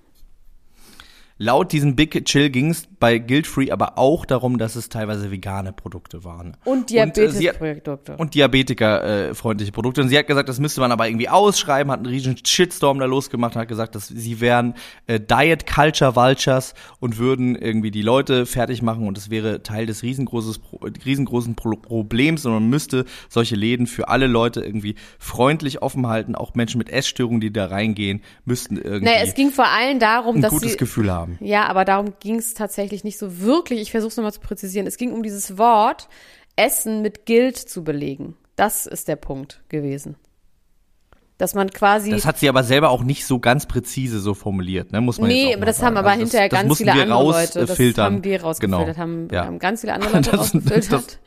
Laut 1.42 1.72
diesem 1.72 1.96
Big 1.96 2.26
Chill 2.26 2.50
ging 2.50 2.70
es 2.70 2.86
bei 3.00 3.18
Guilt 3.18 3.48
Free 3.48 3.72
aber 3.72 3.98
auch 3.98 4.26
darum, 4.26 4.58
dass 4.58 4.76
es 4.76 4.90
teilweise 4.90 5.32
vegane 5.32 5.72
Produkte 5.72 6.26
waren. 6.26 6.58
Und 6.66 6.90
Diabetes-Produkte. 6.90 7.92
Und, 7.94 8.10
äh, 8.10 8.22
und 8.22 8.36
Diabetiker-freundliche 8.36 9.72
Produkte. 9.72 10.02
Und 10.02 10.10
sie 10.10 10.18
hat 10.18 10.28
gesagt, 10.28 10.50
das 10.50 10.60
müsste 10.60 10.82
man 10.82 10.92
aber 10.92 11.08
irgendwie 11.08 11.30
ausschreiben, 11.30 11.94
hat 11.94 12.00
einen 12.00 12.08
riesen 12.08 12.36
Shitstorm 12.46 13.00
da 13.00 13.06
losgemacht, 13.06 13.56
hat 13.56 13.70
gesagt, 13.70 13.96
dass 13.96 14.10
sie 14.10 14.42
wären 14.42 14.74
äh, 15.08 15.18
Diet 15.18 15.66
Culture 15.66 16.18
Vultures 16.18 16.74
und 17.00 17.18
würden 17.18 17.56
irgendwie 17.56 17.92
die 17.92 18.02
Leute 18.02 18.46
fertig 18.46 18.82
machen 18.82 19.08
und 19.08 19.18
es 19.18 19.30
wäre 19.30 19.64
Teil 19.64 19.86
des 19.86 20.04
riesengroßes, 20.04 20.60
riesengroßen 21.06 21.56
Pro 21.56 21.78
Problems 21.78 22.46
und 22.46 22.52
man 22.52 22.70
müsste 22.70 23.06
solche 23.30 23.56
Läden 23.56 23.88
für 23.88 24.10
alle 24.10 24.28
Leute 24.28 24.60
irgendwie 24.60 24.96
freundlich 25.20 25.82
offen 25.82 26.06
halten. 26.08 26.36
Auch 26.36 26.54
Menschen 26.54 26.80
mit 26.80 26.90
Essstörungen, 26.90 27.40
die 27.40 27.54
da 27.54 27.68
reingehen, 27.68 28.24
müssten 28.44 28.76
irgendwie 28.76 29.06
naja, 29.06 29.22
es 29.24 29.36
ging 29.36 29.52
vor 29.52 29.68
allem 29.68 30.00
darum, 30.00 30.36
ein 30.36 30.42
dass 30.42 30.52
gutes 30.52 30.72
sie, 30.72 30.78
Gefühl 30.78 31.10
haben 31.10 31.29
haben. 31.38 31.46
Ja, 31.46 31.68
aber 31.68 31.86
darum 31.86 32.14
ging 32.20 32.36
es 32.36 32.54
tatsächlich 32.54 33.04
nicht 33.04 33.18
so 33.18 33.40
wirklich. 33.40 33.82
Ich 33.82 33.92
versuche 33.92 34.10
es 34.10 34.18
nochmal 34.18 34.34
zu 34.34 34.40
präzisieren. 34.40 34.88
Es 34.88 34.98
ging 34.98 35.12
um 35.12 35.24
dieses 35.24 35.58
Wort, 35.58 36.08
Essen 36.56 37.02
mit 37.02 37.26
Guilt 37.26 37.58
zu 37.58 37.84
belegen. 37.84 38.36
Das 38.56 38.86
ist 38.86 39.08
der 39.08 39.16
Punkt 39.16 39.62
gewesen. 39.70 40.16
Dass 41.38 41.56
man 41.56 41.70
quasi. 41.70 42.12
Das 42.12 42.26
hat 42.26 42.38
sie 42.38 42.50
aber 42.50 42.64
selber 42.64 42.90
auch 42.90 43.02
nicht 43.02 43.26
so 43.26 43.40
ganz 43.40 43.66
präzise 43.66 44.20
so 44.20 44.34
formuliert, 44.34 44.92
ne? 44.92 45.00
Muss 45.00 45.22
man 45.22 45.30
Nee, 45.30 45.56
aber 45.56 45.66
das 45.66 45.78
sagen. 45.78 45.88
haben 45.88 45.98
aber 45.98 46.10
also 46.10 46.20
hinterher 46.24 46.50
das, 46.50 46.62
ganz 46.62 46.78
viele 46.78 46.92
andere 46.92 47.24
Leute. 47.24 47.66
Das 47.66 47.80
haben 47.98 48.24
wir 48.26 48.42
rausgefiltert, 48.42 48.88
genau. 48.88 48.98
haben, 48.98 49.28
ja. 49.32 49.46
haben 49.46 49.60
ganz 49.60 49.80
viele 49.80 49.94
andere 49.94 50.12
Leute 50.14 50.32
das, 50.32 50.40
rausgefiltert. 50.42 51.20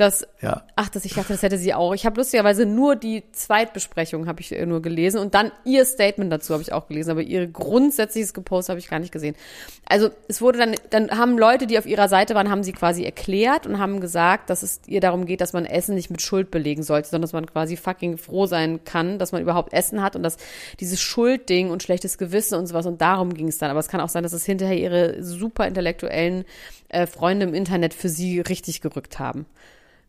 Das, 0.00 0.26
ja. 0.40 0.62
ach, 0.76 0.88
das, 0.88 1.04
ich 1.04 1.12
dachte, 1.12 1.34
das 1.34 1.42
hätte 1.42 1.58
sie 1.58 1.74
auch. 1.74 1.92
Ich 1.92 2.06
habe 2.06 2.16
lustigerweise 2.16 2.64
nur 2.64 2.96
die 2.96 3.22
Zweitbesprechung 3.32 4.26
habe 4.26 4.40
ich 4.40 4.50
nur 4.50 4.80
gelesen 4.80 5.20
und 5.20 5.34
dann 5.34 5.52
ihr 5.66 5.84
Statement 5.84 6.32
dazu 6.32 6.54
habe 6.54 6.62
ich 6.62 6.72
auch 6.72 6.88
gelesen, 6.88 7.10
aber 7.10 7.20
ihr 7.20 7.46
grundsätzliches 7.46 8.32
Gepost 8.32 8.70
habe 8.70 8.78
ich 8.78 8.88
gar 8.88 8.98
nicht 8.98 9.12
gesehen. 9.12 9.36
Also 9.84 10.08
es 10.26 10.40
wurde 10.40 10.58
dann, 10.58 10.74
dann 10.88 11.10
haben 11.10 11.36
Leute, 11.36 11.66
die 11.66 11.76
auf 11.76 11.84
ihrer 11.84 12.08
Seite 12.08 12.34
waren, 12.34 12.48
haben 12.48 12.62
sie 12.62 12.72
quasi 12.72 13.04
erklärt 13.04 13.66
und 13.66 13.78
haben 13.78 14.00
gesagt, 14.00 14.48
dass 14.48 14.62
es 14.62 14.80
ihr 14.86 15.02
darum 15.02 15.26
geht, 15.26 15.42
dass 15.42 15.52
man 15.52 15.66
Essen 15.66 15.96
nicht 15.96 16.10
mit 16.10 16.22
Schuld 16.22 16.50
belegen 16.50 16.82
sollte, 16.82 17.10
sondern 17.10 17.22
dass 17.22 17.34
man 17.34 17.44
quasi 17.44 17.76
fucking 17.76 18.16
froh 18.16 18.46
sein 18.46 18.82
kann, 18.84 19.18
dass 19.18 19.32
man 19.32 19.42
überhaupt 19.42 19.74
Essen 19.74 20.00
hat 20.00 20.16
und 20.16 20.22
dass 20.22 20.38
dieses 20.80 21.02
Schuldding 21.02 21.68
und 21.68 21.82
schlechtes 21.82 22.16
Gewissen 22.16 22.54
und 22.54 22.66
sowas 22.66 22.86
und 22.86 23.02
darum 23.02 23.34
ging 23.34 23.48
es 23.48 23.58
dann. 23.58 23.70
Aber 23.70 23.80
es 23.80 23.88
kann 23.88 24.00
auch 24.00 24.08
sein, 24.08 24.22
dass 24.22 24.32
es 24.32 24.46
hinterher 24.46 24.78
ihre 24.78 25.22
super 25.22 25.66
intellektuellen 25.66 26.46
äh, 26.88 27.06
Freunde 27.06 27.44
im 27.44 27.52
Internet 27.52 27.92
für 27.92 28.08
sie 28.08 28.40
richtig 28.40 28.80
gerückt 28.80 29.18
haben. 29.18 29.44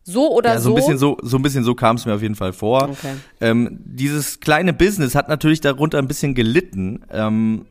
So 0.04 0.32
oder 0.32 0.54
ja, 0.54 0.60
so. 0.60 0.70
so 0.70 0.70
ein 0.70 0.74
bisschen 0.76 0.98
so, 0.98 1.16
so 1.22 1.36
ein 1.36 1.42
bisschen 1.42 1.64
so 1.64 1.74
kam 1.74 1.96
es 1.96 2.06
mir 2.06 2.14
auf 2.14 2.22
jeden 2.22 2.34
Fall 2.34 2.52
vor. 2.52 2.88
Okay. 2.90 3.14
Ähm, 3.40 3.78
dieses 3.84 4.40
kleine 4.40 4.72
Business 4.72 5.14
hat 5.14 5.28
natürlich 5.28 5.60
darunter 5.60 5.98
ein 5.98 6.08
bisschen 6.08 6.34
gelitten. 6.34 7.04
Ähm, 7.10 7.66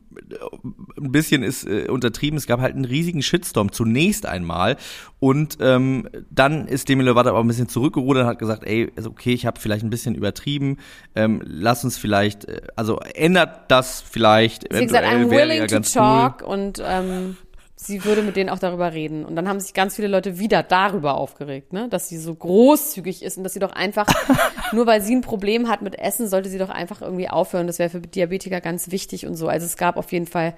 ein 0.96 1.12
bisschen 1.12 1.42
ist 1.42 1.66
äh, 1.66 1.88
untertrieben. 1.88 2.38
Es 2.38 2.46
gab 2.46 2.60
halt 2.60 2.74
einen 2.74 2.86
riesigen 2.86 3.22
Shitstorm 3.22 3.70
zunächst 3.70 4.24
einmal 4.24 4.76
und 5.18 5.58
ähm, 5.60 6.08
dann 6.30 6.68
ist 6.68 6.88
Demi 6.88 7.02
Lovato 7.02 7.28
aber 7.28 7.40
ein 7.40 7.48
bisschen 7.48 7.68
zurückgerudert 7.68 8.24
und 8.24 8.28
hat 8.30 8.38
gesagt, 8.38 8.64
ey, 8.64 8.90
ist 8.96 9.06
okay, 9.06 9.32
ich 9.32 9.44
habe 9.44 9.60
vielleicht 9.60 9.84
ein 9.84 9.90
bisschen 9.90 10.14
übertrieben. 10.14 10.78
Ähm, 11.14 11.42
lass 11.44 11.84
uns 11.84 11.98
vielleicht, 11.98 12.46
äh, 12.46 12.62
also 12.76 12.98
ändert 13.14 13.70
das 13.70 14.00
vielleicht. 14.00 14.72
Sie 14.72 14.86
gesagt, 14.86 15.06
I'm 15.06 15.30
willing 15.30 15.66
to 15.66 15.80
talk 15.80 16.42
cool. 16.42 16.48
und 16.48 16.82
ähm 16.84 17.36
sie 17.82 18.04
würde 18.04 18.22
mit 18.22 18.36
denen 18.36 18.48
auch 18.50 18.58
darüber 18.58 18.92
reden. 18.92 19.24
Und 19.24 19.36
dann 19.36 19.48
haben 19.48 19.60
sich 19.60 19.74
ganz 19.74 19.96
viele 19.96 20.08
Leute 20.08 20.38
wieder 20.38 20.62
darüber 20.62 21.14
aufgeregt, 21.14 21.72
ne? 21.72 21.88
dass 21.88 22.08
sie 22.08 22.18
so 22.18 22.34
großzügig 22.34 23.22
ist 23.22 23.36
und 23.38 23.44
dass 23.44 23.54
sie 23.54 23.60
doch 23.60 23.72
einfach, 23.72 24.06
nur 24.72 24.86
weil 24.86 25.02
sie 25.02 25.14
ein 25.14 25.20
Problem 25.22 25.68
hat 25.68 25.82
mit 25.82 25.98
Essen, 25.98 26.28
sollte 26.28 26.48
sie 26.48 26.58
doch 26.58 26.70
einfach 26.70 27.02
irgendwie 27.02 27.28
aufhören. 27.28 27.66
Das 27.66 27.78
wäre 27.78 27.90
für 27.90 28.00
Diabetiker 28.00 28.60
ganz 28.60 28.90
wichtig 28.90 29.26
und 29.26 29.34
so. 29.34 29.48
Also 29.48 29.66
es 29.66 29.76
gab 29.76 29.96
auf 29.96 30.12
jeden 30.12 30.26
Fall, 30.26 30.54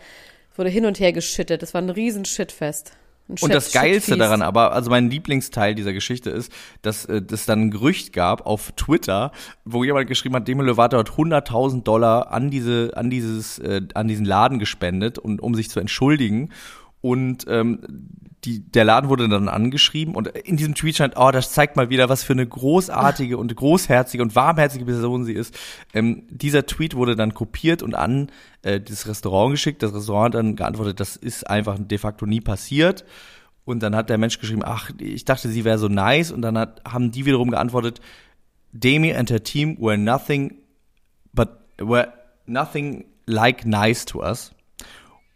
wurde 0.57 0.71
hin 0.71 0.87
und 0.87 1.01
her 1.01 1.13
geschittet. 1.13 1.63
Das 1.63 1.75
war 1.75 1.81
ein 1.81 1.91
riesen 1.91 2.25
Shitfest. 2.25 2.93
Ein 3.27 3.33
Und 3.33 3.39
Shit- 3.39 3.55
das 3.55 3.73
Geilste 3.73 4.19
daran 4.19 4.43
aber, 4.43 4.73
also 4.73 4.91
mein 4.91 5.09
Lieblingsteil 5.09 5.75
dieser 5.75 5.95
Geschichte 5.95 6.29
ist, 6.29 6.53
dass 6.83 7.07
äh, 7.07 7.23
es 7.33 7.47
dann 7.47 7.63
ein 7.63 7.71
Gerücht 7.71 8.13
gab 8.13 8.45
auf 8.45 8.73
Twitter, 8.73 9.33
wo 9.65 9.83
jemand 9.83 10.09
geschrieben 10.09 10.35
hat, 10.35 10.47
Demi 10.47 10.63
Lovato 10.63 10.99
hat 10.99 11.09
100.000 11.09 11.85
Dollar 11.85 12.33
an 12.33 12.51
diese, 12.51 12.93
an 12.95 13.09
dieses, 13.09 13.59
äh, 13.61 13.81
an 13.95 14.09
diesen 14.09 14.27
Laden 14.27 14.59
gespendet 14.59 15.19
und 15.19 15.41
um 15.41 15.55
sich 15.55 15.71
zu 15.71 15.81
entschuldigen. 15.81 16.51
Und 17.05 17.45
ähm, 17.49 17.81
die, 18.47 18.61
der 18.61 18.87
Laden 18.87 19.11
wurde 19.11 19.29
dann 19.29 19.51
angeschrieben 19.51 20.15
und 20.15 20.29
in 20.29 20.57
diesem 20.57 20.75
Tweet 20.75 20.95
stand, 20.95 21.19
oh, 21.19 21.31
das 21.31 21.53
zeigt 21.53 21.77
mal 21.77 21.91
wieder, 21.91 22.09
was 22.09 22.25
für 22.25 22.33
eine 22.33 22.47
großartige 22.47 23.37
und 23.37 23.55
großherzige 23.55 24.23
und 24.23 24.35
warmherzige 24.35 24.87
Person 24.87 25.27
sie 25.27 25.35
ist. 25.35 25.55
Ähm, 25.93 26.23
dieser 26.31 26.65
Tweet 26.65 26.97
wurde 26.97 27.15
dann 27.15 27.35
kopiert 27.35 27.83
und 27.83 27.95
an 27.95 28.31
äh, 28.63 28.81
das 28.81 29.07
Restaurant 29.07 29.51
geschickt. 29.51 29.83
Das 29.83 29.93
Restaurant 29.93 30.35
hat 30.35 30.39
dann 30.39 30.57
geantwortet, 30.57 30.99
das 30.99 31.17
ist 31.17 31.47
einfach 31.51 31.77
de 31.79 31.99
facto 31.99 32.25
nie 32.25 32.41
passiert. 32.41 33.05
Und 33.67 33.83
dann 33.83 33.95
hat 33.95 34.09
der 34.09 34.17
Mensch 34.17 34.39
geschrieben, 34.39 34.63
ach, 34.65 34.91
ich 34.99 35.27
dachte, 35.27 35.51
sie 35.51 35.67
wäre 35.67 35.77
so 35.77 35.89
nice. 35.89 36.33
Und 36.33 36.41
dann 36.41 36.57
hat, 36.57 36.81
haben 36.91 37.11
die 37.11 37.27
wiederum 37.27 37.51
geantwortet, 37.51 38.01
Demi 38.73 39.15
and 39.15 39.31
her 39.31 39.45
team 39.45 39.77
were 39.79 39.99
nothing 39.99 40.55
but 41.35 41.51
were 41.77 42.09
nothing 42.47 43.05
like 43.27 43.67
nice 43.67 44.07
to 44.07 44.23
us. 44.23 44.54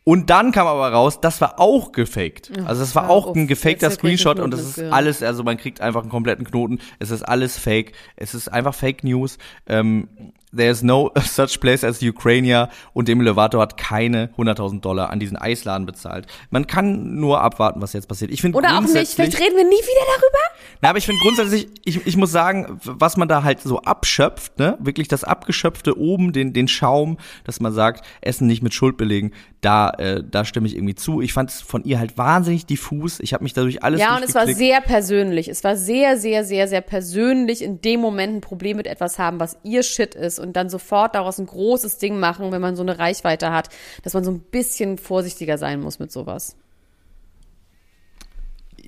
Und 0.09 0.31
dann 0.31 0.53
kam 0.53 0.67
aber 0.67 0.91
raus, 0.91 1.21
das 1.21 1.43
war 1.43 1.61
auch 1.61 1.93
gefaked. 1.93 2.51
Also 2.65 2.81
das 2.81 2.95
war 2.95 3.09
hör 3.09 3.11
auch 3.11 3.37
ein 3.37 3.47
gefakter 3.47 3.91
Screenshot 3.91 4.41
und 4.41 4.53
das 4.53 4.63
ist 4.63 4.75
Gehirn. 4.77 4.95
alles, 4.95 5.23
also 5.23 5.45
man 5.45 5.59
kriegt 5.59 5.83
einfach 5.83 6.01
einen 6.01 6.09
kompletten 6.09 6.47
Knoten. 6.47 6.79
Es 6.99 7.11
ist 7.11 7.23
alles 7.25 7.59
fake. 7.59 7.93
Es 8.17 8.33
ist 8.33 8.49
einfach 8.49 8.75
Fake 8.75 9.05
News. 9.05 9.37
Ähm, 9.67 10.09
There's 10.57 10.83
no 10.83 11.13
such 11.23 11.61
place 11.61 11.85
as 11.85 12.03
Ukraine 12.03 12.71
und 12.95 13.09
Demi 13.09 13.23
Lovato 13.25 13.61
hat 13.61 13.77
keine 13.77 14.31
100.000 14.39 14.81
Dollar 14.81 15.11
an 15.11 15.21
diesen 15.21 15.37
Eisladen 15.37 15.85
bezahlt. 15.85 16.27
Man 16.51 16.67
kann 16.67 17.17
nur 17.17 17.43
abwarten, 17.43 17.83
was 17.83 17.93
jetzt 17.93 18.09
passiert. 18.09 18.31
Ich 18.31 18.41
finde 18.41 18.57
Oder 18.57 18.79
auch 18.79 18.81
nicht. 18.81 19.13
Vielleicht 19.13 19.39
reden 19.39 19.57
wir 19.57 19.65
nie 19.65 19.71
wieder 19.71 20.07
darüber. 20.17 20.39
na, 20.81 20.89
aber 20.91 20.99
ich 20.99 21.07
finde 21.07 21.21
grundsätzlich, 21.23 21.69
ich, 21.85 22.07
ich 22.07 22.17
muss 22.17 22.33
sagen, 22.33 22.81
was 22.83 23.19
man 23.19 23.29
da 23.29 23.43
halt 23.43 23.61
so 23.61 23.81
abschöpft, 23.83 24.59
ne, 24.59 24.79
wirklich 24.81 25.09
das 25.09 25.23
abgeschöpfte 25.23 25.99
oben, 25.99 26.33
den, 26.33 26.55
den 26.55 26.69
Schaum, 26.69 27.19
dass 27.45 27.61
man 27.61 27.73
sagt, 27.75 28.07
Essen 28.23 28.47
nicht 28.47 28.63
mit 28.63 28.73
Schuld 28.73 28.97
belegen, 28.97 29.33
da, 29.61 29.93
äh, 29.99 30.23
da 30.29 30.45
stimme 30.45 30.67
ich 30.67 30.77
irgendwie 30.77 30.95
zu. 30.95 31.21
Ich 31.21 31.33
fand 31.33 31.51
es 31.51 31.61
von 31.61 31.85
ihr 31.85 31.99
halt 31.99 32.17
wahnsinnig 32.17 32.67
diffus. 32.67 33.21
Ich 33.21 33.35
habe 33.35 33.45
mich 33.45 33.53
dadurch 33.53 33.83
alles 33.83 34.01
Ja, 34.01 34.17
und 34.17 34.23
es 34.23 34.35
war 34.35 34.47
sehr 34.47 34.81
persönlich. 34.81 35.49
Es 35.49 35.65
war 35.65 35.77
sehr, 35.77 36.17
sehr, 36.17 36.45
sehr, 36.45 36.69
sehr 36.69 36.81
persönlich 36.81 37.63
in 37.63 37.81
dem 37.81 38.01
Moment 38.01 38.37
ein 38.37 38.41
Problem 38.41 38.77
mit 38.77 38.87
etwas 38.87 39.19
haben, 39.19 39.41
was 39.41 39.59
ihr 39.65 39.83
Shit 39.83 40.15
ist 40.15 40.39
und 40.39 40.55
dann 40.55 40.71
sofort 40.71 41.15
daraus 41.15 41.39
ein 41.39 41.47
großes 41.47 41.99
Ding 41.99 42.19
machen, 42.19 42.53
wenn 42.53 42.61
man 42.61 42.77
so 42.77 42.83
eine 42.83 42.99
Reichweite 42.99 43.53
hat, 43.53 43.69
dass 44.03 44.15
man 44.15 44.25
so 44.25 44.31
ein 44.31 44.41
bisschen 44.41 44.99
vorsichtiger 44.99 45.59
sein 45.59 45.81
muss 45.81 45.99
mit 45.99 46.13
sowas. 46.13 46.57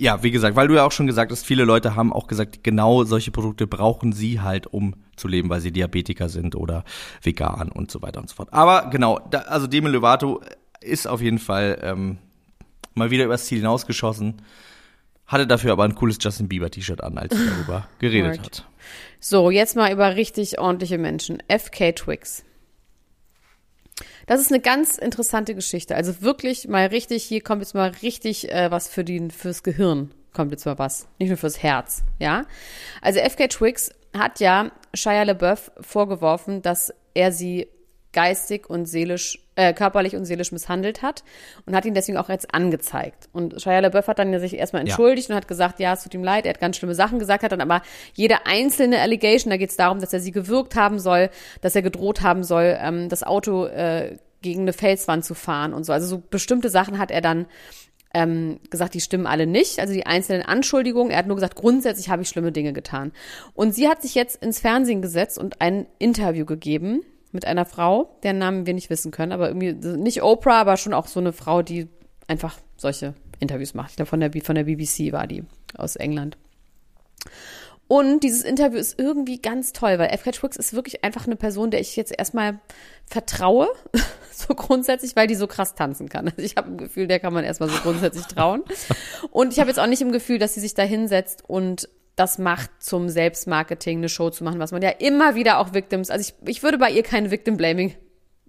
Ja, 0.01 0.23
wie 0.23 0.31
gesagt, 0.31 0.57
weil 0.57 0.66
du 0.66 0.77
ja 0.77 0.87
auch 0.87 0.92
schon 0.92 1.07
gesagt 1.07 1.31
hast, 1.31 1.44
viele 1.44 1.64
Leute 1.64 1.94
haben 1.94 2.11
auch 2.11 2.27
gesagt, 2.27 2.64
genau 2.64 3.05
solche 3.05 3.33
Produkte 3.33 3.66
brauchen 3.66 4.12
sie 4.12 4.40
halt, 4.40 4.66
um 4.66 4.94
zu 5.14 5.29
leben, 5.29 5.51
weil 5.51 5.61
sie 5.61 5.73
Diabetiker 5.73 6.31
sind 6.31 6.57
oder 6.57 6.85
vegan 7.23 7.70
und 7.70 7.90
so 7.90 8.01
weiter 8.01 8.18
und 8.18 8.31
so 8.31 8.37
fort. 8.37 8.49
Aber 8.53 8.88
genau, 8.88 9.20
da, 9.31 9.40
also 9.40 9.66
Demi 9.66 9.90
Lovato 9.90 10.40
ist 10.81 11.07
auf 11.07 11.21
jeden 11.21 11.38
Fall 11.38 11.79
ähm, 11.83 12.19
mal 12.95 13.11
wieder 13.11 13.25
übers 13.25 13.47
Ziel 13.47 13.59
hinausgeschossen, 13.59 14.43
hatte 15.27 15.47
dafür 15.47 15.73
aber 15.73 15.85
ein 15.85 15.95
cooles 15.95 16.19
Justin 16.21 16.49
Bieber 16.49 16.71
T-Shirt 16.71 17.03
an, 17.03 17.19
als 17.19 17.37
sie 17.37 17.47
darüber 17.47 17.88
geredet 17.99 18.38
Word. 18.38 18.47
hat. 18.47 18.66
So, 19.21 19.51
jetzt 19.51 19.77
mal 19.77 19.93
über 19.93 20.16
richtig 20.16 20.59
ordentliche 20.59 20.99
Menschen. 20.99 21.43
FK 21.49 21.93
Twix. 21.93 22.45
Das 24.27 24.40
ist 24.40 24.51
eine 24.51 24.61
ganz 24.61 24.97
interessante 24.97 25.55
Geschichte. 25.55 25.95
Also 25.95 26.23
wirklich 26.23 26.69
mal 26.69 26.87
richtig, 26.87 27.25
hier 27.25 27.43
kommt 27.43 27.62
jetzt 27.62 27.75
mal 27.75 27.90
richtig 28.03 28.51
äh, 28.51 28.71
was 28.71 28.88
für 28.88 29.05
die, 29.05 29.29
fürs 29.31 29.62
Gehirn. 29.62 30.11
Kommt 30.33 30.53
jetzt 30.53 30.64
mal 30.64 30.79
was. 30.79 31.09
Nicht 31.19 31.29
nur 31.29 31.37
fürs 31.37 31.62
Herz, 31.62 32.05
ja. 32.19 32.45
Also 33.03 33.21
FK 33.21 33.49
Twix 33.49 33.90
hat 34.16 34.40
ja 34.40 34.71
Shia 34.95 35.25
LaBeouf 35.25 35.73
vorgeworfen, 35.81 36.62
dass 36.62 36.93
er 37.14 37.33
sie 37.33 37.69
geistig 38.12 38.68
und 38.68 38.87
seelisch, 38.87 39.38
äh, 39.55 39.73
körperlich 39.73 40.16
und 40.16 40.25
seelisch 40.25 40.53
misshandelt 40.53 41.03
hat 41.03 41.23
und 41.66 41.75
hat 41.77 41.85
ihn 41.85 41.94
deswegen 41.94 42.18
auch 42.18 42.29
jetzt 42.29 42.53
angezeigt. 42.55 43.29
Und 43.33 43.61
Shia 43.61 43.79
LaBeouf 43.81 44.09
hat 44.09 44.18
dann 44.18 44.33
ja 44.33 44.40
sich 44.40 44.55
erstmal 44.57 44.83
Ja. 44.83 44.88
entschuldigt 44.88 45.31
und 45.31 45.37
hat 45.37 45.49
gesagt, 45.49 45.79
ja, 45.81 45.92
es 45.92 46.03
tut 46.03 46.14
ihm 46.14 46.25
leid, 46.25 46.44
er 46.46 46.51
hat 46.55 46.61
ganz 46.61 46.77
schlimme 46.77 46.94
Sachen 46.94 47.18
gesagt, 47.18 47.42
hat 47.44 47.53
dann 47.53 47.61
aber 47.61 47.83
jede 48.14 48.46
einzelne 48.46 49.01
Allegation, 49.01 49.51
da 49.51 49.57
geht 49.57 49.70
es 49.70 49.77
darum, 49.77 50.01
dass 50.01 50.12
er 50.12 50.20
sie 50.20 50.33
gewürgt 50.33 50.75
haben 50.75 50.99
soll, 50.99 51.31
dass 51.61 51.77
er 51.77 51.83
gedroht 51.83 52.23
haben 52.23 52.42
soll, 52.42 52.77
ähm, 52.81 53.09
das 53.09 53.23
Auto 53.23 53.66
äh, 53.66 54.16
gegen 54.42 54.62
eine 54.62 54.73
Felswand 54.73 55.25
zu 55.25 55.35
fahren 55.35 55.73
und 55.75 55.85
so. 55.85 55.92
Also 55.92 56.07
so 56.07 56.23
bestimmte 56.31 56.70
Sachen 56.70 56.99
hat 56.99 57.11
er 57.11 57.20
dann 57.20 57.46
ähm, 58.12 58.59
gesagt, 58.70 58.94
die 58.94 59.01
stimmen 59.01 59.27
alle 59.27 59.46
nicht, 59.46 59.79
also 59.79 59.92
die 59.92 60.07
einzelnen 60.07 60.42
Anschuldigungen. 60.42 61.12
Er 61.12 61.18
hat 61.18 61.27
nur 61.27 61.37
gesagt, 61.37 61.55
grundsätzlich 61.55 62.09
habe 62.09 62.23
ich 62.23 62.29
schlimme 62.29 62.51
Dinge 62.51 62.73
getan. 62.73 63.12
Und 63.55 63.73
sie 63.75 63.88
hat 63.88 64.03
sich 64.03 64.16
jetzt 64.16 64.42
ins 64.42 64.59
Fernsehen 64.59 65.01
gesetzt 65.03 65.38
und 65.38 65.61
ein 65.61 65.87
Interview 65.99 66.44
gegeben 66.44 67.03
mit 67.33 67.47
einer 67.47 67.64
Frau, 67.64 68.16
deren 68.23 68.38
Namen 68.38 68.66
wir 68.66 68.75
nicht 68.75 68.90
wissen 68.90 69.11
können, 69.11 69.33
aber 69.33 69.49
irgendwie 69.49 69.73
nicht 69.73 70.23
Oprah, 70.23 70.61
aber 70.61 70.77
schon 70.77 70.95
auch 70.95 71.07
so 71.07 71.21
eine 71.21 71.33
Frau, 71.33 71.62
die 71.62 71.88
einfach 72.27 72.59
solche 72.77 73.14
Interviews 73.38 73.75
macht. 73.75 73.90
Ich 73.90 73.97
glaube, 73.97 74.09
von 74.09 74.21
der, 74.21 74.31
von 74.43 74.55
der 74.55 74.64
BBC 74.64 75.12
war 75.12 75.27
die 75.27 75.45
aus 75.77 75.97
England. 75.97 76.37
Und 77.88 78.21
dieses 78.21 78.43
Interview 78.43 78.79
ist 78.79 79.01
irgendwie 79.01 79.43
ganz 79.43 79.73
toll, 79.73 79.99
weil 79.99 80.16
FK 80.16 80.31
Twix 80.31 80.57
ist 80.57 80.75
wirklich 80.75 81.03
einfach 81.03 81.27
eine 81.27 81.35
Person, 81.35 81.73
der 81.73 81.81
ich 81.81 81.97
jetzt 81.97 82.14
erstmal 82.16 82.61
vertraue, 83.05 83.66
so 84.33 84.55
grundsätzlich, 84.55 85.16
weil 85.16 85.27
die 85.27 85.35
so 85.35 85.49
krass 85.49 85.75
tanzen 85.75 86.09
kann. 86.09 86.29
Also 86.29 86.40
ich 86.40 86.55
habe 86.57 86.69
ein 86.69 86.79
Gefühl, 86.79 87.09
der 87.09 87.19
kann 87.19 87.33
man 87.33 87.43
erstmal 87.43 87.69
so 87.69 87.79
grundsätzlich 87.83 88.27
trauen. 88.27 88.62
Und 89.33 89.53
ich 89.53 89.59
habe 89.59 89.71
jetzt 89.71 89.81
auch 89.81 89.88
nicht 89.88 90.03
im 90.03 90.12
Gefühl, 90.12 90.38
dass 90.38 90.55
sie 90.55 90.61
sich 90.61 90.75
da 90.75 90.85
hinsetzt 90.85 91.43
und 91.49 91.88
das 92.21 92.37
macht 92.37 92.71
zum 92.81 93.09
Selbstmarketing, 93.09 93.97
eine 93.97 94.11
Show 94.11 94.29
zu 94.29 94.45
machen, 94.45 94.59
was 94.59 94.73
man 94.73 94.83
ja 94.83 94.91
immer 94.91 95.35
wieder 95.35 95.59
auch 95.59 95.73
Victims, 95.73 96.11
also 96.11 96.21
ich, 96.21 96.49
ich 96.49 96.63
würde 96.63 96.77
bei 96.77 96.91
ihr 96.91 97.03
kein 97.03 97.31
Victim 97.31 97.57
Blaming 97.57 97.95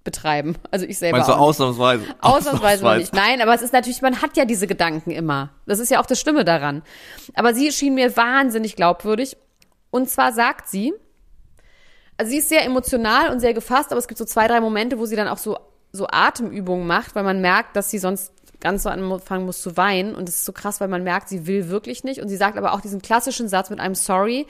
betreiben. 0.04 0.58
Also 0.72 0.86
ich 0.86 0.98
selber 0.98 1.20
Meinst 1.20 1.30
du 1.30 1.34
ausnahmsweise? 1.34 2.04
Ausnahmsweise 2.20 2.84
noch 2.84 2.98
nicht. 2.98 3.14
Nein, 3.14 3.40
aber 3.40 3.54
es 3.54 3.62
ist 3.62 3.72
natürlich, 3.72 4.02
man 4.02 4.22
hat 4.22 4.36
ja 4.36 4.44
diese 4.44 4.68
Gedanken 4.68 5.12
immer. 5.12 5.52
Das 5.68 5.80
ist 5.80 5.90
ja 5.90 6.02
auch 6.02 6.06
das 6.06 6.20
Stimme 6.20 6.44
daran. 6.44 6.84
Aber 7.34 7.54
sie 7.54 7.72
schien 7.72 7.94
mir 7.94 8.18
wahnsinnig 8.18 8.76
glaubwürdig. 8.76 9.38
Und 9.90 10.10
zwar 10.10 10.34
sagt 10.34 10.68
sie, 10.68 10.94
also 12.18 12.30
sie 12.30 12.40
ist 12.40 12.50
sehr 12.50 12.66
emotional 12.66 13.32
und 13.32 13.40
sehr 13.40 13.54
gefasst, 13.54 13.92
aber 13.92 14.00
es 14.00 14.10
gibt 14.10 14.18
so 14.18 14.26
zwei, 14.26 14.50
drei 14.50 14.60
Momente, 14.60 15.00
wo 15.00 15.06
sie 15.06 15.16
dann 15.16 15.30
auch 15.30 15.38
so, 15.38 15.58
so 15.94 16.08
Atemübungen 16.12 16.86
macht, 16.86 17.16
weil 17.16 17.24
man 17.24 17.40
merkt, 17.40 17.78
dass 17.78 17.90
sie 17.90 18.00
sonst 18.00 18.34
ganz 18.62 18.84
so 18.84 18.90
anfangen 18.90 19.46
muss 19.46 19.62
zu 19.62 19.76
weinen. 19.76 20.16
Und 20.16 20.28
das 20.28 20.36
ist 20.36 20.46
so 20.46 20.54
krass, 20.54 20.80
weil 20.80 20.88
man 20.88 21.04
merkt, 21.04 21.30
sie 21.30 21.48
will 21.48 21.70
wirklich 21.70 22.04
nicht. 22.04 22.22
Und 22.22 22.30
sie 22.30 22.38
sagt 22.38 22.58
aber 22.58 22.74
auch 22.74 22.82
diesen 22.82 23.02
klassischen 23.02 23.48
Satz 23.48 23.70
mit 23.70 23.80
einem 23.80 23.96
Sorry, 23.96 24.48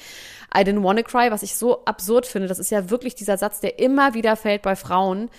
I 0.56 0.60
didn't 0.60 0.84
wanna 0.84 1.04
cry, 1.04 1.32
was 1.32 1.44
ich 1.44 1.56
so 1.56 1.86
absurd 1.86 2.26
finde. 2.28 2.48
Das 2.48 2.60
ist 2.60 2.72
ja 2.72 2.90
wirklich 2.90 3.16
dieser 3.16 3.38
Satz, 3.38 3.60
der 3.60 3.80
immer 3.80 4.14
wieder 4.14 4.36
fällt 4.36 4.62
bei 4.62 4.76
Frauen, 4.76 5.30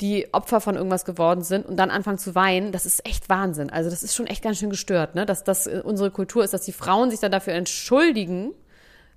die 0.00 0.32
Opfer 0.32 0.60
von 0.60 0.76
irgendwas 0.76 1.04
geworden 1.04 1.42
sind 1.42 1.66
und 1.66 1.76
dann 1.76 1.90
anfangen 1.90 2.18
zu 2.18 2.34
weinen. 2.34 2.72
Das 2.72 2.86
ist 2.86 3.06
echt 3.06 3.28
Wahnsinn. 3.28 3.70
Also 3.70 3.90
das 3.90 4.02
ist 4.02 4.14
schon 4.14 4.26
echt 4.26 4.42
ganz 4.42 4.58
schön 4.58 4.70
gestört, 4.70 5.14
ne? 5.14 5.26
Dass 5.26 5.44
das 5.44 5.66
äh, 5.66 5.82
unsere 5.84 6.10
Kultur 6.10 6.42
ist, 6.42 6.54
dass 6.54 6.62
die 6.62 6.72
Frauen 6.72 7.10
sich 7.10 7.20
dann 7.20 7.32
dafür 7.32 7.52
entschuldigen, 7.54 8.52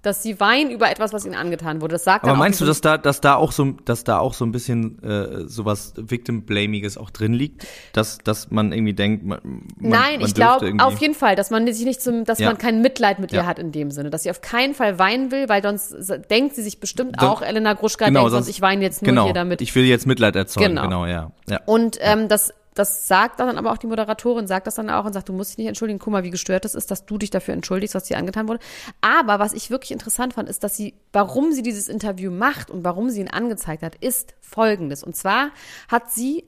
dass 0.04 0.22
sie 0.22 0.40
weinen 0.40 0.70
über 0.70 0.92
etwas, 0.92 1.12
was 1.14 1.26
ihnen 1.26 1.34
angetan 1.36 1.82
wurde. 1.82 1.94
Das 1.94 2.04
sagt 2.04 2.26
Aber 2.26 2.36
meinst 2.36 2.62
du, 2.62 2.66
dass 2.66 2.82
da, 2.82 2.98
dass 2.98 3.20
da 3.22 3.36
auch 3.36 3.52
so, 3.52 3.72
dass 3.86 4.04
da 4.04 4.20
auch 4.20 4.34
so 4.36 4.46
ein 4.46 4.52
bisschen 4.52 5.02
äh, 5.02 5.48
sowas 5.48 5.94
Victim-Blamiges 5.98 6.98
auch 6.98 7.10
drin 7.10 7.34
liegt, 7.34 7.66
dass, 7.94 8.18
dass 8.20 8.52
man 8.52 8.72
irgendwie 8.72 8.94
denkt, 8.94 9.26
man, 9.26 9.40
Nein, 9.80 10.20
man 10.20 10.28
ich 10.28 10.34
glaube 10.36 10.74
auf 10.80 11.00
jeden 11.00 11.16
Fall, 11.16 11.36
dass 11.36 11.50
man 11.50 11.66
sich 11.72 11.86
nicht 11.86 12.02
zum, 12.02 12.26
dass 12.26 12.40
Ja. 12.40 12.50
man 12.50 12.58
kein 12.58 12.82
Mitleid 12.82 13.20
mit 13.20 13.32
ihr 13.32 13.40
Ja. 13.40 13.46
hat 13.46 13.60
in 13.60 13.72
dem 13.72 13.92
Sinne, 13.92 14.10
dass 14.10 14.24
sie 14.24 14.30
auf 14.30 14.42
keinen 14.42 14.74
Fall 14.74 15.00
weinen 15.00 15.32
will, 15.32 15.50
weil 15.50 15.62
sonst 15.64 15.96
denkt 16.30 16.56
sie 16.56 16.62
sich 16.62 16.80
bestimmt 16.80 17.22
Dann- 17.22 17.30
auch, 17.30 17.42
Elena 17.42 17.74
Gruschka 17.74 18.06
genau, 18.06 18.22
denkt 18.22 18.32
sonst, 18.32 18.46
sonst- 18.46 18.56
ich 18.58 18.62
weine 18.62 18.82
jetzt 18.84 19.02
nur 19.02 19.10
genau, 19.10 19.26
hier 19.26 19.34
damit. 19.34 19.62
Ich 19.62 19.74
will 19.76 19.86
jetzt 19.86 20.06
Mitleid 20.06 20.36
erzeugen, 20.36 20.70
Genau. 20.76 20.84
genau, 20.84 21.06
ja. 21.06 21.32
ja. 21.50 21.60
Und 21.66 21.98
ähm, 22.02 22.28
das, 22.28 22.54
das 22.76 23.08
sagt 23.08 23.40
dann 23.40 23.58
aber 23.58 23.72
auch 23.72 23.78
die 23.78 23.88
Moderatorin, 23.88 24.48
sagt 24.48 24.68
das 24.68 24.76
dann 24.76 24.90
auch 24.90 25.06
und 25.06 25.14
sagt, 25.14 25.30
du 25.30 25.34
musst 25.34 25.52
dich 25.52 25.58
nicht 25.60 25.68
entschuldigen, 25.68 26.00
guck 26.00 26.12
mal, 26.12 26.24
wie 26.24 26.32
gestört 26.32 26.66
das 26.66 26.76
ist, 26.76 26.92
dass 26.92 27.06
du 27.06 27.18
dich 27.18 27.30
dafür 27.30 27.54
entschuldigst, 27.54 27.96
was 27.96 28.06
dir 28.06 28.18
angetan 28.18 28.48
wurde. 28.48 28.60
Aber 29.02 29.40
was 29.40 29.54
ich 29.54 29.70
wirklich 29.70 29.92
interessant 29.92 30.34
fand, 30.34 30.50
ist, 30.50 30.64
dass 30.64 30.76
sie, 30.76 30.96
warum 31.12 31.52
sie 31.52 31.64
dieses 31.64 31.88
Interview 31.88 32.32
macht 32.32 32.70
und 32.70 32.84
warum 32.84 33.10
sie 33.10 33.22
ihn 33.22 33.30
angezeigt 33.30 33.84
hat, 33.84 33.96
ist 33.96 34.36
folgendes. 34.42 35.04
Und 35.04 35.16
zwar 35.16 35.52
hat 35.88 36.12
sie 36.12 36.46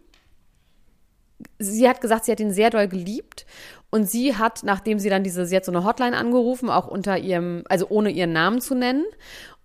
sie 1.59 1.87
hat 1.87 2.01
gesagt, 2.01 2.25
sie 2.25 2.31
hat 2.31 2.39
ihn 2.39 2.53
sehr 2.53 2.69
doll 2.69 2.87
geliebt 2.87 3.45
und 3.89 4.09
sie 4.09 4.35
hat, 4.35 4.63
nachdem 4.63 4.99
sie 4.99 5.09
dann 5.09 5.23
diese, 5.23 5.45
sie 5.45 5.55
hat 5.55 5.65
so 5.65 5.71
eine 5.71 5.83
Hotline 5.83 6.17
angerufen, 6.17 6.69
auch 6.69 6.87
unter 6.87 7.17
ihrem, 7.17 7.63
also 7.69 7.87
ohne 7.89 8.09
ihren 8.09 8.33
Namen 8.33 8.61
zu 8.61 8.75
nennen. 8.75 9.05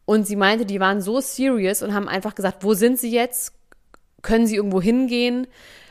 Und 0.04 0.26
sie 0.26 0.36
meinte, 0.36 0.66
die 0.66 0.80
waren 0.80 1.00
so 1.00 1.20
serious 1.20 1.82
und 1.82 1.94
haben 1.94 2.08
einfach 2.08 2.34
gesagt, 2.34 2.64
wo 2.64 2.74
sind 2.74 2.98
sie 2.98 3.10
jetzt? 3.10 3.54
Können 4.22 4.46
sie 4.46 4.56
irgendwo 4.56 4.82
hingehen? 4.82 5.46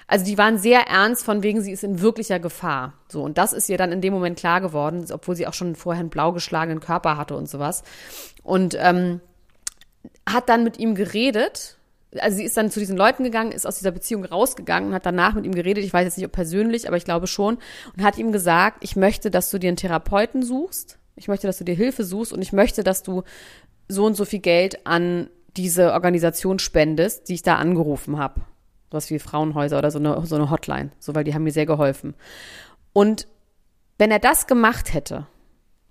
Also 0.10 0.26
die 0.26 0.40
waren 0.40 0.58
sehr 0.58 0.88
ernst, 0.88 1.24
von 1.24 1.44
wegen 1.44 1.62
sie 1.62 1.72
ist 1.72 1.84
in 1.84 2.02
wirklicher 2.02 2.40
Gefahr. 2.40 2.94
So, 3.10 3.22
und 3.22 3.38
das 3.38 3.54
ist 3.54 3.70
ihr 3.70 3.78
dann 3.78 3.92
in 3.92 4.02
dem 4.02 4.12
Moment 4.12 4.40
klar 4.40 4.60
geworden, 4.60 5.06
obwohl 5.12 5.36
sie 5.36 5.46
auch 5.46 5.54
schon 5.54 5.76
vorher 5.76 6.00
einen 6.00 6.10
blau 6.10 6.32
geschlagenen 6.32 6.80
Körper 6.80 7.16
hatte 7.16 7.36
und 7.36 7.48
sowas. 7.48 7.84
Und 8.42 8.76
ähm, 8.80 9.22
hat 10.28 10.50
dann 10.50 10.64
mit 10.64 10.80
ihm 10.80 10.96
geredet. 10.96 11.78
Also 12.18 12.38
sie 12.38 12.44
ist 12.44 12.58
dann 12.58 12.72
zu 12.72 12.80
diesen 12.80 12.98
Leuten 12.98 13.24
gegangen, 13.24 13.52
ist 13.52 13.68
aus 13.68 13.78
dieser 13.78 13.92
Beziehung 13.92 14.26
rausgegangen 14.26 14.90
und 14.90 14.96
hat 14.96 15.06
danach 15.06 15.36
mit 15.36 15.46
ihm 15.46 15.54
geredet. 15.54 15.84
Ich 15.84 15.94
weiß 15.94 16.06
jetzt 16.06 16.18
nicht, 16.18 16.26
ob 16.26 16.32
persönlich, 16.32 16.88
aber 16.88 16.98
ich 16.98 17.06
glaube 17.06 17.28
schon. 17.28 17.60
Und 17.96 18.04
hat 18.04 18.18
ihm 18.18 18.32
gesagt, 18.32 18.84
ich 18.84 18.96
möchte, 18.96 19.30
dass 19.30 19.52
du 19.52 19.60
dir 19.60 19.68
einen 19.68 19.78
Therapeuten 19.78 20.42
suchst. 20.42 20.98
Ich 21.18 21.28
möchte, 21.28 21.46
dass 21.46 21.60
du 21.60 21.66
dir 21.66 21.76
Hilfe 21.76 22.04
suchst 22.04 22.34
und 22.34 22.42
ich 22.42 22.52
möchte, 22.52 22.84
dass 22.84 23.04
du 23.04 23.22
so 23.88 24.08
und 24.08 24.16
so 24.16 24.26
viel 24.26 24.40
Geld 24.40 24.88
an 24.88 25.30
diese 25.56 25.94
Organisation 25.94 26.58
spendest, 26.58 27.30
die 27.30 27.36
ich 27.36 27.44
da 27.44 27.58
angerufen 27.58 28.18
habe 28.18 28.42
sowas 28.90 29.10
wie 29.10 29.20
Frauenhäuser 29.20 29.78
oder 29.78 29.92
so 29.92 30.00
eine, 30.00 30.26
so 30.26 30.36
eine 30.36 30.50
Hotline, 30.50 30.92
so, 31.00 31.16
weil 31.16 31.24
die 31.24 31.34
haben 31.34 31.44
mir 31.44 31.52
sehr 31.52 31.66
geholfen. 31.66 32.16
Und 32.94 33.28
wenn 33.98 34.12
er 34.12 34.20
das 34.20 34.48
gemacht 34.48 34.94
hätte, 34.94 35.28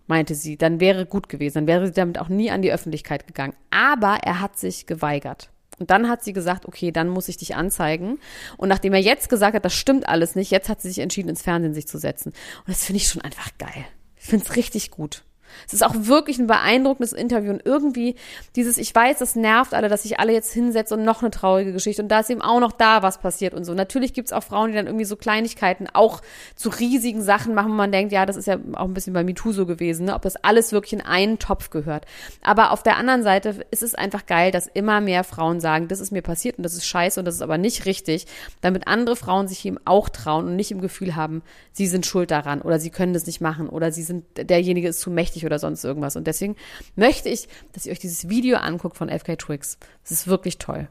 meinte 0.06 0.34
sie, 0.34 0.56
dann 0.56 0.80
wäre 0.80 1.06
gut 1.06 1.28
gewesen, 1.28 1.54
dann 1.54 1.66
wäre 1.66 1.86
sie 1.86 1.92
damit 1.92 2.18
auch 2.18 2.28
nie 2.28 2.50
an 2.50 2.62
die 2.62 2.72
Öffentlichkeit 2.72 3.26
gegangen. 3.26 3.54
Aber 3.70 4.18
er 4.22 4.40
hat 4.40 4.58
sich 4.58 4.86
geweigert. 4.86 5.50
Und 5.78 5.90
dann 5.90 6.08
hat 6.08 6.24
sie 6.24 6.32
gesagt, 6.32 6.66
okay, 6.66 6.90
dann 6.90 7.08
muss 7.08 7.28
ich 7.28 7.36
dich 7.36 7.54
anzeigen. 7.54 8.18
Und 8.56 8.68
nachdem 8.68 8.94
er 8.94 9.00
jetzt 9.00 9.28
gesagt 9.28 9.54
hat, 9.54 9.64
das 9.64 9.74
stimmt 9.74 10.08
alles 10.08 10.34
nicht, 10.34 10.50
jetzt 10.50 10.68
hat 10.68 10.80
sie 10.80 10.88
sich 10.88 10.98
entschieden, 10.98 11.28
ins 11.28 11.42
Fernsehen 11.42 11.74
sich 11.74 11.86
zu 11.86 11.98
setzen. 11.98 12.30
Und 12.30 12.68
das 12.68 12.84
finde 12.84 12.96
ich 12.96 13.08
schon 13.08 13.22
einfach 13.22 13.50
geil. 13.58 13.84
Ich 14.16 14.24
finde 14.24 14.44
es 14.44 14.56
richtig 14.56 14.90
gut. 14.90 15.22
Es 15.66 15.74
ist 15.74 15.84
auch 15.84 15.94
wirklich 15.94 16.38
ein 16.38 16.46
beeindruckendes 16.46 17.12
Interview 17.12 17.52
und 17.52 17.62
irgendwie 17.64 18.14
dieses, 18.56 18.78
ich 18.78 18.94
weiß, 18.94 19.18
das 19.18 19.36
nervt 19.36 19.74
alle, 19.74 19.88
dass 19.88 20.02
sich 20.02 20.20
alle 20.20 20.32
jetzt 20.32 20.52
hinsetzen 20.52 20.98
und 20.98 21.04
noch 21.04 21.22
eine 21.22 21.30
traurige 21.30 21.72
Geschichte 21.72 22.02
und 22.02 22.08
da 22.08 22.20
ist 22.20 22.30
eben 22.30 22.42
auch 22.42 22.60
noch 22.60 22.72
da 22.72 23.02
was 23.02 23.18
passiert 23.18 23.54
und 23.54 23.64
so. 23.64 23.74
Natürlich 23.74 24.14
gibt's 24.14 24.32
auch 24.32 24.42
Frauen, 24.42 24.70
die 24.70 24.76
dann 24.76 24.86
irgendwie 24.86 25.04
so 25.04 25.16
Kleinigkeiten 25.16 25.86
auch 25.92 26.22
zu 26.56 26.68
riesigen 26.68 27.22
Sachen 27.22 27.54
machen, 27.54 27.70
wo 27.70 27.76
man 27.76 27.92
denkt, 27.92 28.12
ja, 28.12 28.26
das 28.26 28.36
ist 28.36 28.46
ja 28.46 28.58
auch 28.74 28.84
ein 28.84 28.94
bisschen 28.94 29.12
bei 29.12 29.24
MeToo 29.24 29.52
so 29.52 29.66
gewesen, 29.66 30.06
ne? 30.06 30.14
ob 30.14 30.22
das 30.22 30.36
alles 30.36 30.72
wirklich 30.72 30.92
in 30.92 31.00
einen 31.00 31.38
Topf 31.38 31.70
gehört. 31.70 32.06
Aber 32.42 32.72
auf 32.72 32.82
der 32.82 32.96
anderen 32.96 33.22
Seite 33.22 33.66
ist 33.70 33.82
es 33.82 33.94
einfach 33.94 34.26
geil, 34.26 34.50
dass 34.50 34.66
immer 34.66 35.00
mehr 35.00 35.24
Frauen 35.24 35.60
sagen, 35.60 35.88
das 35.88 36.00
ist 36.00 36.12
mir 36.12 36.22
passiert 36.22 36.58
und 36.58 36.64
das 36.64 36.74
ist 36.74 36.86
scheiße 36.86 37.20
und 37.20 37.26
das 37.26 37.36
ist 37.36 37.42
aber 37.42 37.58
nicht 37.58 37.86
richtig, 37.86 38.26
damit 38.60 38.86
andere 38.88 39.16
Frauen 39.16 39.48
sich 39.48 39.64
eben 39.64 39.78
auch 39.84 40.08
trauen 40.08 40.46
und 40.46 40.56
nicht 40.56 40.70
im 40.70 40.80
Gefühl 40.80 41.16
haben, 41.16 41.42
sie 41.72 41.86
sind 41.86 42.06
schuld 42.06 42.30
daran 42.30 42.60
oder 42.62 42.78
sie 42.78 42.90
können 42.90 43.12
das 43.12 43.26
nicht 43.26 43.40
machen 43.40 43.68
oder 43.68 43.92
sie 43.92 44.02
sind, 44.02 44.24
derjenige 44.36 44.88
ist 44.88 45.00
zu 45.00 45.10
mächtig 45.10 45.37
oder 45.44 45.58
sonst 45.58 45.84
irgendwas. 45.84 46.16
Und 46.16 46.26
deswegen 46.26 46.56
möchte 46.96 47.28
ich, 47.28 47.48
dass 47.72 47.86
ihr 47.86 47.92
euch 47.92 47.98
dieses 47.98 48.28
Video 48.28 48.58
anguckt 48.58 48.96
von 48.96 49.08
FK 49.08 49.36
Twix. 49.36 49.78
Das 50.02 50.12
ist 50.12 50.28
wirklich 50.28 50.58
toll. 50.58 50.88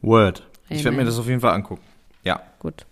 Word. 0.00 0.40
Amen. 0.66 0.78
Ich 0.78 0.84
werde 0.84 0.96
mir 0.96 1.04
das 1.04 1.18
auf 1.18 1.26
jeden 1.26 1.40
Fall 1.40 1.54
angucken. 1.54 1.82
Ja. 2.24 2.42
Gut. 2.58 2.86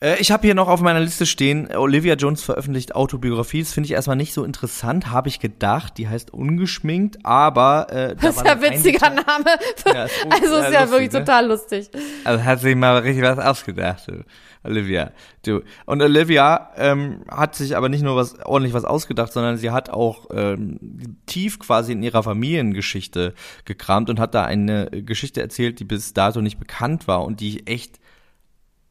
Äh, 0.00 0.20
ich 0.20 0.30
habe 0.30 0.46
hier 0.46 0.54
noch 0.54 0.68
auf 0.68 0.80
meiner 0.80 1.00
Liste 1.00 1.26
stehen, 1.26 1.74
Olivia 1.74 2.14
Jones 2.14 2.42
veröffentlicht 2.42 2.94
Autobiografie. 2.94 3.60
Das 3.60 3.72
finde 3.72 3.86
ich 3.86 3.92
erstmal 3.92 4.16
nicht 4.16 4.32
so 4.32 4.44
interessant, 4.44 5.10
habe 5.10 5.28
ich 5.28 5.40
gedacht. 5.40 5.98
Die 5.98 6.08
heißt 6.08 6.32
ungeschminkt, 6.32 7.24
aber 7.24 7.86
äh, 7.90 8.08
da 8.08 8.14
Das 8.14 8.36
ist 8.36 8.46
ja 8.46 8.52
ein 8.52 8.62
witziger 8.62 9.10
Name. 9.10 9.50
Ja, 9.86 10.04
ist 10.04 10.26
also 10.30 10.56
ist 10.56 10.72
ja 10.72 10.80
lustig, 10.80 10.90
wirklich 10.90 11.12
ne? 11.12 11.18
total 11.20 11.46
lustig. 11.46 11.90
Also 12.24 12.44
hat 12.44 12.60
sich 12.60 12.76
mal 12.76 12.98
richtig 12.98 13.24
was 13.24 13.38
ausgedacht. 13.38 14.08
Du. 14.08 14.24
Olivia. 14.64 15.12
Du. 15.44 15.62
Und 15.86 16.02
Olivia 16.02 16.70
ähm, 16.76 17.22
hat 17.30 17.54
sich 17.54 17.76
aber 17.76 17.88
nicht 17.88 18.02
nur 18.02 18.16
was 18.16 18.38
ordentlich 18.44 18.74
was 18.74 18.84
ausgedacht, 18.84 19.32
sondern 19.32 19.56
sie 19.56 19.70
hat 19.70 19.90
auch 19.90 20.26
ähm, 20.32 21.18
tief 21.26 21.58
quasi 21.58 21.92
in 21.92 22.02
ihrer 22.02 22.22
Familiengeschichte 22.22 23.34
gekramt 23.64 24.10
und 24.10 24.20
hat 24.20 24.34
da 24.34 24.44
eine 24.44 24.90
Geschichte 24.90 25.40
erzählt, 25.40 25.80
die 25.80 25.84
bis 25.84 26.12
dato 26.12 26.40
nicht 26.40 26.58
bekannt 26.58 27.08
war 27.08 27.24
und 27.24 27.40
die 27.40 27.48
ich 27.48 27.70
echt 27.70 27.98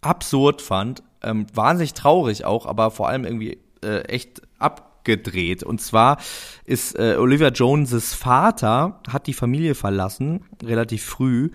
absurd 0.01 0.61
fand. 0.61 1.03
Ähm, 1.21 1.47
wahnsinnig 1.53 1.93
traurig 1.93 2.45
auch, 2.45 2.65
aber 2.65 2.91
vor 2.91 3.09
allem 3.09 3.25
irgendwie 3.25 3.59
äh, 3.83 4.01
echt 4.03 4.41
abgedreht. 4.59 5.63
Und 5.63 5.81
zwar 5.81 6.17
ist 6.65 6.97
äh, 6.97 7.15
Olivia 7.17 7.49
Joneses 7.49 8.13
Vater 8.13 9.01
hat 9.09 9.27
die 9.27 9.33
Familie 9.33 9.75
verlassen, 9.75 10.45
relativ 10.63 11.03
früh 11.03 11.51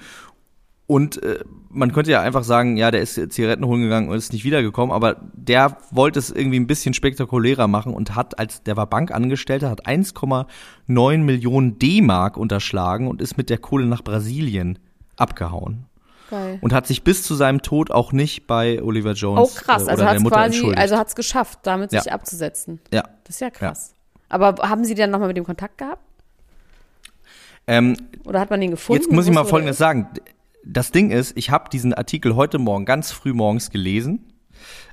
und 0.92 1.22
äh, 1.22 1.38
man 1.70 1.92
könnte 1.92 2.10
ja 2.10 2.20
einfach 2.20 2.44
sagen, 2.44 2.76
ja, 2.76 2.90
der 2.90 3.00
ist 3.00 3.32
Zigaretten 3.32 3.64
holen 3.64 3.80
gegangen 3.80 4.10
und 4.10 4.16
ist 4.16 4.34
nicht 4.34 4.44
wiedergekommen, 4.44 4.94
aber 4.94 5.16
der 5.32 5.78
wollte 5.90 6.18
es 6.18 6.30
irgendwie 6.30 6.60
ein 6.60 6.66
bisschen 6.66 6.92
spektakulärer 6.92 7.66
machen 7.66 7.94
und 7.94 8.14
hat, 8.14 8.38
als 8.38 8.62
der 8.62 8.76
war 8.76 8.86
Bankangestellter, 8.86 9.70
hat 9.70 9.86
1,9 9.86 11.18
Millionen 11.18 11.78
D-Mark 11.78 12.36
unterschlagen 12.36 13.08
und 13.08 13.22
ist 13.22 13.38
mit 13.38 13.48
der 13.48 13.56
Kohle 13.56 13.86
nach 13.86 14.04
Brasilien 14.04 14.78
abgehauen. 15.16 15.86
Geil. 16.32 16.58
Und 16.60 16.72
hat 16.72 16.88
sich 16.88 17.04
bis 17.04 17.22
zu 17.22 17.36
seinem 17.36 17.62
Tod 17.62 17.92
auch 17.92 18.12
nicht 18.12 18.48
bei 18.48 18.82
Oliver 18.82 19.12
Jones 19.12 19.52
oh, 19.52 19.54
krass. 19.54 19.82
Äh, 19.82 19.84
oder 19.84 19.92
also 19.92 20.04
der 20.04 20.20
Mutter 20.20 20.36
quasi, 20.36 20.46
entschuldigt. 20.46 20.78
Also 20.78 20.96
hat 20.96 21.08
es 21.08 21.14
geschafft, 21.14 21.60
damit 21.62 21.90
sich 21.90 22.04
ja. 22.04 22.12
abzusetzen. 22.12 22.80
Ja. 22.92 23.04
Das 23.24 23.36
ist 23.36 23.40
ja 23.40 23.50
krass. 23.50 23.94
Ja. 23.94 24.36
Aber 24.36 24.68
haben 24.68 24.84
Sie 24.84 24.94
dann 24.94 25.10
nochmal 25.10 25.28
mit 25.28 25.36
dem 25.36 25.44
Kontakt 25.44 25.78
gehabt? 25.78 26.02
Ähm, 27.68 27.96
Oder 28.24 28.40
hat 28.40 28.50
man 28.50 28.60
ihn 28.60 28.72
gefunden? 28.72 29.02
Jetzt 29.02 29.12
muss 29.12 29.26
ich 29.26 29.32
mal 29.32 29.44
Folgendes 29.44 29.78
sagen 29.78 30.08
das 30.64 30.92
Ding 30.92 31.10
ist, 31.10 31.36
ich 31.36 31.50
habe 31.50 31.68
diesen 31.70 31.94
Artikel 31.94 32.36
heute 32.36 32.58
Morgen 32.58 32.84
ganz 32.84 33.10
früh 33.12 33.32
morgens 33.32 33.70
gelesen. 33.70 34.26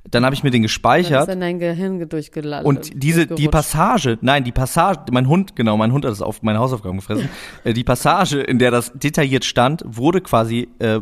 Dann 0.09 0.25
habe 0.25 0.33
ich 0.33 0.43
mir 0.43 0.49
den 0.49 0.63
gespeichert. 0.63 1.27
Dann 1.27 1.27
ist 1.27 1.33
in 1.33 1.41
dein 1.41 1.59
Gehirn 1.59 2.09
durchgeladen. 2.09 2.65
Und 2.65 2.91
diese, 3.03 3.27
die 3.27 3.47
Passage, 3.47 4.17
nein, 4.21 4.43
die 4.43 4.51
Passage, 4.51 5.01
mein 5.11 5.27
Hund, 5.27 5.55
genau, 5.55 5.77
mein 5.77 5.91
Hund 5.91 6.05
hat 6.05 6.11
das 6.11 6.21
auf 6.21 6.41
meine 6.41 6.59
Hausaufgaben 6.59 6.97
gefressen. 6.97 7.29
Äh, 7.63 7.73
die 7.73 7.83
Passage, 7.83 8.39
in 8.39 8.57
der 8.57 8.71
das 8.71 8.91
detailliert 8.93 9.43
stand, 9.43 9.83
wurde 9.85 10.21
quasi 10.21 10.69
äh, 10.79 11.01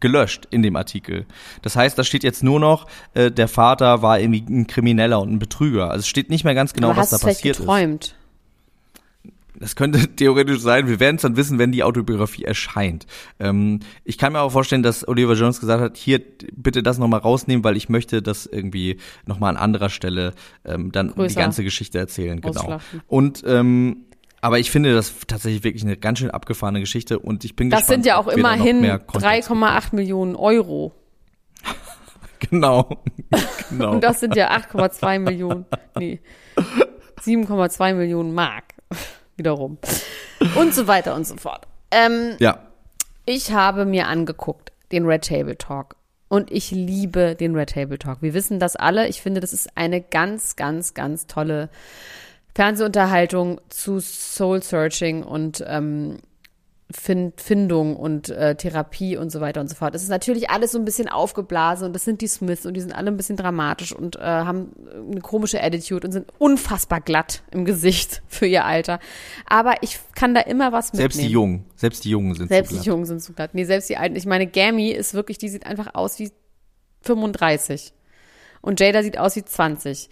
gelöscht 0.00 0.46
in 0.50 0.62
dem 0.62 0.76
Artikel. 0.76 1.26
Das 1.62 1.76
heißt, 1.76 1.98
da 1.98 2.04
steht 2.04 2.24
jetzt 2.24 2.42
nur 2.42 2.60
noch, 2.60 2.86
äh, 3.14 3.30
der 3.30 3.48
Vater 3.48 4.02
war 4.02 4.20
irgendwie 4.20 4.44
ein 4.48 4.66
Krimineller 4.66 5.20
und 5.20 5.32
ein 5.32 5.38
Betrüger. 5.38 5.90
Also 5.90 6.00
es 6.00 6.08
steht 6.08 6.30
nicht 6.30 6.44
mehr 6.44 6.54
ganz 6.54 6.72
genau, 6.72 6.90
Aber 6.90 6.98
was 6.98 7.10
da 7.10 7.18
passiert 7.18 7.58
geträumt? 7.58 8.04
ist. 8.04 8.14
Das 9.60 9.74
könnte 9.76 10.06
theoretisch 10.16 10.60
sein. 10.60 10.88
Wir 10.88 11.00
werden 11.00 11.16
es 11.16 11.22
dann 11.22 11.36
wissen, 11.36 11.58
wenn 11.58 11.72
die 11.72 11.82
Autobiografie 11.82 12.44
erscheint. 12.44 13.06
Ähm, 13.40 13.80
ich 14.04 14.18
kann 14.18 14.32
mir 14.32 14.40
auch 14.40 14.52
vorstellen, 14.52 14.82
dass 14.82 15.06
Oliver 15.06 15.34
Jones 15.34 15.60
gesagt 15.60 15.82
hat, 15.82 15.96
hier 15.96 16.20
bitte 16.54 16.82
das 16.82 16.98
nochmal 16.98 17.20
rausnehmen, 17.20 17.64
weil 17.64 17.76
ich 17.76 17.88
möchte 17.88 18.22
das 18.22 18.46
irgendwie 18.46 18.98
nochmal 19.26 19.50
an 19.50 19.56
anderer 19.56 19.90
Stelle 19.90 20.34
ähm, 20.64 20.92
dann 20.92 21.08
Größer. 21.08 21.28
die 21.28 21.34
ganze 21.34 21.64
Geschichte 21.64 21.98
erzählen. 21.98 22.40
Genau. 22.40 22.78
Und 23.06 23.42
ähm, 23.46 24.04
aber 24.40 24.58
ich 24.58 24.70
finde 24.70 24.94
das 24.94 25.12
tatsächlich 25.26 25.64
wirklich 25.64 25.82
eine 25.82 25.96
ganz 25.96 26.20
schön 26.20 26.30
abgefahrene 26.30 26.80
Geschichte 26.80 27.18
und 27.18 27.44
ich 27.44 27.56
bin 27.56 27.70
das 27.70 27.80
gespannt. 27.80 27.88
Das 27.88 28.04
sind 28.04 28.06
ja 28.06 28.16
auch 28.18 28.28
immerhin 28.28 28.84
3,8 28.84 29.94
Millionen 29.94 30.36
Euro. 30.36 30.92
genau. 32.38 33.02
genau. 33.70 33.92
und 33.92 34.04
das 34.04 34.20
sind 34.20 34.36
ja 34.36 34.50
8,2 34.50 35.18
Millionen. 35.18 35.66
Nee. 35.98 36.20
7,2 37.20 37.94
Millionen 37.94 38.32
Mark 38.32 38.64
wiederum. 39.36 39.78
Und 40.54 40.74
so 40.74 40.86
weiter 40.86 41.14
und 41.14 41.26
so 41.26 41.36
fort. 41.36 41.66
Ähm, 41.90 42.36
ja. 42.38 42.60
Ich 43.26 43.52
habe 43.52 43.84
mir 43.84 44.06
angeguckt, 44.06 44.72
den 44.92 45.04
Red 45.04 45.26
Table 45.26 45.58
Talk. 45.58 45.96
Und 46.28 46.50
ich 46.50 46.70
liebe 46.70 47.34
den 47.34 47.56
Red 47.56 47.70
Table 47.70 47.98
Talk. 47.98 48.22
Wir 48.22 48.34
wissen 48.34 48.60
das 48.60 48.76
alle. 48.76 49.08
Ich 49.08 49.20
finde, 49.20 49.40
das 49.40 49.52
ist 49.52 49.76
eine 49.76 50.00
ganz, 50.00 50.56
ganz, 50.56 50.94
ganz 50.94 51.26
tolle 51.26 51.70
Fernsehunterhaltung 52.58 53.60
zu 53.68 54.00
Soul 54.00 54.64
Searching 54.64 55.22
und 55.22 55.62
ähm, 55.64 56.18
Find, 56.90 57.40
Findung 57.40 57.94
und 57.94 58.30
äh, 58.30 58.56
Therapie 58.56 59.16
und 59.16 59.30
so 59.30 59.40
weiter 59.40 59.60
und 59.60 59.68
so 59.68 59.76
fort. 59.76 59.94
Es 59.94 60.02
ist 60.02 60.08
natürlich 60.08 60.50
alles 60.50 60.72
so 60.72 60.78
ein 60.80 60.84
bisschen 60.84 61.08
aufgeblasen 61.08 61.86
und 61.86 61.92
das 61.92 62.04
sind 62.04 62.20
die 62.20 62.26
Smiths 62.26 62.66
und 62.66 62.74
die 62.74 62.80
sind 62.80 62.92
alle 62.92 63.12
ein 63.12 63.16
bisschen 63.16 63.36
dramatisch 63.36 63.92
und 63.92 64.16
äh, 64.16 64.22
haben 64.22 64.72
eine 65.08 65.20
komische 65.20 65.62
Attitude 65.62 66.04
und 66.04 66.12
sind 66.12 66.32
unfassbar 66.38 67.00
glatt 67.00 67.44
im 67.52 67.64
Gesicht 67.64 68.22
für 68.26 68.46
ihr 68.46 68.64
Alter. 68.64 68.98
Aber 69.46 69.74
ich 69.82 70.00
kann 70.16 70.34
da 70.34 70.40
immer 70.40 70.72
was 70.72 70.92
mitnehmen. 70.92 71.10
Selbst 71.12 71.20
die 71.20 71.30
Jungen, 71.30 71.64
selbst 71.76 72.04
die 72.04 72.10
Jungen 72.10 72.34
sind 72.34 72.48
selbst 72.48 72.70
so 72.70 72.74
glatt. 72.74 72.82
Selbst 72.82 72.84
die 72.84 72.88
Jungen 72.88 73.04
sind 73.04 73.22
so 73.22 73.32
glatt. 73.34 73.50
Nee, 73.54 73.64
selbst 73.66 73.88
die 73.88 73.98
Alten. 73.98 74.16
Ich 74.16 74.26
meine, 74.26 74.48
Gammy 74.48 74.90
ist 74.90 75.14
wirklich, 75.14 75.38
die 75.38 75.48
sieht 75.48 75.64
einfach 75.64 75.94
aus 75.94 76.18
wie 76.18 76.32
35 77.02 77.92
und 78.62 78.80
Jada 78.80 79.04
sieht 79.04 79.16
aus 79.16 79.36
wie 79.36 79.44
20. 79.44 80.10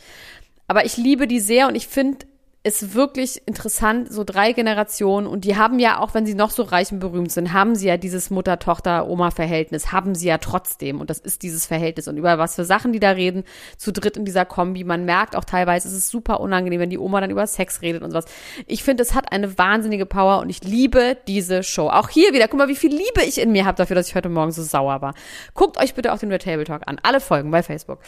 Aber 0.68 0.84
ich 0.84 0.97
liebe 0.97 1.26
die 1.26 1.40
sehr 1.40 1.66
und 1.66 1.74
ich 1.74 1.88
finde, 1.88 2.26
ist 2.66 2.94
wirklich 2.94 3.40
interessant, 3.46 4.12
so 4.12 4.24
drei 4.24 4.50
Generationen 4.50 5.28
und 5.28 5.44
die 5.44 5.56
haben 5.56 5.78
ja, 5.78 6.00
auch 6.00 6.14
wenn 6.14 6.26
sie 6.26 6.34
noch 6.34 6.50
so 6.50 6.64
reich 6.64 6.90
und 6.90 6.98
berühmt 6.98 7.30
sind, 7.30 7.52
haben 7.52 7.76
sie 7.76 7.86
ja 7.86 7.96
dieses 7.96 8.28
Mutter-Tochter-Oma-Verhältnis, 8.30 9.92
haben 9.92 10.16
sie 10.16 10.26
ja 10.26 10.38
trotzdem 10.38 11.00
und 11.00 11.08
das 11.08 11.20
ist 11.20 11.44
dieses 11.44 11.64
Verhältnis 11.64 12.08
und 12.08 12.16
über 12.16 12.38
was 12.38 12.56
für 12.56 12.64
Sachen 12.64 12.92
die 12.92 12.98
da 12.98 13.10
reden, 13.10 13.44
zu 13.78 13.92
dritt 13.92 14.16
in 14.16 14.24
dieser 14.24 14.44
Kombi, 14.44 14.82
man 14.82 15.04
merkt 15.04 15.36
auch 15.36 15.44
teilweise, 15.44 15.86
es 15.86 15.94
ist 15.94 16.08
super 16.08 16.40
unangenehm, 16.40 16.80
wenn 16.80 16.90
die 16.90 16.98
Oma 16.98 17.20
dann 17.20 17.30
über 17.30 17.46
Sex 17.46 17.82
redet 17.82 18.02
und 18.02 18.10
sowas. 18.10 18.24
Ich 18.66 18.82
finde, 18.82 19.04
es 19.04 19.14
hat 19.14 19.30
eine 19.30 19.56
wahnsinnige 19.56 20.04
Power 20.04 20.40
und 20.40 20.50
ich 20.50 20.64
liebe 20.64 21.16
diese 21.28 21.62
Show. 21.62 21.88
Auch 21.88 22.08
hier 22.08 22.32
wieder, 22.32 22.48
guck 22.48 22.58
mal, 22.58 22.68
wie 22.68 22.74
viel 22.74 22.90
Liebe 22.90 23.22
ich 23.24 23.40
in 23.40 23.52
mir 23.52 23.64
habe 23.64 23.76
dafür, 23.76 23.94
dass 23.94 24.08
ich 24.08 24.16
heute 24.16 24.28
Morgen 24.28 24.50
so 24.50 24.64
sauer 24.64 25.02
war. 25.02 25.14
Guckt 25.54 25.78
euch 25.78 25.94
bitte 25.94 26.12
auch 26.12 26.18
den 26.18 26.32
Red 26.32 26.42
Table 26.42 26.64
Talk 26.64 26.82
an, 26.86 26.98
alle 27.04 27.20
Folgen 27.20 27.52
bei 27.52 27.62
Facebook. 27.62 28.00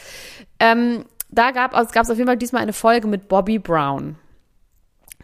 Ähm, 0.59 1.04
da 1.30 1.52
gab 1.52 1.74
es 1.74 1.92
gab 1.92 2.11
auf 2.11 2.16
jeden 2.16 2.26
Fall 2.26 2.38
diesmal 2.38 2.62
eine 2.62 2.72
Folge 2.72 3.06
mit 3.06 3.28
Bobby 3.28 3.61
Brown 3.61 4.16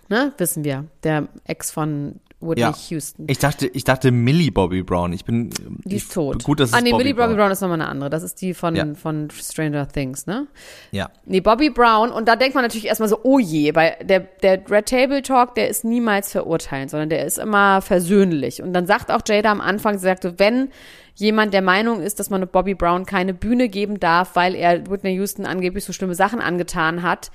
ne, 0.08 0.32
wissen 0.38 0.64
wir, 0.64 0.86
der 1.02 1.28
Ex 1.44 1.70
von 1.70 2.20
Whitney 2.40 2.60
Ja. 2.60 2.74
Houston. 2.90 3.24
Ich 3.28 3.38
dachte, 3.38 3.66
ich 3.66 3.84
dachte 3.84 4.10
Millie 4.10 4.52
Bobby 4.52 4.82
Brown. 4.82 5.12
Ich 5.12 5.24
bin. 5.24 5.50
Die 5.84 5.96
ist 5.96 6.08
ich, 6.08 6.14
tot. 6.14 6.44
Gut, 6.44 6.60
dass 6.60 6.70
es 6.70 6.74
ah, 6.74 6.80
nee, 6.80 6.90
Bobby 6.90 7.04
Millie 7.04 7.14
Bobby 7.14 7.28
Brown. 7.28 7.36
Brown 7.36 7.50
ist 7.52 7.60
nochmal 7.60 7.80
eine 7.80 7.88
andere. 7.88 8.10
Das 8.10 8.22
ist 8.22 8.40
die 8.42 8.54
von, 8.54 8.76
Ja. 8.76 8.94
von 8.94 9.28
Stranger 9.30 9.88
Things, 9.88 10.26
ne? 10.26 10.46
Ja. 10.90 11.10
Nee, 11.24 11.40
Bobby 11.40 11.70
Brown, 11.70 12.10
und 12.10 12.28
da 12.28 12.36
denkt 12.36 12.54
man 12.54 12.62
natürlich 12.64 12.86
erstmal 12.86 13.08
so, 13.08 13.20
oh 13.22 13.38
je, 13.38 13.74
weil 13.74 13.96
der, 14.02 14.20
der 14.20 14.62
Red 14.70 14.86
Table 14.86 15.22
Talk, 15.22 15.54
der 15.54 15.68
ist 15.68 15.84
niemals 15.84 16.32
verurteilend, 16.32 16.90
sondern 16.90 17.08
der 17.08 17.24
ist 17.24 17.38
immer 17.38 17.80
versöhnlich. 17.80 18.62
Und 18.62 18.72
dann 18.72 18.86
sagt 18.86 19.10
auch 19.10 19.22
Jada 19.26 19.50
am 19.50 19.60
Anfang, 19.60 19.98
sie 19.98 20.04
sagte, 20.04 20.38
wenn 20.38 20.68
jemand 21.14 21.54
der 21.54 21.62
Meinung 21.62 22.00
ist, 22.02 22.18
dass 22.18 22.28
man 22.28 22.46
Bobby 22.48 22.74
Brown 22.74 23.06
keine 23.06 23.34
Bühne 23.34 23.68
geben 23.68 24.00
darf, 24.00 24.34
weil 24.36 24.54
er 24.54 24.90
Whitney 24.90 25.14
Houston 25.14 25.46
angeblich 25.46 25.84
so 25.84 25.92
schlimme 25.92 26.14
Sachen 26.14 26.40
angetan 26.40 27.02
hat, 27.02 27.30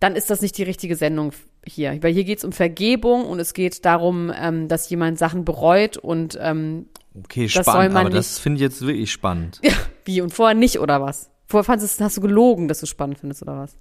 dann 0.00 0.16
ist 0.16 0.30
das 0.30 0.40
nicht 0.42 0.58
die 0.58 0.62
richtige 0.64 0.96
Sendung 0.96 1.32
hier. 1.66 1.98
Weil 2.02 2.12
hier 2.12 2.24
geht 2.24 2.38
es 2.38 2.44
um 2.44 2.52
Vergebung 2.52 3.24
und 3.26 3.38
es 3.40 3.54
geht 3.54 3.84
darum, 3.84 4.32
ähm, 4.34 4.68
dass 4.68 4.88
jemand 4.90 5.18
Sachen 5.18 5.44
bereut 5.44 5.96
und 5.96 6.38
ähm, 6.40 6.86
Okay, 7.24 7.48
Das 7.52 7.66
spannend. 7.66 7.96
aber 7.96 8.08
das 8.10 8.34
nicht- 8.34 8.42
finde 8.42 8.56
ich 8.58 8.62
jetzt 8.62 8.80
wirklich 8.82 9.10
spannend. 9.10 9.58
ja, 9.62 9.72
wie 10.04 10.20
und 10.20 10.32
vorher 10.32 10.54
nicht 10.54 10.78
oder 10.78 11.00
was? 11.02 11.30
Vorher 11.46 11.64
fandest 11.64 11.98
du, 11.98 12.04
hast 12.04 12.16
du 12.16 12.20
gelogen, 12.20 12.68
dass 12.68 12.78
du 12.80 12.86
spannend 12.86 13.18
findest 13.18 13.42
oder 13.42 13.56
was? 13.58 13.76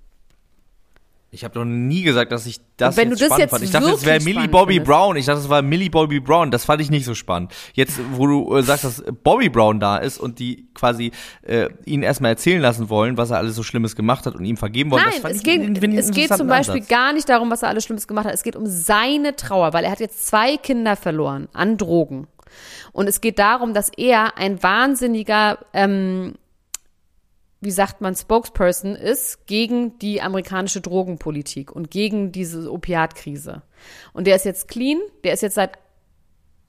Ich 1.31 1.43
habe 1.43 1.53
doch 1.53 1.63
nie 1.63 2.01
gesagt, 2.01 2.31
dass 2.31 2.47
ich 2.47 2.59
das 2.75 2.97
wenn 2.97 3.09
jetzt 3.09 3.21
du 3.21 3.27
das 3.27 3.27
spannend 3.27 3.41
jetzt 3.41 3.51
fand. 3.51 3.63
Ich 3.63 3.71
dachte, 3.71 3.89
es 3.91 4.03
wäre 4.05 4.23
Millie 4.23 4.47
Bobby 4.47 4.73
findest. 4.75 4.89
Brown. 4.91 5.15
Ich 5.15 5.25
dachte, 5.27 5.39
es 5.41 5.49
war 5.49 5.61
Millie 5.61 5.91
Bobby 5.91 6.19
Brown. 6.19 6.49
Das 6.49 6.65
fand 6.65 6.81
ich 6.81 6.89
nicht 6.89 7.05
so 7.05 7.13
spannend. 7.13 7.53
Jetzt, 7.73 7.99
wo 8.13 8.25
du 8.25 8.55
äh, 8.55 8.63
sagst, 8.63 8.83
dass 8.83 9.03
Bobby 9.23 9.49
Brown 9.49 9.79
da 9.79 9.97
ist 9.97 10.17
und 10.19 10.39
die 10.39 10.67
quasi 10.73 11.11
äh, 11.43 11.69
ihn 11.85 12.01
erstmal 12.01 12.31
erzählen 12.31 12.59
lassen 12.61 12.89
wollen, 12.89 13.15
was 13.17 13.29
er 13.29 13.37
alles 13.37 13.55
so 13.55 13.61
Schlimmes 13.61 13.95
gemacht 13.95 14.25
hat 14.25 14.33
und 14.35 14.43
ihm 14.43 14.57
vergeben 14.57 14.89
wollen, 14.89 15.03
das 15.05 15.21
Nein, 15.21 15.31
es 15.31 15.37
ich 15.37 15.43
geht, 15.43 15.61
einen- 15.61 15.97
es 15.97 16.09
geht 16.11 16.33
zum 16.35 16.47
Beispiel 16.47 16.75
Ansatz. 16.77 16.89
gar 16.89 17.13
nicht 17.13 17.29
darum, 17.29 17.51
was 17.51 17.61
er 17.61 17.69
alles 17.69 17.83
Schlimmes 17.83 18.07
gemacht 18.07 18.25
hat. 18.25 18.33
Es 18.33 18.41
geht 18.41 18.55
um 18.55 18.65
seine 18.65 19.35
Trauer, 19.35 19.73
weil 19.73 19.83
er 19.85 19.91
hat 19.91 19.99
jetzt 19.99 20.25
zwei 20.25 20.57
Kinder 20.57 20.95
verloren 20.95 21.47
an 21.53 21.77
Drogen. 21.77 22.27
Und 22.91 23.07
es 23.07 23.21
geht 23.21 23.37
darum, 23.37 23.75
dass 23.75 23.91
er 23.95 24.35
ein 24.37 24.63
wahnsinniger, 24.63 25.59
ähm, 25.73 26.33
wie 27.61 27.71
sagt 27.71 28.01
man, 28.01 28.15
Spokesperson 28.15 28.95
ist 28.95 29.45
gegen 29.47 29.97
die 29.99 30.21
amerikanische 30.21 30.81
Drogenpolitik 30.81 31.71
und 31.71 31.91
gegen 31.91 32.31
diese 32.31 32.71
Opiatkrise. 32.71 33.63
Und 34.13 34.27
der 34.27 34.35
ist 34.35 34.45
jetzt 34.45 34.67
clean, 34.67 34.99
der 35.23 35.33
ist 35.33 35.41
jetzt 35.41 35.55
seit, 35.55 35.77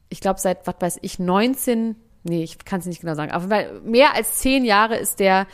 ich 0.09 0.21
glaube 0.21 0.41
seit, 0.41 0.67
was 0.67 0.75
weiß 0.81 0.99
ich, 1.03 1.19
19, 1.19 1.95
nee, 2.25 2.43
ich 2.43 2.59
kann 2.65 2.81
es 2.81 2.87
nicht 2.87 3.01
genau 3.01 3.15
sagen, 3.15 3.31
aber 3.31 3.81
mehr 3.83 4.15
als 4.15 4.39
zehn 4.39 4.65
Jahre 4.65 4.97
ist 4.97 5.21
der 5.21 5.47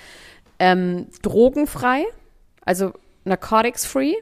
ähm, 0.58 1.08
drogenfrei, 1.22 2.04
also 2.64 2.92
narcotics-free. 3.24 4.14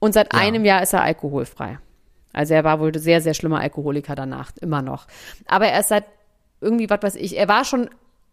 Und 0.00 0.14
seit 0.14 0.32
Ja. 0.34 0.40
einem 0.40 0.64
Jahr 0.64 0.82
ist 0.82 0.92
er 0.94 1.02
alkoholfrei. 1.02 1.78
Also 2.32 2.54
er 2.54 2.64
war 2.64 2.80
wohl 2.80 2.98
sehr, 2.98 3.20
sehr 3.20 3.34
schlimmer 3.34 3.60
Alkoholiker 3.60 4.16
danach, 4.16 4.50
immer 4.60 4.82
noch. 4.82 5.06
Aber 5.46 5.66
er 5.68 5.78
ist 5.78 5.88
seit 5.90 6.06
irgendwie, 6.60 6.90
was 6.90 7.02
weiß 7.02 7.14
ich, 7.14 7.36
er 7.36 7.46
war 7.46 7.64
schon, 7.64 7.88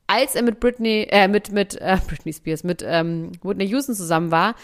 als 0.10 0.34
er 0.34 0.41
mit 0.41 0.60
Britney, 0.60 1.07
äh, 1.12 1.28
mit, 1.28 1.51
mit, 1.51 1.76
äh, 1.80 1.97
Britney 2.07 2.34
Spears, 2.34 2.64
mit 2.64 2.84
ähm, 2.86 3.32
Whitney 3.43 3.66
Houston 3.68 3.93
zusammen 3.95 4.32
war, 4.32 4.55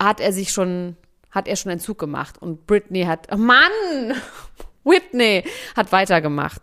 hat 0.00 0.18
er 0.18 0.32
sich 0.32 0.50
schon, 0.50 0.96
hat 1.30 1.46
er 1.46 1.56
schon 1.56 1.70
Entzug 1.70 1.98
gemacht. 1.98 2.40
Und 2.40 2.66
Britney 2.66 3.04
hat, 3.04 3.28
oh 3.32 3.36
Mann! 3.36 3.70
Whitney 4.84 5.44
hat 5.76 5.92
weitergemacht. 5.92 6.62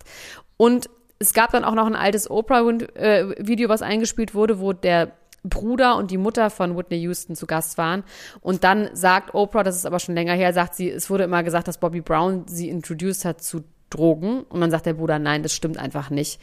Und 0.57 0.89
es 1.19 1.33
gab 1.33 1.51
dann 1.51 1.63
auch 1.63 1.75
noch 1.75 1.85
ein 1.85 1.95
altes 1.95 2.29
Oprah-Video, 2.29 3.69
was 3.69 3.81
eingespielt 3.81 4.33
wurde, 4.33 4.59
wo 4.59 4.73
der 4.73 5.11
Bruder 5.43 5.95
und 5.95 6.11
die 6.11 6.17
Mutter 6.17 6.49
von 6.49 6.75
Whitney 6.75 6.97
Houston 6.97 7.35
zu 7.35 7.45
Gast 7.45 7.77
waren. 7.77 8.03
Und 8.41 8.63
dann 8.63 8.89
sagt 8.93 9.33
Oprah, 9.35 9.63
das 9.63 9.77
ist 9.77 9.85
aber 9.85 9.99
schon 9.99 10.15
länger 10.15 10.33
her, 10.33 10.51
sagt 10.51 10.75
sie, 10.75 10.89
es 10.89 11.09
wurde 11.09 11.25
immer 11.25 11.43
gesagt, 11.43 11.67
dass 11.67 11.77
Bobby 11.77 12.01
Brown 12.01 12.45
sie 12.47 12.69
introduced 12.69 13.23
hat 13.23 13.41
zu 13.41 13.63
Drogen. 13.89 14.41
Und 14.43 14.59
dann 14.59 14.71
sagt 14.71 14.87
der 14.87 14.93
Bruder, 14.93 15.19
nein, 15.19 15.43
das 15.43 15.53
stimmt 15.53 15.77
einfach 15.77 16.09
nicht. 16.09 16.41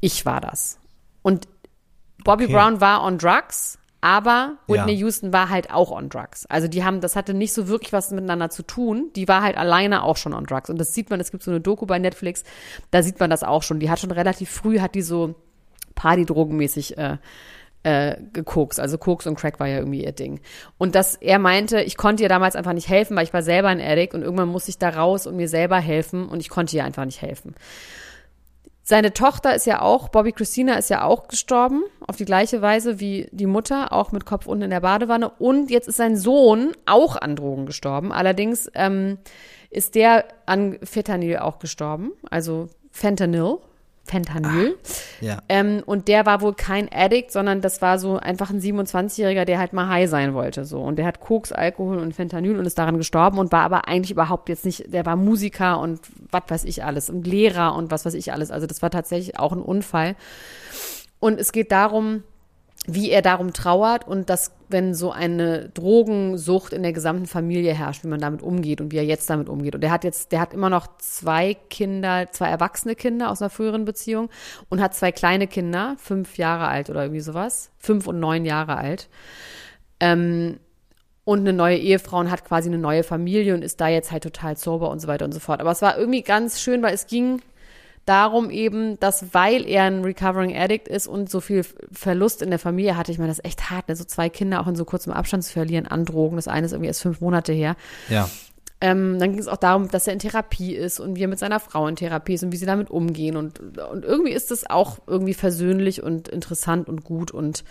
Ich 0.00 0.26
war 0.26 0.40
das. 0.40 0.78
Und 1.26 1.48
Bobby 2.22 2.44
Okay. 2.44 2.52
Brown 2.52 2.80
war 2.80 3.02
on 3.02 3.18
drugs, 3.18 3.80
aber 4.00 4.58
Whitney 4.68 4.92
Ja. 4.92 4.98
Houston 5.00 5.32
war 5.32 5.48
halt 5.48 5.72
auch 5.72 5.90
on 5.90 6.08
drugs. 6.08 6.46
Also 6.46 6.68
die 6.68 6.84
haben, 6.84 7.00
das 7.00 7.16
hatte 7.16 7.34
nicht 7.34 7.52
so 7.52 7.66
wirklich 7.66 7.92
was 7.92 8.12
miteinander 8.12 8.48
zu 8.48 8.62
tun. 8.62 9.10
Die 9.16 9.26
war 9.26 9.42
halt 9.42 9.56
alleine 9.56 10.04
auch 10.04 10.16
schon 10.16 10.34
on 10.34 10.44
drugs. 10.44 10.70
Und 10.70 10.78
das 10.78 10.94
sieht 10.94 11.10
man, 11.10 11.18
es 11.18 11.32
gibt 11.32 11.42
so 11.42 11.50
eine 11.50 11.60
Doku 11.60 11.84
bei 11.84 11.98
Netflix, 11.98 12.44
da 12.92 13.02
sieht 13.02 13.18
man 13.18 13.28
das 13.28 13.42
auch 13.42 13.64
schon. 13.64 13.80
Die 13.80 13.90
hat 13.90 13.98
schon 13.98 14.12
relativ 14.12 14.50
früh, 14.50 14.78
hat 14.78 14.94
die 14.94 15.02
so 15.02 15.34
Partydrogenmäßig 15.96 16.96
äh, 16.96 17.16
äh, 17.82 18.16
gekokst. 18.32 18.78
Also 18.78 18.96
Koks 18.96 19.26
und 19.26 19.34
Crack 19.36 19.58
war 19.58 19.66
ja 19.66 19.78
irgendwie 19.78 20.04
ihr 20.04 20.12
Ding. 20.12 20.40
Und 20.78 20.94
dass 20.94 21.16
er 21.16 21.40
meinte, 21.40 21.80
ich 21.80 21.96
konnte 21.96 22.22
ihr 22.22 22.28
damals 22.28 22.54
einfach 22.54 22.72
nicht 22.72 22.88
helfen, 22.88 23.16
weil 23.16 23.24
ich 23.24 23.34
war 23.34 23.42
selber 23.42 23.68
ein 23.68 23.80
Addict 23.80 24.14
und 24.14 24.22
irgendwann 24.22 24.48
musste 24.48 24.70
ich 24.70 24.78
da 24.78 24.90
raus 24.90 25.26
und 25.26 25.34
mir 25.34 25.48
selber 25.48 25.80
helfen 25.80 26.28
und 26.28 26.38
ich 26.38 26.50
konnte 26.50 26.76
ihr 26.76 26.84
einfach 26.84 27.04
nicht 27.04 27.20
helfen. 27.20 27.56
Seine 28.88 29.12
Tochter 29.12 29.52
ist 29.52 29.66
ja 29.66 29.82
auch, 29.82 30.10
Bobby 30.10 30.30
Christina 30.30 30.74
ist 30.74 30.90
ja 30.90 31.02
auch 31.02 31.26
gestorben, 31.26 31.82
auf 32.06 32.14
die 32.14 32.24
gleiche 32.24 32.62
Weise 32.62 33.00
wie 33.00 33.28
die 33.32 33.46
Mutter, 33.46 33.92
auch 33.92 34.12
mit 34.12 34.26
Kopf 34.26 34.46
unten 34.46 34.62
in 34.62 34.70
der 34.70 34.78
Badewanne. 34.78 35.28
Und 35.28 35.72
jetzt 35.72 35.88
ist 35.88 35.96
sein 35.96 36.16
Sohn 36.16 36.70
auch 36.86 37.16
an 37.16 37.34
Drogen 37.34 37.66
gestorben. 37.66 38.12
Allerdings 38.12 38.70
ähm, 38.74 39.18
ist 39.70 39.96
der 39.96 40.26
an 40.46 40.78
Fentanyl 40.84 41.38
auch 41.38 41.58
gestorben, 41.58 42.12
also 42.30 42.68
Fentanyl. 42.92 43.58
Fentanyl. 44.06 44.76
Ja. 45.20 45.42
Ähm, 45.48 45.82
und 45.84 46.08
der 46.08 46.26
war 46.26 46.40
wohl 46.40 46.54
kein 46.54 46.88
Addict, 46.92 47.32
sondern 47.32 47.60
das 47.60 47.82
war 47.82 47.98
so 47.98 48.18
einfach 48.18 48.50
ein 48.50 48.60
27-Jähriger, 48.60 49.44
der 49.44 49.58
halt 49.58 49.72
mal 49.72 49.88
high 49.88 50.08
sein 50.08 50.34
wollte. 50.34 50.64
So. 50.64 50.80
Und 50.80 50.96
der 50.96 51.06
hat 51.06 51.20
Koks, 51.20 51.52
Alkohol 51.52 51.98
und 51.98 52.14
Fentanyl 52.14 52.58
und 52.58 52.66
ist 52.66 52.78
daran 52.78 52.98
gestorben 52.98 53.38
und 53.38 53.52
war 53.52 53.62
aber 53.62 53.88
eigentlich 53.88 54.10
überhaupt 54.10 54.48
jetzt 54.48 54.64
nicht, 54.64 54.92
der 54.92 55.04
war 55.06 55.16
Musiker 55.16 55.80
und 55.80 56.00
was 56.30 56.44
weiß 56.48 56.64
ich 56.64 56.84
alles 56.84 57.10
und 57.10 57.26
Lehrer 57.26 57.74
und 57.74 57.90
was 57.90 58.04
weiß 58.04 58.14
ich 58.14 58.32
alles. 58.32 58.50
Also 58.50 58.66
das 58.66 58.82
war 58.82 58.90
tatsächlich 58.90 59.38
auch 59.38 59.52
ein 59.52 59.62
Unfall. 59.62 60.16
Und 61.18 61.40
es 61.40 61.52
geht 61.52 61.72
darum, 61.72 62.22
wie 62.86 63.10
er 63.10 63.20
darum 63.22 63.52
trauert 63.52 64.06
und 64.06 64.30
dass, 64.30 64.52
wenn 64.68 64.94
so 64.94 65.10
eine 65.10 65.68
Drogensucht 65.70 66.72
in 66.72 66.82
der 66.82 66.92
gesamten 66.92 67.26
Familie 67.26 67.74
herrscht, 67.74 68.04
wie 68.04 68.08
man 68.08 68.20
damit 68.20 68.42
umgeht 68.42 68.80
und 68.80 68.92
wie 68.92 68.98
er 68.98 69.04
jetzt 69.04 69.28
damit 69.28 69.48
umgeht. 69.48 69.74
Und 69.74 69.82
er 69.82 69.90
hat 69.90 70.04
jetzt, 70.04 70.32
der 70.32 70.40
hat 70.40 70.54
immer 70.54 70.70
noch 70.70 70.86
zwei 70.98 71.54
Kinder, 71.54 72.28
zwei 72.30 72.48
erwachsene 72.48 72.94
Kinder 72.94 73.30
aus 73.30 73.42
einer 73.42 73.50
früheren 73.50 73.84
Beziehung 73.84 74.30
und 74.68 74.80
hat 74.80 74.94
zwei 74.94 75.10
kleine 75.10 75.48
Kinder, 75.48 75.96
fünf 75.98 76.38
Jahre 76.38 76.68
alt 76.68 76.88
oder 76.88 77.02
irgendwie 77.02 77.20
sowas, 77.20 77.70
fünf 77.78 78.06
und 78.06 78.20
neun 78.20 78.44
Jahre 78.44 78.76
alt. 78.76 79.08
Ähm, 79.98 80.60
und 81.24 81.40
eine 81.40 81.52
neue 81.52 81.76
Ehefrau 81.76 82.20
und 82.20 82.30
hat 82.30 82.44
quasi 82.44 82.68
eine 82.68 82.78
neue 82.78 83.02
Familie 83.02 83.54
und 83.54 83.62
ist 83.62 83.80
da 83.80 83.88
jetzt 83.88 84.12
halt 84.12 84.22
total 84.22 84.56
sober 84.56 84.90
und 84.90 85.00
so 85.00 85.08
weiter 85.08 85.24
und 85.24 85.32
so 85.32 85.40
fort. 85.40 85.60
Aber 85.60 85.72
es 85.72 85.82
war 85.82 85.98
irgendwie 85.98 86.22
ganz 86.22 86.60
schön, 86.60 86.82
weil 86.82 86.94
es 86.94 87.08
ging 87.08 87.42
darum 88.06 88.50
eben, 88.50 88.98
dass 89.00 89.34
weil 89.34 89.66
er 89.66 89.84
ein 89.84 90.02
Recovering 90.02 90.56
Addict 90.56 90.88
ist 90.88 91.06
und 91.06 91.28
so 91.28 91.40
viel 91.40 91.64
Verlust 91.92 92.40
in 92.40 92.50
der 92.50 92.58
Familie 92.58 92.96
hatte, 92.96 93.12
ich 93.12 93.18
meine, 93.18 93.28
das 93.28 93.40
ist 93.40 93.44
echt 93.44 93.70
hart, 93.70 93.88
ne? 93.88 93.96
so 93.96 94.04
zwei 94.04 94.28
Kinder 94.28 94.60
auch 94.60 94.66
in 94.66 94.76
so 94.76 94.84
kurzem 94.84 95.12
Abstand 95.12 95.44
zu 95.44 95.52
verlieren 95.52 95.86
an 95.86 96.04
Drogen. 96.04 96.36
Das 96.36 96.48
eine 96.48 96.66
ist 96.66 96.72
irgendwie 96.72 96.88
erst 96.88 97.02
fünf 97.02 97.20
Monate 97.20 97.52
her. 97.52 97.76
Ja. 98.08 98.30
Ähm, 98.80 99.18
dann 99.18 99.30
ging 99.30 99.40
es 99.40 99.48
auch 99.48 99.56
darum, 99.56 99.88
dass 99.88 100.06
er 100.06 100.12
in 100.12 100.18
Therapie 100.18 100.74
ist 100.74 101.00
und 101.00 101.16
wie 101.16 101.24
er 101.24 101.28
mit 101.28 101.38
seiner 101.38 101.60
Frau 101.60 101.88
in 101.88 101.96
Therapie 101.96 102.34
ist 102.34 102.44
und 102.44 102.52
wie 102.52 102.58
sie 102.58 102.66
damit 102.66 102.90
umgehen. 102.90 103.36
Und, 103.36 103.58
und 103.78 104.04
irgendwie 104.04 104.32
ist 104.32 104.50
es 104.50 104.68
auch 104.68 104.98
irgendwie 105.06 105.34
versöhnlich 105.34 106.02
und 106.02 106.28
interessant 106.28 106.88
und 106.88 107.02
gut 107.02 107.30
und 107.30 107.64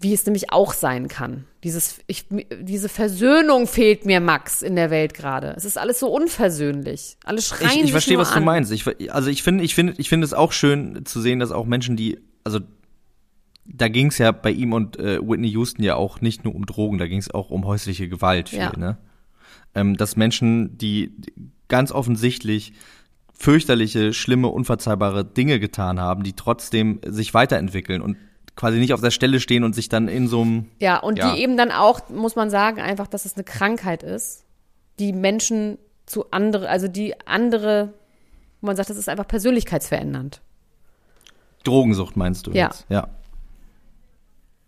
wie 0.00 0.14
es 0.14 0.24
nämlich 0.24 0.50
auch 0.50 0.72
sein 0.72 1.08
kann. 1.08 1.44
Dieses, 1.62 1.98
ich, 2.06 2.24
diese 2.60 2.88
Versöhnung 2.88 3.66
fehlt 3.66 4.06
mir, 4.06 4.20
Max, 4.20 4.62
in 4.62 4.74
der 4.74 4.90
Welt 4.90 5.12
gerade. 5.12 5.52
Es 5.56 5.66
ist 5.66 5.76
alles 5.76 6.00
so 6.00 6.08
unversöhnlich. 6.08 7.18
Alle 7.24 7.42
schreien 7.42 7.70
Ich, 7.80 7.84
ich 7.84 7.90
verstehe, 7.92 8.16
was 8.16 8.30
du 8.30 8.36
an. 8.36 8.44
meinst. 8.44 8.72
Ich, 8.72 8.86
also 9.12 9.28
ich 9.28 9.42
finde, 9.42 9.62
ich 9.62 9.74
finde, 9.74 9.94
ich 9.98 10.08
finde 10.08 10.24
es 10.24 10.32
auch 10.32 10.52
schön 10.52 11.04
zu 11.04 11.20
sehen, 11.20 11.38
dass 11.38 11.50
auch 11.52 11.66
Menschen, 11.66 11.96
die, 11.96 12.18
also 12.44 12.60
da 13.66 13.88
ging 13.88 14.06
es 14.06 14.16
ja 14.18 14.32
bei 14.32 14.50
ihm 14.50 14.72
und 14.72 14.98
äh, 14.98 15.20
Whitney 15.20 15.48
Houston 15.50 15.82
ja 15.84 15.96
auch 15.96 16.22
nicht 16.22 16.44
nur 16.44 16.54
um 16.54 16.64
Drogen, 16.64 16.96
da 16.98 17.06
ging 17.06 17.18
es 17.18 17.30
auch 17.32 17.50
um 17.50 17.66
häusliche 17.66 18.08
Gewalt 18.08 18.48
viel, 18.48 18.58
Ja. 18.58 18.72
ne? 18.76 18.98
Ähm, 19.74 19.96
dass 19.96 20.16
Menschen, 20.16 20.78
die 20.78 21.12
ganz 21.68 21.92
offensichtlich 21.92 22.72
fürchterliche, 23.32 24.12
schlimme, 24.12 24.48
unverzeihbare 24.48 25.24
Dinge 25.24 25.60
getan 25.60 26.00
haben, 26.00 26.24
die 26.24 26.32
trotzdem 26.32 27.00
sich 27.06 27.32
weiterentwickeln 27.34 28.02
und 28.02 28.16
quasi 28.60 28.78
nicht 28.78 28.92
auf 28.92 29.00
der 29.00 29.10
Stelle 29.10 29.40
stehen 29.40 29.64
und 29.64 29.74
sich 29.74 29.88
dann 29.88 30.06
in 30.06 30.28
so 30.28 30.42
einem 30.42 30.66
Ja, 30.80 30.98
und 30.98 31.18
Ja. 31.18 31.32
die 31.34 31.40
eben 31.40 31.56
dann 31.56 31.70
auch, 31.72 32.10
muss 32.10 32.36
man 32.36 32.50
sagen, 32.50 32.78
einfach, 32.80 33.06
dass 33.06 33.24
es 33.24 33.34
eine 33.34 33.44
Krankheit 33.44 34.02
ist, 34.02 34.44
die 34.98 35.14
Menschen 35.14 35.78
zu 36.04 36.30
andere, 36.30 36.68
also 36.68 36.86
die 36.86 37.14
andere, 37.26 37.94
wo 38.60 38.66
man 38.66 38.76
sagt, 38.76 38.90
das 38.90 38.98
ist 38.98 39.08
einfach 39.08 39.26
persönlichkeitsverändernd. 39.26 40.42
Drogensucht 41.64 42.16
meinst 42.18 42.46
du 42.46 42.50
Ja. 42.52 42.66
jetzt? 42.66 42.84
Ja. 42.90 43.08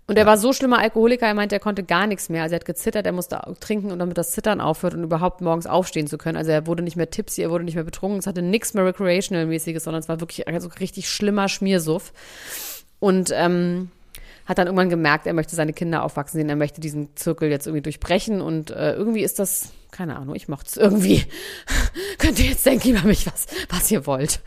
Und 0.06 0.16
er 0.18 0.24
war 0.26 0.36
so 0.38 0.52
schlimmer 0.52 0.78
Alkoholiker, 0.78 1.26
er 1.26 1.34
meinte, 1.34 1.54
er 1.54 1.60
konnte 1.60 1.84
gar 1.84 2.06
nichts 2.06 2.28
mehr. 2.30 2.42
Also 2.42 2.54
er 2.54 2.60
hat 2.60 2.64
gezittert, 2.64 3.04
er 3.06 3.12
musste 3.12 3.40
trinken 3.60 3.92
und 3.92 3.98
damit 3.98 4.16
das 4.18 4.32
Zittern 4.32 4.60
aufhört 4.60 4.94
und 4.94 5.04
überhaupt 5.04 5.40
morgens 5.42 5.66
aufstehen 5.66 6.06
zu 6.06 6.16
können. 6.18 6.36
Also 6.36 6.50
er 6.50 6.66
wurde 6.66 6.82
nicht 6.82 6.96
mehr 6.96 7.10
tipsy, 7.10 7.42
er 7.42 7.50
wurde 7.50 7.64
nicht 7.64 7.74
mehr 7.76 7.84
betrunken, 7.84 8.18
es 8.18 8.26
hatte 8.26 8.42
nichts 8.42 8.74
mehr 8.74 8.84
Recreational-mäßiges, 8.86 9.84
sondern 9.84 10.00
es 10.00 10.08
war 10.08 10.20
wirklich 10.20 10.48
also 10.48 10.68
richtig 10.80 11.08
schlimmer 11.10 11.48
Schmiersuff. 11.48 12.12
Und 13.02 13.30
ähm, 13.34 13.90
hat 14.46 14.58
dann 14.58 14.68
irgendwann 14.68 14.90
gemerkt, 14.90 15.26
er 15.26 15.34
möchte 15.34 15.56
seine 15.56 15.72
Kinder 15.72 16.04
aufwachsen 16.04 16.38
sehen, 16.38 16.48
er 16.48 16.56
möchte 16.56 16.80
diesen 16.80 17.16
Zirkel 17.16 17.50
jetzt 17.50 17.66
irgendwie 17.66 17.82
durchbrechen 17.82 18.40
und 18.40 18.70
äh, 18.70 18.94
irgendwie 18.94 19.22
ist 19.22 19.40
das 19.40 19.72
keine 19.90 20.16
Ahnung, 20.16 20.36
ich 20.36 20.46
mochte 20.46 20.68
es 20.68 20.76
irgendwie. 20.76 21.24
Könnt 22.18 22.38
ihr 22.38 22.46
jetzt 22.46 22.64
denken 22.64 22.90
über 22.90 23.06
mich, 23.06 23.26
was, 23.26 23.46
was 23.68 23.90
ihr 23.90 24.06
wollt. 24.06 24.40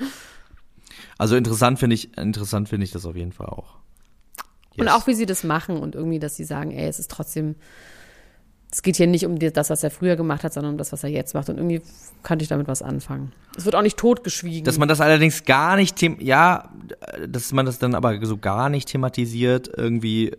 Also 1.18 1.36
interessant 1.36 1.80
finde 1.80 1.96
ich, 1.96 2.18
interessant 2.18 2.70
finde 2.70 2.86
ich 2.86 2.92
das 2.92 3.06
auf 3.06 3.18
jeden 3.18 3.34
Fall 3.34 3.48
auch. 3.48 3.76
Und 4.78 4.88
auch 4.88 5.06
wie 5.06 5.14
sie 5.14 5.26
das 5.26 5.44
machen 5.44 5.78
und 5.78 5.94
irgendwie, 5.94 6.20
dass 6.20 6.38
sie 6.38 6.46
sagen, 6.46 6.72
ey, 6.72 6.88
es 6.88 7.00
ist 7.00 7.12
trotzdem, 7.12 7.56
es 8.76 8.82
geht 8.82 8.98
hier 8.98 9.08
nicht 9.08 9.26
um 9.26 9.40
das, 9.40 9.70
was 9.70 9.84
er 9.86 9.90
früher 9.90 10.18
gemacht 10.18 10.44
hat, 10.44 10.52
sondern 10.52 10.74
um 10.74 10.78
das, 10.78 10.92
was 10.92 11.02
er 11.02 11.10
jetzt 11.10 11.34
macht. 11.34 11.48
Und 11.48 11.56
irgendwie 11.60 11.82
könnte 12.24 12.44
ich 12.44 12.50
damit 12.50 12.68
was 12.68 12.82
anfangen. 12.82 13.32
Es 13.56 13.64
wird 13.64 13.74
auch 13.74 13.82
nicht 13.82 13.96
totgeschwiegen. 13.96 14.66
Dass 14.66 14.78
man 14.78 14.90
das 14.90 15.00
allerdings 15.00 15.46
gar 15.46 15.78
nicht, 15.78 16.02
ja, 16.20 16.74
dass 17.26 17.54
man 17.54 17.66
das 17.66 17.80
dann 17.80 17.96
aber 17.96 18.20
so 18.26 18.36
gar 18.36 18.68
nicht 18.68 18.90
thematisiert, 18.90 19.70
irgendwie, 19.78 20.36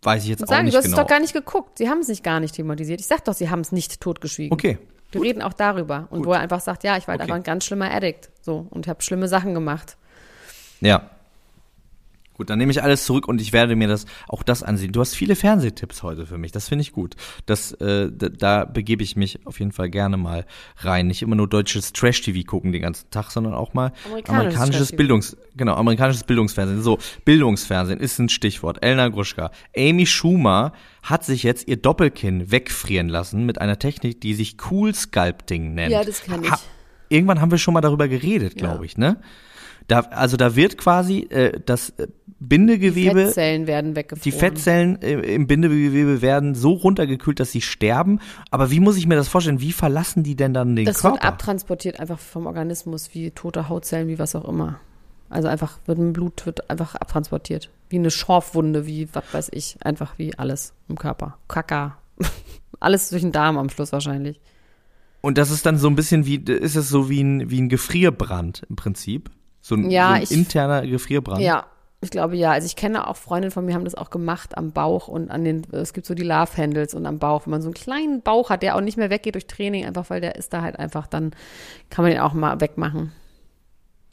weiß 0.00 0.22
ich 0.22 0.30
jetzt 0.30 0.44
auch 0.44 0.48
Sagen, 0.48 0.64
nicht 0.64 0.72
du 0.72 0.78
hast 0.78 0.84
genau. 0.86 0.96
es 0.96 1.02
doch 1.02 1.08
gar 1.10 1.20
nicht 1.20 1.34
geguckt. 1.34 1.76
Sie 1.76 1.90
haben 1.90 1.98
es 1.98 2.08
nicht 2.08 2.24
gar 2.24 2.40
nicht 2.40 2.54
thematisiert. 2.54 3.00
Ich 3.00 3.06
sag 3.06 3.22
doch, 3.26 3.34
sie 3.34 3.50
haben 3.50 3.60
es 3.60 3.70
nicht 3.70 4.00
totgeschwiegen. 4.00 4.50
okay. 4.50 4.78
Wir 5.12 5.20
reden 5.20 5.42
auch 5.42 5.52
darüber. 5.52 6.08
Und 6.08 6.24
wo 6.24 6.32
er 6.32 6.40
einfach 6.40 6.60
sagt, 6.60 6.84
ja, 6.84 6.96
ich 6.96 7.06
war 7.06 7.16
Okay. 7.16 7.24
einfach 7.24 7.36
ein 7.36 7.42
ganz 7.42 7.66
schlimmer 7.66 7.90
Addict. 7.90 8.30
So. 8.40 8.66
Und 8.70 8.88
habe 8.88 9.02
schlimme 9.02 9.28
Sachen 9.28 9.52
gemacht. 9.52 9.98
Ja. 10.80 11.10
Gut, 12.38 12.48
dann 12.50 12.58
nehme 12.58 12.70
ich 12.72 12.82
alles 12.82 13.04
zurück 13.04 13.28
und 13.28 13.40
ich 13.40 13.52
werde 13.52 13.76
mir 13.76 13.88
das 13.88 14.06
auch 14.28 14.42
das 14.42 14.62
ansehen. 14.62 14.92
Du 14.92 15.00
hast 15.00 15.14
viele 15.14 15.36
Fernsehtipps 15.36 16.02
heute 16.02 16.24
für 16.24 16.38
mich. 16.38 16.52
Das 16.52 16.68
finde 16.68 16.82
ich 16.82 16.92
gut. 16.92 17.16
Das, 17.46 17.72
äh, 17.72 18.10
da, 18.10 18.28
da 18.28 18.64
begebe 18.64 19.02
ich 19.02 19.16
mich 19.16 19.44
auf 19.44 19.58
jeden 19.58 19.72
Fall 19.72 19.90
gerne 19.90 20.16
mal 20.16 20.46
rein. 20.78 21.08
Nicht 21.08 21.20
immer 21.22 21.34
nur 21.36 21.48
deutsches 21.48 21.92
Trash-TV 21.92 22.46
gucken 22.46 22.70
den 22.72 22.80
ganzen 22.82 23.10
Tag, 23.10 23.30
sondern 23.32 23.54
auch 23.54 23.74
mal 23.74 23.92
Amerikanisches 24.06 24.30
amerikanisches. 24.54 24.92
Bildungs, 24.96 25.36
genau, 25.56 25.74
amerikanisches 25.74 26.22
Bildungsfernsehen. 26.24 26.80
So, 26.80 26.98
Bildungsfernsehen 27.24 27.98
ist 28.00 28.18
ein 28.20 28.28
Stichwort. 28.28 28.78
Elna 28.82 29.08
Gruschka. 29.08 29.50
Amy 29.76 30.06
Schumer 30.06 30.72
hat 31.02 31.24
sich 31.24 31.42
jetzt 31.42 31.66
ihr 31.66 31.76
Doppelkinn 31.76 32.52
wegfrieren 32.52 33.08
lassen 33.08 33.46
mit 33.46 33.60
einer 33.60 33.78
Technik, 33.80 34.20
die 34.20 34.34
sich 34.34 34.56
Cool 34.70 34.94
Sculpting 34.94 35.74
nennt. 35.74 35.90
Ja, 35.92 36.04
das 36.04 36.22
kenn 36.22 36.44
ich. 36.44 36.50
irgendwann 37.08 37.40
haben 37.40 37.50
wir 37.50 37.58
schon 37.58 37.74
mal 37.74 37.80
darüber 37.80 38.06
geredet, 38.06 38.54
glaube 38.56 38.78
Ja. 38.78 38.82
ich, 38.84 38.96
ne? 38.96 39.16
Da, 39.88 40.00
also 40.00 40.36
da 40.36 40.54
wird 40.54 40.76
quasi 40.76 41.26
äh, 41.30 41.60
das 41.64 41.90
äh, 41.98 42.06
Bindegewebe, 42.40 43.26
Fettzellen 43.26 43.66
werden 43.66 43.96
weggefroren. 43.96 44.22
die 44.22 44.32
Fettzellen 44.32 45.02
äh, 45.02 45.34
im 45.34 45.46
Bindegewebe 45.46 46.22
werden 46.22 46.54
so 46.54 46.72
runtergekühlt, 46.72 47.40
dass 47.40 47.50
sie 47.50 47.62
sterben. 47.62 48.20
Aber 48.50 48.70
wie 48.70 48.80
muss 48.80 48.96
ich 48.96 49.06
mir 49.06 49.16
das 49.16 49.28
vorstellen? 49.28 49.60
Wie 49.60 49.72
verlassen 49.72 50.22
die 50.22 50.36
denn 50.36 50.54
dann 50.54 50.76
den 50.76 50.84
Das 50.84 51.02
wird 51.02 51.14
Körper? 51.14 51.26
abtransportiert 51.26 51.98
einfach 51.98 52.18
vom 52.18 52.46
Organismus, 52.46 53.10
wie 53.14 53.30
tote 53.30 53.68
Hautzellen, 53.68 54.08
wie 54.08 54.18
was 54.18 54.36
auch 54.36 54.46
immer. 54.46 54.78
Also 55.30 55.48
einfach 55.48 55.78
wird 55.86 55.98
ein 55.98 56.12
Blut 56.12 56.46
wird 56.46 56.70
einfach 56.70 56.94
abtransportiert. 56.94 57.70
Wie 57.88 57.96
eine 57.96 58.10
Schorfwunde, 58.10 58.86
wie 58.86 59.08
was 59.12 59.24
weiß 59.32 59.48
ich. 59.52 59.78
Einfach 59.82 60.18
wie 60.18 60.38
alles 60.38 60.74
im 60.88 60.96
Körper. 60.96 61.38
Kaka. 61.48 61.96
alles 62.80 63.08
durch 63.08 63.22
den 63.22 63.32
Darm 63.32 63.58
am 63.58 63.70
Schluss 63.70 63.92
wahrscheinlich. 63.92 64.40
Und 65.20 65.38
das 65.38 65.50
ist 65.50 65.66
dann 65.66 65.78
so 65.78 65.88
ein 65.88 65.96
bisschen 65.96 66.26
wie, 66.26 66.36
ist 66.36 66.76
es 66.76 66.88
so 66.88 67.10
wie 67.10 67.22
ein, 67.22 67.50
wie 67.50 67.60
ein 67.60 67.68
Gefrierbrand 67.68 68.64
im 68.68 68.76
Prinzip? 68.76 69.30
So 69.68 69.74
ein, 69.74 69.90
Ja, 69.90 70.08
so 70.08 70.14
ein 70.14 70.22
ich- 70.22 70.30
interner 70.32 70.86
Gefrierbrand. 70.86 71.40
Ja, 71.42 71.66
ich 72.00 72.10
glaube 72.10 72.36
ja. 72.36 72.52
Also 72.52 72.66
ich 72.66 72.76
kenne 72.76 73.06
auch 73.06 73.16
Freundinnen 73.16 73.50
von 73.50 73.64
mir, 73.66 73.74
haben 73.74 73.84
das 73.84 73.94
auch 73.94 74.10
gemacht 74.10 74.56
am 74.56 74.72
Bauch 74.72 75.08
und 75.08 75.30
an 75.30 75.44
den, 75.44 75.66
es 75.72 75.92
gibt 75.92 76.06
so 76.06 76.14
die 76.14 76.22
Love 76.22 76.56
Handles 76.56 76.94
und 76.94 77.04
am 77.06 77.18
Bauch, 77.18 77.44
wenn 77.46 77.50
man 77.50 77.60
so 77.62 77.68
einen 77.68 77.74
kleinen 77.74 78.22
Bauch 78.22 78.50
hat, 78.50 78.62
der 78.62 78.76
auch 78.76 78.80
nicht 78.80 78.96
mehr 78.96 79.10
weggeht 79.10 79.34
durch 79.34 79.46
Training, 79.46 79.84
einfach 79.84 80.08
weil 80.08 80.20
der 80.20 80.36
ist 80.36 80.52
da 80.52 80.62
halt 80.62 80.78
einfach, 80.78 81.06
dann 81.06 81.32
kann 81.90 82.04
man 82.04 82.12
den 82.12 82.20
auch 82.20 82.32
mal 82.32 82.60
wegmachen. 82.60 83.12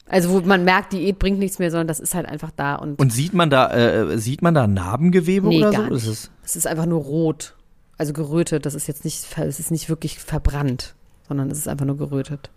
Also 0.08 0.30
wo 0.30 0.40
man 0.46 0.62
merkt, 0.64 0.92
Diät 0.92 1.18
bringt 1.18 1.38
nichts 1.38 1.58
mehr, 1.58 1.70
sondern 1.70 1.88
das 1.88 1.98
ist 1.98 2.14
halt 2.14 2.26
einfach 2.26 2.50
da 2.54 2.76
und, 2.76 3.00
Und 3.00 3.12
sieht 3.12 3.32
man 3.34 3.50
da, 3.50 3.70
äh, 3.72 4.18
sieht 4.18 4.40
man 4.42 4.54
da 4.54 4.66
Narbengewebe 4.66 5.48
Nee, 5.48 5.58
oder 5.58 5.72
gar 5.72 5.84
so? 5.88 5.94
nicht. 5.94 6.02
Ist 6.04 6.06
es, 6.08 6.30
es 6.44 6.56
ist 6.56 6.66
einfach 6.66 6.86
nur 6.86 7.00
rot. 7.02 7.54
Also 7.98 8.12
gerötet, 8.12 8.66
das 8.66 8.74
ist 8.74 8.86
jetzt 8.88 9.04
nicht, 9.04 9.26
es 9.38 9.58
ist 9.58 9.70
nicht 9.70 9.88
wirklich 9.88 10.18
verbrannt, 10.18 10.94
sondern 11.26 11.50
es 11.50 11.58
ist 11.58 11.66
einfach 11.66 11.86
nur 11.86 11.96
gerötet. 11.96 12.50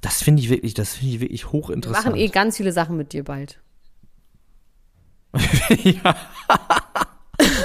Das 0.00 0.22
finde 0.22 0.42
ich 0.42 0.48
wirklich, 0.50 0.74
das 0.74 0.94
finde 0.94 1.14
ich 1.14 1.20
wirklich 1.20 1.44
Wir 1.44 1.52
hochinteressant. 1.52 2.06
machen 2.06 2.16
eh 2.16 2.28
ganz 2.28 2.56
viele 2.56 2.72
Sachen 2.72 2.96
mit 2.96 3.12
dir 3.12 3.24
bald. 3.24 3.60
ja. 5.84 6.16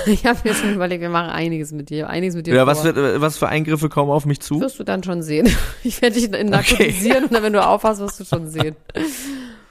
Ich 0.06 0.26
habe 0.26 0.38
mir 0.44 0.54
schon 0.54 0.74
überlegt, 0.76 1.02
wir 1.02 1.10
machen 1.10 1.30
einiges 1.30 1.72
mit 1.72 1.90
dir, 1.90 2.08
einiges 2.10 2.36
mit 2.36 2.46
dir 2.46 2.54
ja, 2.54 2.64
vor. 2.66 2.68
was, 2.76 2.84
wird, 2.84 3.22
was 3.22 3.38
für 3.38 3.48
Eingriffe 3.48 3.90
kommen 3.90 4.12
auf 4.12 4.26
mich 4.26 4.40
zu? 4.42 4.60
wirst 4.62 4.78
du 4.78 4.84
dann 4.84 5.02
schon 5.04 5.24
sehen. 5.24 5.50
Ich 5.84 6.02
werde 6.02 6.20
dich 6.20 6.30
narkotisieren 6.30 7.24
und 7.26 7.34
dann, 7.34 7.42
wenn 7.42 7.54
du 7.54 7.66
aufhast, 7.66 8.00
wirst 8.00 8.20
du 8.20 8.26
schon 8.26 8.48
sehen. 8.50 8.76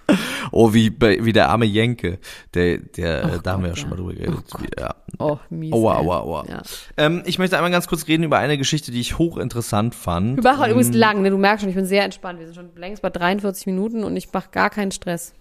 Oh, 0.54 0.74
wie, 0.74 0.92
wie 1.00 1.32
der 1.32 1.48
arme 1.48 1.64
Jenke. 1.64 2.18
Der, 2.52 2.76
der, 2.76 3.30
Ach 3.36 3.42
da 3.42 3.52
haben 3.52 3.62
wir 3.62 3.68
ja 3.68 3.74
Gott, 3.74 3.80
schon 3.80 3.90
mal 3.90 3.96
drüber 3.96 4.12
geredet. 4.12 4.34
Oh 4.36 4.58
Gott. 4.58 4.68
ja. 4.78 4.94
Oh, 5.18 5.38
mies. 5.48 5.72
Aua, 5.72 5.96
aua, 5.96 6.20
aua. 6.20 6.44
Ja. 6.46 6.62
Ähm, 6.98 7.22
ich 7.24 7.38
möchte 7.38 7.56
einmal 7.56 7.70
ganz 7.70 7.88
kurz 7.88 8.06
reden 8.06 8.22
über 8.22 8.36
eine 8.36 8.58
Geschichte, 8.58 8.92
die 8.92 9.00
ich 9.00 9.18
hochinteressant 9.18 9.94
fand. 9.94 10.36
Wir 10.36 10.42
machen 10.42 10.60
heute 10.60 10.72
übrigens 10.72 10.94
lang, 10.94 11.22
ne? 11.22 11.30
Du 11.30 11.38
merkst 11.38 11.62
schon, 11.62 11.70
ich 11.70 11.76
bin 11.76 11.86
sehr 11.86 12.04
entspannt. 12.04 12.38
Wir 12.38 12.46
sind 12.46 12.54
schon 12.54 12.70
längst 12.76 13.00
bei 13.00 13.08
43 13.08 13.66
Minuten 13.66 14.04
und 14.04 14.14
ich 14.16 14.30
mache 14.32 14.50
gar 14.50 14.68
keinen 14.68 14.90
Stress. 14.90 15.32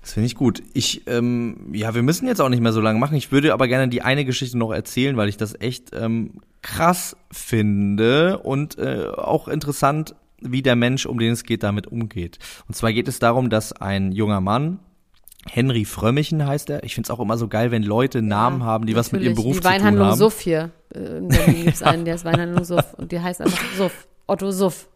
Das 0.00 0.14
finde 0.14 0.26
ich 0.26 0.34
gut. 0.34 0.62
Ich, 0.74 1.06
ähm, 1.06 1.68
ja, 1.72 1.94
wir 1.94 2.02
müssen 2.02 2.26
jetzt 2.26 2.40
auch 2.40 2.48
nicht 2.48 2.62
mehr 2.62 2.72
so 2.72 2.80
lange 2.80 2.98
machen. 2.98 3.16
Ich 3.16 3.30
würde 3.30 3.52
aber 3.52 3.68
gerne 3.68 3.88
die 3.88 4.02
eine 4.02 4.24
Geschichte 4.24 4.58
noch 4.58 4.72
erzählen, 4.72 5.16
weil 5.16 5.28
ich 5.28 5.36
das 5.36 5.54
echt 5.60 5.90
ähm, 5.94 6.40
krass 6.60 7.16
finde 7.30 8.38
und 8.38 8.78
äh, 8.78 9.06
auch 9.16 9.46
interessant, 9.46 10.16
wie 10.44 10.62
der 10.62 10.76
Mensch, 10.76 11.06
um 11.06 11.18
den 11.18 11.32
es 11.32 11.44
geht, 11.44 11.62
damit 11.62 11.86
umgeht. 11.86 12.38
Und 12.68 12.74
zwar 12.74 12.92
geht 12.92 13.08
es 13.08 13.18
darum, 13.18 13.50
dass 13.50 13.72
ein 13.72 14.12
junger 14.12 14.40
Mann, 14.40 14.78
Henry 15.50 15.84
Frömmichen 15.84 16.46
heißt 16.46 16.70
er. 16.70 16.84
Ich 16.84 16.94
finde 16.94 17.06
es 17.06 17.10
auch 17.10 17.20
immer 17.20 17.36
so 17.36 17.48
geil, 17.48 17.70
wenn 17.70 17.82
Leute 17.82 18.22
Namen 18.22 18.62
haben, 18.62 18.86
die 18.86 18.94
was 18.94 19.10
mit 19.10 19.22
ihrem 19.22 19.32
Natürlich. 19.32 19.44
Beruf 19.44 19.56
Die 19.56 19.62
zu 19.62 19.68
tun 19.68 19.72
Weinhandlung 19.72 20.06
haben. 20.08 20.18
Suff 20.18 20.40
hier. 20.40 20.70
In 20.94 21.28
Berlin 21.28 21.64
gibt 21.64 21.74
es 21.74 21.82
einen, 21.82 22.04
der 22.04 22.14
ist 22.14 22.24
Weinhandlung 22.24 22.64
Suff. 22.64 22.94
Und 22.94 23.10
die 23.10 23.20
heißt 23.20 23.40
einfach 23.40 23.58
Suff. 23.76 24.06
Otto 24.26 24.50
Suff. 24.52 24.88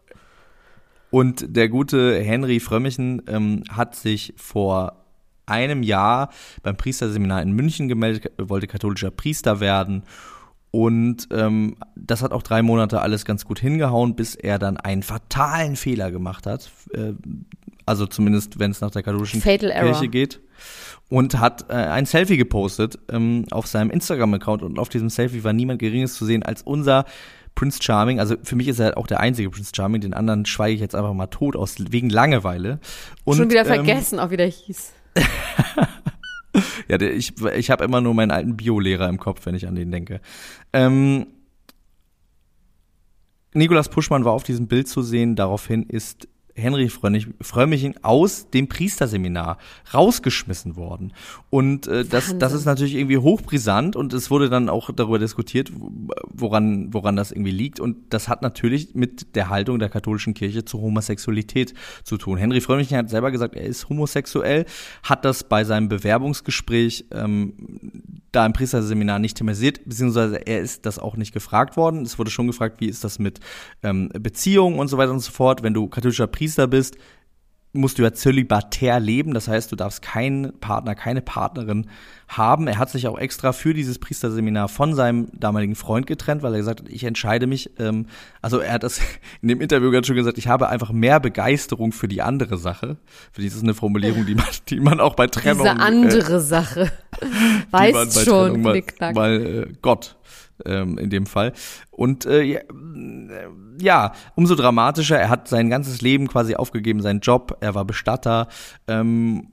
Und 1.09 1.55
der 1.55 1.69
gute 1.69 2.19
Henry 2.19 2.59
Frömmichen 2.59 3.23
ähm, 3.27 3.63
hat 3.69 3.95
sich 3.95 4.33
vor 4.37 5.05
einem 5.45 5.83
Jahr 5.83 6.29
beim 6.63 6.75
Priesterseminar 6.75 7.41
in 7.41 7.51
München 7.51 7.87
gemeldet, 7.87 8.31
wollte 8.37 8.67
katholischer 8.67 9.11
Priester 9.11 9.59
werden. 9.59 10.03
Und 10.77 11.29
ähm, 11.31 11.75
das 11.95 12.21
hat 12.21 12.31
auch 12.31 12.43
drei 12.43 12.61
Monate 12.61 13.01
alles 13.01 13.25
ganz 13.25 13.45
gut 13.45 13.57
hingehauen, 13.57 14.15
bis 14.15 14.35
er 14.35 14.59
dann 14.59 14.77
einen 14.77 15.01
fatalen 15.01 15.75
Fehler 15.75 16.11
gemacht 16.11 16.45
hat. 16.45 16.69
Äh, 16.93 17.13
also 17.87 18.05
zumindest, 18.05 18.59
wenn 18.59 18.69
es 18.69 18.79
nach 18.79 18.91
der 18.91 19.01
katholischen 19.01 19.41
Fatal 19.41 19.71
Error. 19.71 19.93
Kirche 19.93 20.07
geht. 20.07 20.39
Und 21.09 21.39
hat 21.39 21.71
äh, 21.71 21.73
ein 21.73 22.05
Selfie 22.05 22.37
gepostet 22.37 22.99
ähm, 23.09 23.45
auf 23.49 23.65
seinem 23.65 23.89
Instagram-Account. 23.89 24.61
Und 24.61 24.77
auf 24.77 24.89
diesem 24.89 25.09
Selfie 25.09 25.43
war 25.43 25.51
niemand 25.51 25.79
Geringes 25.79 26.13
zu 26.13 26.25
sehen 26.25 26.43
als 26.43 26.61
unser 26.61 27.05
Prince 27.55 27.81
Charming. 27.81 28.19
Also 28.19 28.35
für 28.43 28.55
mich 28.55 28.67
ist 28.67 28.77
er 28.77 28.99
auch 28.99 29.07
der 29.07 29.19
einzige 29.19 29.49
Prince 29.49 29.71
Charming. 29.75 30.01
Den 30.01 30.13
anderen 30.13 30.45
schweige 30.45 30.75
ich 30.75 30.81
jetzt 30.81 30.93
einfach 30.93 31.13
mal 31.15 31.25
tot 31.25 31.55
aus 31.55 31.77
wegen 31.89 32.11
Langeweile. 32.11 32.79
Und, 33.23 33.37
Schon 33.37 33.49
wieder 33.49 33.61
ähm, 33.61 33.65
vergessen, 33.65 34.19
auch 34.19 34.29
wie 34.29 34.37
der 34.37 34.45
hieß. 34.45 34.93
ja, 36.87 36.99
ich, 37.01 37.33
ich 37.41 37.69
habe 37.69 37.83
immer 37.83 38.01
nur 38.01 38.13
meinen 38.13 38.31
alten 38.31 38.57
Biolehrer 38.57 39.09
im 39.09 39.17
Kopf, 39.17 39.45
wenn 39.45 39.55
ich 39.55 39.67
an 39.67 39.75
den 39.75 39.91
denke. 39.91 40.21
Ähm, 40.73 41.27
Nikolas 43.53 43.89
Puschmann 43.89 44.25
war 44.25 44.33
auf 44.33 44.43
diesem 44.43 44.67
Bild 44.67 44.87
zu 44.87 45.01
sehen. 45.01 45.35
Daraufhin 45.35 45.83
ist 45.83 46.27
Henry 46.57 46.89
Frömmich, 46.89 47.27
Frömmichen 47.39 47.95
aus 48.03 48.49
dem 48.49 48.67
Priesterseminar 48.67 49.59
rausgeschmissen 49.93 50.75
worden. 50.75 51.13
Und 51.49 51.87
äh, 51.87 52.03
das, 52.03 52.37
das 52.37 52.53
ist 52.53 52.65
natürlich 52.65 52.95
irgendwie 52.95 53.19
hochbrisant 53.19 53.95
und 53.95 54.11
es 54.13 54.31
wurde 54.31 54.49
dann 54.49 54.67
auch 54.67 54.89
darüber 54.91 55.19
diskutiert, 55.19 55.71
woran, 56.29 56.93
woran 56.93 57.15
das 57.15 57.31
irgendwie 57.31 57.51
liegt. 57.51 57.79
Und 57.79 57.97
das 58.13 58.27
hat 58.27 58.41
natürlich 58.41 58.95
mit 58.95 59.35
der 59.35 59.49
Haltung 59.49 59.77
der 59.79 59.89
katholischen 59.89 60.33
Kirche 60.33 60.65
zur 60.65 60.81
Homosexualität 60.81 61.73
zu 62.03 62.17
tun. 62.17 62.37
Henry 62.37 62.59
Frömmichen 62.59 62.97
hat 62.97 63.09
selber 63.09 63.31
gesagt, 63.31 63.55
er 63.55 63.63
ist 63.63 63.87
homosexuell, 63.89 64.65
hat 65.03 65.25
das 65.25 65.43
bei 65.43 65.63
seinem 65.63 65.89
Bewerbungsgespräch 65.89 67.05
ähm, 67.11 67.53
da 68.37 68.45
im 68.45 68.53
Priesterseminar 68.53 69.17
nicht 69.17 69.37
thematisiert, 69.37 69.81
beziehungsweise 69.85 70.35
er 70.35 70.61
ist 70.61 70.85
das 70.85 70.99
auch 70.99 71.17
nicht 71.17 71.33
gefragt 71.33 71.75
worden. 71.75 72.03
Es 72.03 72.19
wurde 72.19 72.29
schon 72.29 72.45
gefragt, 72.45 72.79
wie 72.79 72.87
ist 72.87 73.03
das 73.03 73.17
mit 73.17 73.39
ähm, 73.81 74.09
Beziehungen 74.09 74.77
und 74.77 74.89
so 74.89 74.97
weiter 74.97 75.11
und 75.11 75.21
so 75.21 75.31
fort. 75.31 75.63
Wenn 75.63 75.73
du 75.73 75.87
katholischer 75.87 76.27
Priester 76.27 76.67
bist, 76.67 76.97
musst 77.77 77.97
du 77.97 78.03
ja 78.03 78.13
zölibatär 78.13 78.99
leben. 78.99 79.33
Das 79.33 79.47
heißt, 79.47 79.71
du 79.71 79.75
darfst 79.75 80.01
keinen 80.01 80.57
Partner, 80.59 80.95
keine 80.95 81.21
Partnerin 81.21 81.87
haben. 82.27 82.67
Er 82.67 82.77
hat 82.77 82.89
sich 82.89 83.07
auch 83.07 83.17
extra 83.17 83.53
für 83.53 83.73
dieses 83.73 83.99
Priesterseminar 83.99 84.67
von 84.67 84.93
seinem 84.93 85.29
damaligen 85.33 85.75
Freund 85.75 86.07
getrennt, 86.07 86.43
weil 86.43 86.53
er 86.53 86.59
gesagt 86.59 86.81
hat, 86.81 86.89
ich 86.89 87.03
entscheide 87.03 87.47
mich, 87.47 87.71
ähm, 87.79 88.07
also 88.41 88.59
er 88.59 88.73
hat 88.73 88.83
das 88.83 88.99
in 89.41 89.47
dem 89.47 89.61
Interview 89.61 89.91
ganz 89.91 90.07
schön 90.07 90.15
gesagt, 90.15 90.37
ich 90.37 90.47
habe 90.47 90.69
einfach 90.69 90.91
mehr 90.91 91.19
Begeisterung 91.19 91.91
für 91.91 92.07
die 92.07 92.21
andere 92.21 92.57
Sache. 92.57 92.97
Für 93.31 93.41
die 93.41 93.47
ist 93.47 93.61
eine 93.63 93.73
Formulierung, 93.73 94.25
die 94.25 94.35
man, 94.35 94.45
die 94.69 94.79
man 94.79 94.99
auch 94.99 95.15
bei 95.15 95.27
Trennung 95.27 95.63
Diese 95.63 95.75
äh, 95.75 95.79
andere 95.79 96.41
Sache. 96.41 96.91
waren 97.71 97.93
Weißt 97.93 98.15
bei 98.15 98.23
schon, 98.23 98.61
Trennung 98.61 98.61
mal, 98.61 99.13
mal 99.13 99.45
äh, 99.45 99.73
Gott 99.81 100.17
ähm, 100.65 100.97
in 100.97 101.09
dem 101.09 101.25
Fall. 101.25 101.53
Und 101.91 102.25
äh, 102.25 102.41
ja, 102.43 102.59
äh, 102.59 103.47
ja, 103.79 104.13
umso 104.35 104.55
dramatischer. 104.55 105.19
Er 105.19 105.29
hat 105.29 105.47
sein 105.47 105.69
ganzes 105.69 106.01
Leben 106.01 106.27
quasi 106.27 106.55
aufgegeben, 106.55 107.01
seinen 107.01 107.19
Job. 107.19 107.57
Er 107.61 107.75
war 107.75 107.85
Bestatter. 107.85 108.47
Ähm, 108.87 109.49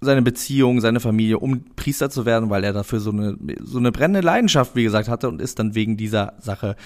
seine 0.00 0.22
Beziehung, 0.22 0.80
seine 0.80 1.00
Familie, 1.00 1.38
um 1.38 1.64
Priester 1.76 2.08
zu 2.08 2.24
werden, 2.24 2.48
weil 2.48 2.64
er 2.64 2.72
dafür 2.72 3.00
so 3.00 3.10
eine, 3.10 3.36
so 3.62 3.78
eine 3.78 3.92
brennende 3.92 4.22
Leidenschaft, 4.22 4.74
wie 4.74 4.82
gesagt, 4.82 5.08
hatte 5.08 5.28
und 5.28 5.42
ist 5.42 5.58
dann 5.58 5.74
wegen 5.74 5.96
dieser 5.98 6.32
Sache 6.38 6.76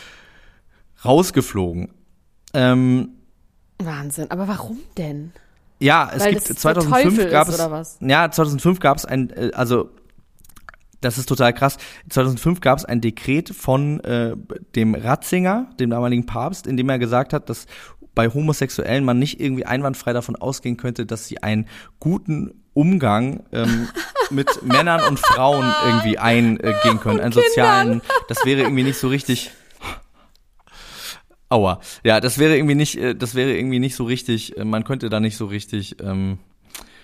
rausgeflogen. 1.04 1.90
Ähm, 2.54 3.10
Wahnsinn. 3.78 4.30
Aber 4.30 4.48
warum 4.48 4.78
denn? 4.98 5.32
ja, 5.84 6.10
es 6.12 6.22
Weil 6.22 6.30
gibt 6.30 6.42
das 6.42 6.48
der 6.48 6.56
2005 6.56 7.16
Teufel 7.16 7.30
gab 7.30 7.48
es 7.48 7.54
oder 7.54 7.70
was? 7.70 7.98
ja 8.00 8.30
2005 8.30 8.80
gab 8.80 8.96
es 8.96 9.04
ein 9.04 9.30
äh, 9.30 9.50
also 9.54 9.90
das 11.04 11.18
ist 11.18 11.28
total 11.28 11.52
krass. 11.52 11.76
2005 12.08 12.60
gab 12.60 12.78
es 12.78 12.84
ein 12.84 13.00
Dekret 13.00 13.50
von 13.50 14.00
äh, 14.00 14.34
dem 14.74 14.94
Ratzinger, 14.94 15.70
dem 15.78 15.90
damaligen 15.90 16.26
Papst, 16.26 16.66
in 16.66 16.76
dem 16.76 16.88
er 16.88 16.98
gesagt 16.98 17.32
hat, 17.32 17.48
dass 17.50 17.66
bei 18.14 18.28
Homosexuellen 18.28 19.04
man 19.04 19.18
nicht 19.18 19.40
irgendwie 19.40 19.66
einwandfrei 19.66 20.12
davon 20.12 20.36
ausgehen 20.36 20.76
könnte, 20.76 21.04
dass 21.04 21.26
sie 21.26 21.42
einen 21.42 21.66
guten 22.00 22.62
Umgang 22.72 23.44
ähm, 23.52 23.88
mit 24.30 24.62
Männern 24.62 25.02
und 25.08 25.18
Frauen 25.18 25.72
irgendwie 25.86 26.18
eingehen 26.18 27.00
können, 27.00 27.20
einen 27.20 27.32
sozialen. 27.32 28.00
Das 28.28 28.44
wäre 28.44 28.62
irgendwie 28.62 28.84
nicht 28.84 28.98
so 28.98 29.08
richtig. 29.08 29.50
Aua. 31.50 31.80
Ja, 32.02 32.20
das 32.20 32.38
wäre 32.38 32.56
irgendwie 32.56 32.74
nicht, 32.74 32.96
äh, 32.96 33.14
das 33.14 33.34
wäre 33.34 33.54
irgendwie 33.54 33.78
nicht 33.78 33.94
so 33.94 34.04
richtig, 34.04 34.56
äh, 34.56 34.64
man 34.64 34.84
könnte 34.84 35.10
da 35.10 35.20
nicht 35.20 35.36
so 35.36 35.46
richtig 35.46 35.96
ähm, 36.00 36.38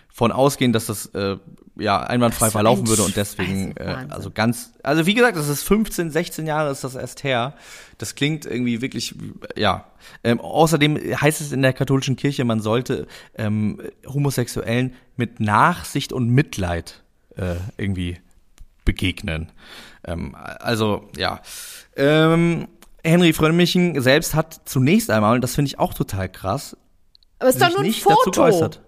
von 0.09 0.33
ausgehen, 0.33 0.73
dass 0.73 0.87
das 0.87 1.07
äh, 1.07 1.37
ja 1.81 2.01
einwandfrei 2.03 2.47
war 2.47 2.51
verlaufen 2.51 2.89
würde 2.89 3.03
und 3.03 3.17
deswegen, 3.17 3.75
also 3.77 3.91
äh, 3.91 4.07
also 4.11 4.31
ganz, 4.31 4.73
also 4.83 5.07
wie 5.07 5.15
gesagt, 5.15 5.37
das 5.37 5.49
ist 5.49 5.63
15, 5.63 6.11
16 6.11 6.47
Jahre 6.47 6.71
ist 6.71 6.85
das 6.85 6.95
erst 6.95 7.25
her. 7.25 7.55
Das 7.99 8.15
klingt 8.15 8.47
irgendwie 8.47 8.81
wirklich, 8.81 9.15
ja. 9.57 9.87
Ähm, 10.25 10.41
außerdem 10.41 10.97
heißt 11.21 11.41
es 11.41 11.53
in 11.53 11.63
der 11.63 11.73
katholischen 11.73 12.17
Kirche, 12.17 12.45
man 12.45 12.61
sollte 12.61 13.07
ähm, 13.37 13.81
Homosexuellen 14.07 14.95
mit 15.17 15.41
Nachsicht 15.41 16.13
und 16.13 16.29
Mitleid 16.29 17.03
äh, 17.37 17.57
irgendwie 17.77 18.19
begegnen. 18.85 19.51
Ähm, 20.05 20.35
also, 20.35 21.11
ja. 21.17 21.41
Ähm, 21.97 22.69
Henry 23.05 23.33
Frömmchen 23.33 24.01
selbst 24.01 24.35
hat 24.35 24.61
zunächst 24.65 25.11
einmal, 25.11 25.35
und 25.35 25.43
das 25.43 25.55
finde 25.55 25.69
ich 25.69 25.79
auch 25.79 25.95
total 25.95 26.29
krass, 26.29 26.77
Aber 27.39 27.49
es 27.49 27.57
ist 27.57 27.63
doch 27.63 27.69
sich 27.69 28.05
nur 28.05 28.15
ein 28.15 28.25
Foto. 28.25 28.81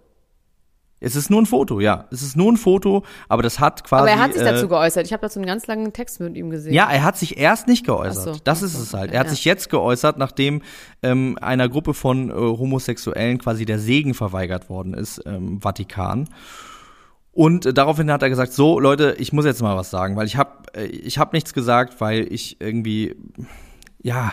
Es 1.02 1.16
ist 1.16 1.30
nur 1.30 1.42
ein 1.42 1.46
Foto, 1.46 1.80
ja. 1.80 2.06
Es 2.10 2.22
ist 2.22 2.36
nur 2.36 2.52
ein 2.52 2.56
Foto, 2.56 3.02
aber 3.28 3.42
das 3.42 3.60
hat 3.60 3.84
quasi. 3.84 4.02
Aber 4.02 4.10
er 4.10 4.20
hat 4.20 4.32
sich 4.34 4.42
dazu 4.42 4.66
äh, 4.66 4.68
geäußert. 4.68 5.06
Ich 5.06 5.12
habe 5.12 5.20
dazu 5.20 5.38
einen 5.38 5.46
ganz 5.46 5.66
langen 5.66 5.92
Text 5.92 6.20
mit 6.20 6.36
ihm 6.36 6.50
gesehen. 6.50 6.72
ja, 6.72 6.90
er 6.90 7.02
hat 7.02 7.18
sich 7.18 7.38
erst 7.38 7.68
nicht 7.68 7.84
geäußert. 7.84 8.36
So, 8.36 8.40
das 8.44 8.60
ach 8.60 8.66
ist 8.66 8.72
so, 8.74 8.82
es 8.82 8.94
halt. 8.94 9.12
Er 9.12 9.20
hat 9.20 9.26
ja. 9.26 9.32
sich 9.32 9.44
jetzt 9.44 9.70
geäußert, 9.70 10.18
nachdem 10.18 10.62
ähm, 11.02 11.36
einer 11.40 11.68
Gruppe 11.68 11.94
von 11.94 12.30
äh, 12.30 12.34
Homosexuellen 12.34 13.38
quasi 13.38 13.64
der 13.64 13.78
Segen 13.78 14.14
verweigert 14.14 14.70
worden 14.70 14.94
ist 14.94 15.18
im 15.18 15.60
Vatikan. 15.60 16.28
Und 17.32 17.66
äh, 17.66 17.74
daraufhin 17.74 18.10
hat 18.10 18.22
er 18.22 18.28
gesagt: 18.28 18.52
So, 18.52 18.78
Leute, 18.78 19.16
ich 19.18 19.32
muss 19.32 19.44
jetzt 19.44 19.62
mal 19.62 19.76
was 19.76 19.90
sagen, 19.90 20.16
weil 20.16 20.26
ich 20.26 20.36
habe 20.36 20.50
äh, 20.74 20.84
ich 20.84 21.18
hab 21.18 21.32
nichts 21.32 21.52
gesagt, 21.52 22.00
weil 22.00 22.32
ich 22.32 22.60
irgendwie 22.60 23.16
ja. 24.02 24.32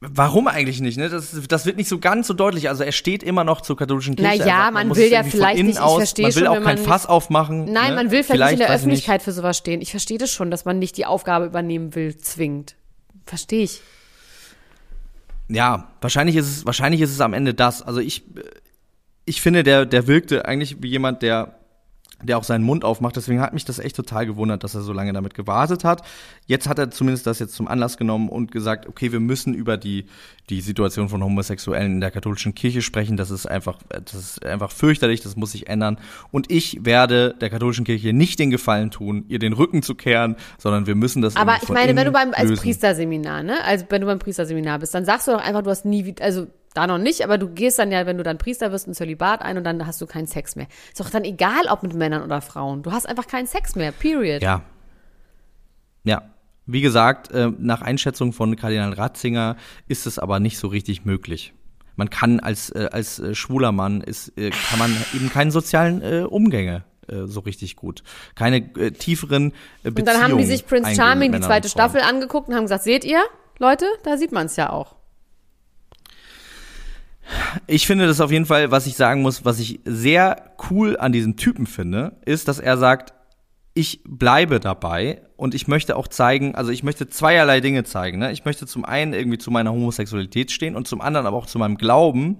Warum 0.00 0.46
eigentlich 0.46 0.80
nicht? 0.82 0.98
Ne? 0.98 1.08
Das, 1.08 1.34
das 1.48 1.64
wird 1.64 1.78
nicht 1.78 1.88
so 1.88 1.98
ganz 1.98 2.26
so 2.26 2.34
deutlich. 2.34 2.68
Also 2.68 2.84
er 2.84 2.92
steht 2.92 3.22
immer 3.22 3.44
noch 3.44 3.62
zur 3.62 3.76
katholischen 3.78 4.14
Kirche. 4.14 4.30
Na 4.38 4.44
ja, 4.44 4.44
sagt, 4.64 4.74
man 4.74 4.88
muss 4.88 4.98
will 4.98 5.10
ja 5.10 5.22
vielleicht 5.22 5.62
nicht- 5.62 5.76
ich 5.76 5.80
aus- 5.80 5.96
verstehe 5.96 6.26
Man 6.26 6.34
will 6.34 6.44
schon, 6.44 6.48
auch 6.48 6.54
kein 6.62 6.76
man 6.76 6.78
Fass 6.78 7.06
aufmachen. 7.06 7.64
Nein, 7.64 7.90
ne? 7.90 7.96
man 7.96 8.10
will 8.10 8.22
vielleicht, 8.22 8.52
nicht 8.52 8.52
in 8.52 8.58
der 8.58 8.66
ich 8.66 8.70
nicht. 8.72 8.80
Öffentlichkeit 8.82 9.22
für 9.22 9.32
sowas 9.32 9.56
stehen. 9.56 9.80
Ich 9.80 9.90
verstehe 9.90 10.18
das 10.18 10.30
schon, 10.30 10.50
dass 10.50 10.66
man 10.66 10.78
nicht 10.78 10.98
die 10.98 11.06
Aufgabe 11.06 11.46
übernehmen 11.46 11.94
will, 11.94 12.16
zwingt. 12.18 12.76
Verstehe 13.24 13.62
ich. 13.64 13.80
Ja, 15.48 15.88
wahrscheinlich 16.00 16.36
ist 16.36 16.46
es, 16.48 16.66
wahrscheinlich 16.66 17.00
ist 17.00 17.10
es 17.12 17.20
am 17.20 17.32
Ende 17.32 17.54
das. 17.54 17.82
Also 17.82 18.00
ich, 18.00 18.24
ich 19.24 19.40
finde, 19.40 19.62
der, 19.62 19.86
der 19.86 20.06
wirkte 20.06 20.44
eigentlich 20.44 20.82
wie 20.82 20.88
jemand, 20.88 21.22
der, 21.22 21.58
der 22.22 22.38
auch 22.38 22.44
seinen 22.44 22.64
Mund 22.64 22.84
aufmacht. 22.84 23.16
Deswegen 23.16 23.40
hat 23.40 23.52
mich 23.52 23.64
das 23.64 23.78
echt 23.78 23.96
total 23.96 24.26
gewundert, 24.26 24.64
dass 24.64 24.74
er 24.74 24.80
so 24.80 24.92
lange 24.92 25.12
damit 25.12 25.34
gewartet 25.34 25.84
hat. 25.84 26.02
Jetzt 26.46 26.68
hat 26.68 26.78
er 26.78 26.90
zumindest 26.90 27.26
das 27.26 27.38
jetzt 27.38 27.54
zum 27.54 27.68
Anlass 27.68 27.98
genommen 27.98 28.28
und 28.28 28.50
gesagt, 28.50 28.88
okay, 28.88 29.12
wir 29.12 29.20
müssen 29.20 29.52
über 29.52 29.76
die, 29.76 30.06
die 30.48 30.60
Situation 30.62 31.08
von 31.08 31.22
Homosexuellen 31.22 31.92
in 31.92 32.00
der 32.00 32.10
katholischen 32.10 32.54
Kirche 32.54 32.80
sprechen. 32.80 33.16
Das 33.16 33.30
ist 33.30 33.46
einfach, 33.46 33.78
das 33.88 34.14
ist 34.14 34.46
einfach 34.46 34.70
fürchterlich. 34.70 35.20
Das 35.20 35.36
muss 35.36 35.52
sich 35.52 35.68
ändern. 35.68 35.98
Und 36.30 36.50
ich 36.50 36.84
werde 36.84 37.34
der 37.40 37.50
katholischen 37.50 37.84
Kirche 37.84 38.12
nicht 38.12 38.38
den 38.38 38.50
Gefallen 38.50 38.90
tun, 38.90 39.24
ihr 39.28 39.38
den 39.38 39.52
Rücken 39.52 39.82
zu 39.82 39.94
kehren, 39.94 40.36
sondern 40.58 40.86
wir 40.86 40.94
müssen 40.94 41.20
das 41.20 41.36
Aber 41.36 41.56
ich 41.62 41.68
meine, 41.68 41.94
wenn 41.96 42.06
du 42.06 42.12
beim 42.12 42.32
als 42.32 42.48
lösen. 42.48 42.62
Priesterseminar, 42.62 43.42
ne? 43.42 43.62
Also 43.64 43.84
wenn 43.90 44.00
du 44.00 44.06
beim 44.06 44.18
Priesterseminar 44.18 44.78
bist, 44.78 44.94
dann 44.94 45.04
sagst 45.04 45.28
du 45.28 45.32
doch 45.32 45.44
einfach, 45.44 45.62
du 45.62 45.70
hast 45.70 45.84
nie 45.84 46.14
also 46.20 46.46
da 46.76 46.86
noch 46.86 46.98
nicht, 46.98 47.22
aber 47.22 47.38
du 47.38 47.48
gehst 47.48 47.78
dann 47.78 47.90
ja, 47.90 48.06
wenn 48.06 48.18
du 48.18 48.22
dann 48.22 48.38
Priester 48.38 48.72
wirst, 48.72 48.86
ein 48.86 48.94
Zölibat 48.94 49.42
ein 49.42 49.56
und 49.58 49.64
dann 49.64 49.86
hast 49.86 50.00
du 50.00 50.06
keinen 50.06 50.26
Sex 50.26 50.56
mehr. 50.56 50.66
Ist 50.88 51.00
doch 51.00 51.10
dann 51.10 51.24
egal, 51.24 51.66
ob 51.68 51.82
mit 51.82 51.94
Männern 51.94 52.22
oder 52.22 52.40
Frauen. 52.40 52.82
Du 52.82 52.92
hast 52.92 53.08
einfach 53.08 53.26
keinen 53.26 53.46
Sex 53.46 53.74
mehr. 53.76 53.92
Period. 53.92 54.42
Ja. 54.42 54.62
Ja. 56.04 56.22
Wie 56.66 56.80
gesagt, 56.80 57.30
äh, 57.30 57.50
nach 57.58 57.80
Einschätzung 57.80 58.32
von 58.32 58.56
Kardinal 58.56 58.92
Ratzinger 58.92 59.56
ist 59.86 60.06
es 60.06 60.18
aber 60.18 60.40
nicht 60.40 60.58
so 60.58 60.66
richtig 60.68 61.04
möglich. 61.04 61.54
Man 61.96 62.10
kann 62.10 62.40
als, 62.40 62.70
äh, 62.70 62.88
als 62.92 63.18
äh, 63.18 63.34
schwuler 63.34 63.72
Mann 63.72 64.00
ist, 64.00 64.36
äh, 64.36 64.50
kann 64.50 64.78
man 64.78 64.94
eben 65.14 65.30
keine 65.30 65.50
sozialen 65.50 66.02
äh, 66.02 66.24
Umgänge 66.28 66.84
so 67.08 67.38
richtig 67.38 67.76
gut. 67.76 68.02
Keine 68.34 68.72
tieferen 68.94 69.52
Beziehungen. 69.84 69.96
Und 69.96 70.08
dann 70.08 70.20
haben 70.20 70.38
die 70.38 70.44
sich 70.44 70.66
Prince 70.66 70.96
Charming, 70.96 71.30
die 71.30 71.38
zweite. 71.38 71.68
Staffel, 71.68 72.00
angeguckt 72.00 72.48
und 72.48 72.56
haben 72.56 72.64
gesagt, 72.64 72.82
seht 72.82 73.04
ihr, 73.04 73.22
Leute, 73.60 73.86
da 74.02 74.16
sieht 74.16 74.32
man 74.32 74.46
es 74.46 74.56
ja 74.56 74.70
auch. 74.70 74.95
Ich 77.66 77.86
finde 77.86 78.06
das 78.06 78.20
auf 78.20 78.30
jeden 78.30 78.46
Fall, 78.46 78.70
was 78.70 78.86
ich 78.86 78.96
sagen 78.96 79.22
muss, 79.22 79.44
was 79.44 79.58
ich 79.58 79.80
sehr 79.84 80.54
cool 80.70 80.96
an 80.96 81.12
diesem 81.12 81.36
Typen 81.36 81.66
finde, 81.66 82.16
ist, 82.24 82.48
dass 82.48 82.58
er 82.58 82.76
sagt, 82.78 83.14
ich 83.74 84.00
bleibe 84.04 84.58
dabei 84.58 85.20
und 85.36 85.54
ich 85.54 85.68
möchte 85.68 85.96
auch 85.96 86.08
zeigen, 86.08 86.54
also 86.54 86.70
ich 86.70 86.82
möchte 86.82 87.08
zweierlei 87.08 87.60
Dinge 87.60 87.84
zeigen. 87.84 88.18
Ne? 88.18 88.32
Ich 88.32 88.44
möchte 88.44 88.66
zum 88.66 88.84
einen 88.86 89.12
irgendwie 89.12 89.38
zu 89.38 89.50
meiner 89.50 89.70
Homosexualität 89.70 90.50
stehen 90.50 90.76
und 90.76 90.88
zum 90.88 91.02
anderen 91.02 91.26
aber 91.26 91.36
auch 91.36 91.46
zu 91.46 91.58
meinem 91.58 91.76
Glauben. 91.76 92.38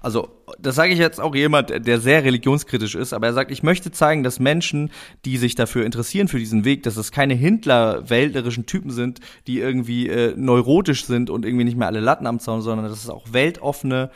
Also, 0.00 0.30
das 0.58 0.76
sage 0.76 0.92
ich 0.92 0.98
jetzt 0.98 1.20
auch 1.20 1.34
jemand, 1.34 1.70
der 1.86 2.00
sehr 2.00 2.24
religionskritisch 2.24 2.94
ist, 2.94 3.12
aber 3.12 3.26
er 3.26 3.32
sagt, 3.34 3.50
ich 3.50 3.62
möchte 3.62 3.90
zeigen, 3.90 4.22
dass 4.22 4.40
Menschen, 4.40 4.90
die 5.26 5.36
sich 5.36 5.54
dafür 5.54 5.84
interessieren 5.84 6.26
für 6.26 6.38
diesen 6.38 6.64
Weg, 6.64 6.84
dass 6.84 6.96
es 6.96 7.12
keine 7.12 7.34
Hindler-wäldlerischen 7.34 8.64
Typen 8.64 8.90
sind, 8.90 9.20
die 9.46 9.58
irgendwie 9.58 10.08
äh, 10.08 10.34
neurotisch 10.36 11.04
sind 11.04 11.28
und 11.28 11.44
irgendwie 11.44 11.64
nicht 11.64 11.76
mehr 11.76 11.86
alle 11.86 12.00
Latten 12.00 12.26
am 12.26 12.40
Zaun, 12.40 12.62
sondern 12.62 12.88
dass 12.88 13.02
es 13.02 13.10
auch 13.10 13.26
weltoffene 13.32 14.10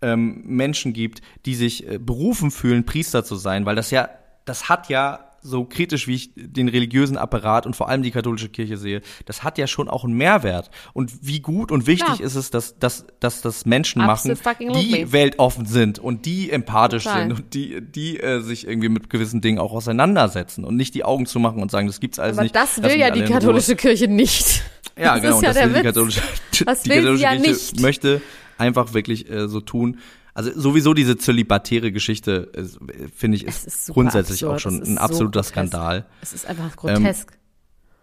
ähm, 0.00 0.42
Menschen 0.46 0.94
gibt, 0.94 1.20
die 1.44 1.54
sich 1.54 1.86
äh, 1.86 1.98
berufen 1.98 2.50
fühlen, 2.50 2.86
Priester 2.86 3.22
zu 3.22 3.36
sein, 3.36 3.66
weil 3.66 3.76
das 3.76 3.90
ja, 3.90 4.08
das 4.46 4.68
hat 4.70 4.88
ja 4.88 5.25
so 5.46 5.64
kritisch, 5.64 6.06
wie 6.08 6.14
ich 6.14 6.30
den 6.36 6.68
religiösen 6.68 7.16
Apparat 7.16 7.66
und 7.66 7.76
vor 7.76 7.88
allem 7.88 8.02
die 8.02 8.10
katholische 8.10 8.48
Kirche 8.48 8.76
sehe, 8.76 9.00
das 9.24 9.42
hat 9.42 9.58
ja 9.58 9.66
schon 9.66 9.88
auch 9.88 10.04
einen 10.04 10.14
Mehrwert. 10.14 10.70
Und 10.92 11.12
wie 11.22 11.40
gut 11.40 11.70
und 11.72 11.86
wichtig 11.86 12.06
Klar. 12.16 12.20
ist 12.20 12.34
es, 12.34 12.50
dass, 12.50 12.78
dass, 12.78 13.06
dass 13.20 13.40
das 13.42 13.66
Menschen 13.66 14.02
Absolut 14.02 14.44
machen, 14.44 14.58
die 14.74 14.90
lovely. 14.90 15.12
weltoffen 15.12 15.66
sind 15.66 15.98
und 15.98 16.26
die 16.26 16.50
empathisch 16.50 17.04
Total. 17.04 17.22
sind 17.28 17.32
und 17.32 17.54
die, 17.54 17.80
die 17.80 18.18
äh, 18.20 18.40
sich 18.40 18.66
irgendwie 18.66 18.88
mit 18.88 19.08
gewissen 19.10 19.40
Dingen 19.40 19.58
auch 19.58 19.72
auseinandersetzen 19.72 20.64
und 20.64 20.76
nicht 20.76 20.94
die 20.94 21.04
Augen 21.04 21.26
zu 21.26 21.38
machen 21.38 21.62
und 21.62 21.70
sagen, 21.70 21.86
das 21.86 22.00
gibt's 22.00 22.18
alles 22.18 22.36
Aber 22.36 22.42
nicht. 22.44 22.54
das 22.54 22.76
lass 22.76 22.90
will 22.92 22.98
ja 22.98 23.10
die 23.10 23.20
in 23.20 23.26
Ruhe. 23.26 23.34
katholische 23.34 23.76
Kirche 23.76 24.08
nicht. 24.08 24.62
Ja, 24.98 25.14
das 25.14 25.22
genau. 25.22 25.36
ist 25.36 25.42
ja 25.42 25.48
das 25.48 25.56
der 25.56 25.66
will 25.66 25.72
die 25.74 25.78
Witz. 25.78 25.84
katholische, 25.94 26.20
Das 26.64 26.82
die 26.82 26.90
sie 26.90 26.96
katholische 26.96 27.22
ja 27.22 27.30
Kirche 27.36 27.50
nicht. 27.50 27.80
möchte 27.80 28.20
einfach 28.58 28.94
wirklich 28.94 29.30
äh, 29.30 29.46
so 29.48 29.60
tun. 29.60 29.98
Also 30.36 30.50
sowieso 30.54 30.92
diese 30.92 31.16
zölibatäre 31.16 31.92
Geschichte, 31.92 32.50
äh, 32.52 33.08
finde 33.16 33.38
ich, 33.38 33.44
ist, 33.44 33.66
ist 33.66 33.88
grundsätzlich 33.88 34.44
absurd. 34.44 34.54
auch 34.54 34.60
schon 34.60 34.82
ein 34.82 34.96
so 34.96 35.00
absoluter 35.00 35.40
grotesk. 35.40 35.48
Skandal. 35.48 36.06
Es 36.20 36.34
ist 36.34 36.46
einfach 36.46 36.76
grotesk. 36.76 37.32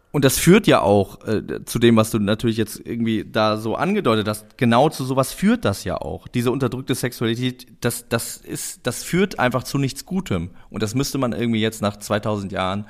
Und 0.10 0.26
das 0.26 0.40
führt 0.40 0.66
ja 0.66 0.82
auch 0.82 1.24
äh, 1.28 1.64
zu 1.66 1.78
dem, 1.78 1.96
was 1.96 2.10
du 2.10 2.18
natürlich 2.18 2.58
jetzt 2.58 2.82
irgendwie 2.84 3.24
da 3.24 3.58
so 3.58 3.76
angedeutet 3.76 4.28
hast. 4.28 4.58
Genau 4.58 4.90
zu 4.90 5.06
sowas 5.06 5.32
führt 5.32 5.64
das 5.64 5.84
ja 5.84 5.98
auch. 5.98 6.28
Diese 6.28 6.50
unterdrückte 6.50 6.96
Sexualität, 6.96 7.68
das, 7.82 8.10
das 8.10 8.38
ist, 8.38 8.80
das 8.88 9.04
führt 9.04 9.38
einfach 9.38 9.64
zu 9.64 9.78
nichts 9.78 10.08
Gutem. 10.08 10.50
Und 10.72 10.82
das 10.82 10.96
müsste 10.96 11.20
man 11.20 11.34
irgendwie 11.34 11.62
jetzt 11.62 11.84
nach 11.84 11.98
2000 11.98 12.52
Jahren 12.52 12.88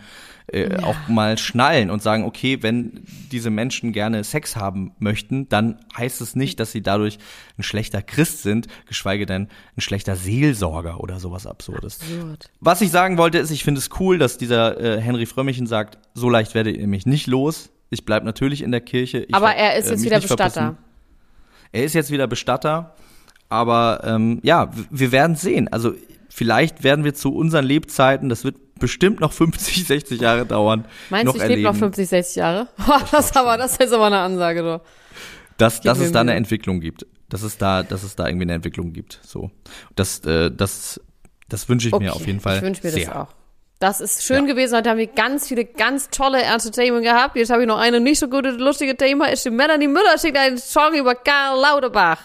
äh, 0.54 0.78
auch 0.82 0.96
mal 1.08 1.38
schnallen 1.38 1.90
und 1.90 2.02
sagen, 2.02 2.24
okay, 2.26 2.60
wenn 2.62 3.04
diese 3.32 3.50
Menschen 3.50 3.92
gerne 3.92 4.24
Sex 4.24 4.56
haben 4.56 4.92
möchten, 5.00 5.50
dann 5.50 5.80
heißt 5.98 6.22
es 6.22 6.36
nicht, 6.36 6.60
dass 6.60 6.72
sie 6.72 6.82
dadurch 6.82 7.18
ein 7.58 7.64
schlechter 7.64 8.02
Christ 8.02 8.44
sind, 8.44 8.68
geschweige 8.86 9.26
denn 9.26 9.48
ein 9.76 9.82
schlechter 9.82 10.16
Seelsorger 10.16 11.00
oder 11.00 11.20
sowas 11.20 11.48
Absurdes. 11.48 12.00
Absurd. 12.02 12.52
Was 12.60 12.82
ich 12.82 12.92
sagen 12.92 13.18
wollte, 13.18 13.40
ist, 13.40 13.52
ich 13.52 13.64
finde 13.64 13.80
es 13.80 13.90
cool, 14.00 14.18
dass 14.18 14.38
dieser 14.38 14.80
äh, 14.80 15.02
Henry 15.02 15.26
Frömmchen 15.26 15.68
sagt, 15.68 15.98
so 16.14 16.30
leicht 16.30 16.54
werdet 16.56 16.78
ihr 16.78 16.88
mich 16.88 17.06
nicht 17.06 17.28
los. 17.28 17.72
Ich 17.90 18.06
bleib 18.06 18.24
natürlich 18.24 18.62
in 18.62 18.72
der 18.72 18.82
Kirche. 18.82 19.20
Ich 19.20 19.34
Aber 19.34 19.56
er 19.56 19.76
ist 19.76 19.88
äh, 19.88 19.92
jetzt 19.92 20.04
wieder 20.04 20.20
Bestatter. 20.20 20.50
verpissen. 20.50 20.78
Er 21.72 21.84
ist 21.84 21.94
jetzt 21.94 22.12
wieder 22.12 22.28
Bestatter. 22.28 22.96
Aber 23.50 24.02
ähm, 24.04 24.40
ja, 24.44 24.72
wir 24.90 25.12
werden 25.12 25.36
sehen. 25.36 25.68
Also 25.72 25.94
vielleicht 26.30 26.84
werden 26.84 27.06
wir 27.06 27.14
zu 27.14 27.36
unseren 27.36 27.66
Lebzeiten, 27.66 28.30
das 28.30 28.44
wird 28.44 28.56
bestimmt 28.84 29.22
noch 29.22 29.32
50, 29.32 29.88
60 29.88 30.20
Jahre 30.22 30.46
dauern, 30.46 30.84
Meinst 31.10 31.28
noch 31.28 31.36
du, 31.36 31.42
ich 31.42 31.48
lebe 31.48 31.62
noch 31.62 31.76
50, 31.76 32.10
60 32.10 32.36
Jahre? 32.36 32.68
das, 33.12 33.34
aber, 33.34 33.58
das 33.58 33.78
ist 33.78 33.94
aber 33.94 34.08
eine 34.08 34.20
Ansage, 34.20 34.62
doch. 34.62 34.82
dass, 35.58 35.80
dass 35.80 36.00
es 36.00 36.12
da 36.12 36.20
eine. 36.20 36.34
Entwicklung 36.34 36.82
gibt. 36.82 37.06
Dass 37.30 37.44
es 37.44 37.58
da, 37.58 37.82
dass 37.82 38.04
es 38.04 38.18
da 38.18 38.28
irgendwie 38.28 38.44
eine 38.44 38.56
Entwicklung 38.56 38.92
gibt. 38.92 39.22
So. 39.24 39.52
Das, 39.96 40.20
äh, 40.26 40.52
das, 40.52 41.00
das 41.48 41.70
wünsche 41.70 41.88
ich 41.88 41.98
mir 41.98 42.14
auf 42.14 42.28
jeden 42.28 42.42
Fall. 42.42 42.58
Ich 42.58 42.62
wünsche 42.62 42.86
mir 42.86 42.92
sehr. 42.92 43.06
das 43.06 43.16
auch. 43.16 43.28
Das 43.80 44.02
ist 44.02 44.24
schön 44.24 44.48
gewesen. 44.48 44.76
Heute 44.76 44.90
haben 44.90 44.98
wir 44.98 45.08
ganz 45.08 45.48
viele 45.48 45.64
ganz 45.64 46.10
tolle 46.10 46.42
Entertainment 46.42 47.06
gehabt. 47.06 47.38
Jetzt 47.38 47.52
habe 47.52 47.62
ich 47.62 47.68
noch 47.68 47.80
eine 47.80 48.02
nicht 48.02 48.20
so 48.20 48.28
gute, 48.28 48.50
lustige 48.50 48.98
Thema. 48.98 49.32
Ist 49.32 49.46
die 49.46 49.50
Melanie 49.50 49.88
Müller 49.88 50.18
schickt 50.20 50.38
einen 50.38 50.58
Song 50.58 50.94
über 50.94 51.16
Karl 51.16 51.60
Lauterbach. 51.60 52.20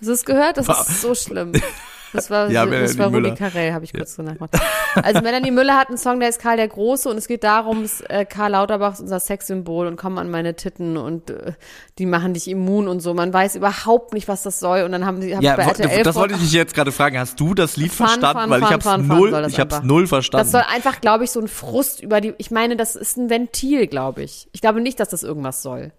Hast 0.00 0.08
du 0.08 0.12
es 0.12 0.24
gehört? 0.24 0.56
Das 0.56 0.68
ist 0.68 1.00
so 1.00 1.14
schlimm. 1.14 1.52
Das 2.12 2.30
war, 2.30 2.50
Ja, 2.50 2.66
das 2.66 2.98
war 2.98 3.06
Rudi 3.06 3.20
Müller. 3.20 3.34
Carell, 3.36 3.72
habe 3.72 3.84
ich 3.84 3.92
kurz 3.92 4.16
so 4.16 4.22
nachgemacht. 4.22 4.50
Also 4.96 5.20
Melanie 5.20 5.50
Müller 5.52 5.76
hat 5.78 5.88
einen 5.88 5.98
Song, 5.98 6.18
der 6.18 6.28
ist 6.28 6.40
Karl 6.40 6.56
der 6.56 6.66
Große 6.68 7.08
und 7.08 7.16
es 7.16 7.28
geht 7.28 7.44
darum, 7.44 7.84
s- 7.84 8.00
äh, 8.08 8.24
Karl 8.24 8.50
Lauterbach 8.52 8.94
ist 8.94 9.00
unser 9.00 9.20
Sexsymbol 9.20 9.86
und 9.86 9.96
komm 9.96 10.18
an 10.18 10.30
meine 10.30 10.56
Titten 10.56 10.96
und 10.96 11.30
äh, 11.30 11.52
die 11.98 12.06
machen 12.06 12.34
dich 12.34 12.48
immun 12.48 12.88
und 12.88 13.00
so. 13.00 13.14
Man 13.14 13.32
weiß 13.32 13.54
überhaupt 13.56 14.12
nicht, 14.14 14.26
was 14.26 14.42
das 14.42 14.58
soll 14.58 14.82
und 14.82 14.92
dann 14.92 15.06
haben 15.06 15.22
sie 15.22 15.36
hab 15.36 15.42
Ja, 15.42 15.52
ich 15.52 15.56
bei 15.58 15.62
RTL 15.64 16.02
das 16.02 16.16
wollte 16.16 16.34
ich 16.34 16.40
dich 16.40 16.52
jetzt 16.52 16.74
gerade 16.74 16.90
fragen. 16.90 17.18
Hast 17.18 17.38
du 17.38 17.54
das 17.54 17.76
Lied 17.76 17.92
Fun, 17.92 18.08
verstanden? 18.08 18.40
fun, 18.42 18.50
Weil 18.50 18.58
ich 18.60 18.64
fun, 18.66 18.74
hab's 18.74 18.84
fun, 18.86 19.04
fun 19.04 19.16
null, 19.18 19.46
ich 19.48 19.60
einfach. 19.60 19.82
null 19.84 20.06
verstanden. 20.08 20.44
Das 20.44 20.52
soll 20.52 20.62
einfach, 20.74 21.00
glaube 21.00 21.24
ich, 21.24 21.30
so 21.30 21.40
ein 21.40 21.48
Frust 21.48 22.02
über 22.02 22.20
die. 22.20 22.34
Ich 22.38 22.50
meine, 22.50 22.76
das 22.76 22.96
ist 22.96 23.16
ein 23.16 23.30
Ventil, 23.30 23.86
glaube 23.86 24.22
ich. 24.22 24.48
Ich 24.52 24.60
glaube 24.60 24.80
nicht, 24.80 24.98
dass 24.98 25.08
das 25.10 25.22
irgendwas 25.22 25.62
soll. 25.62 25.92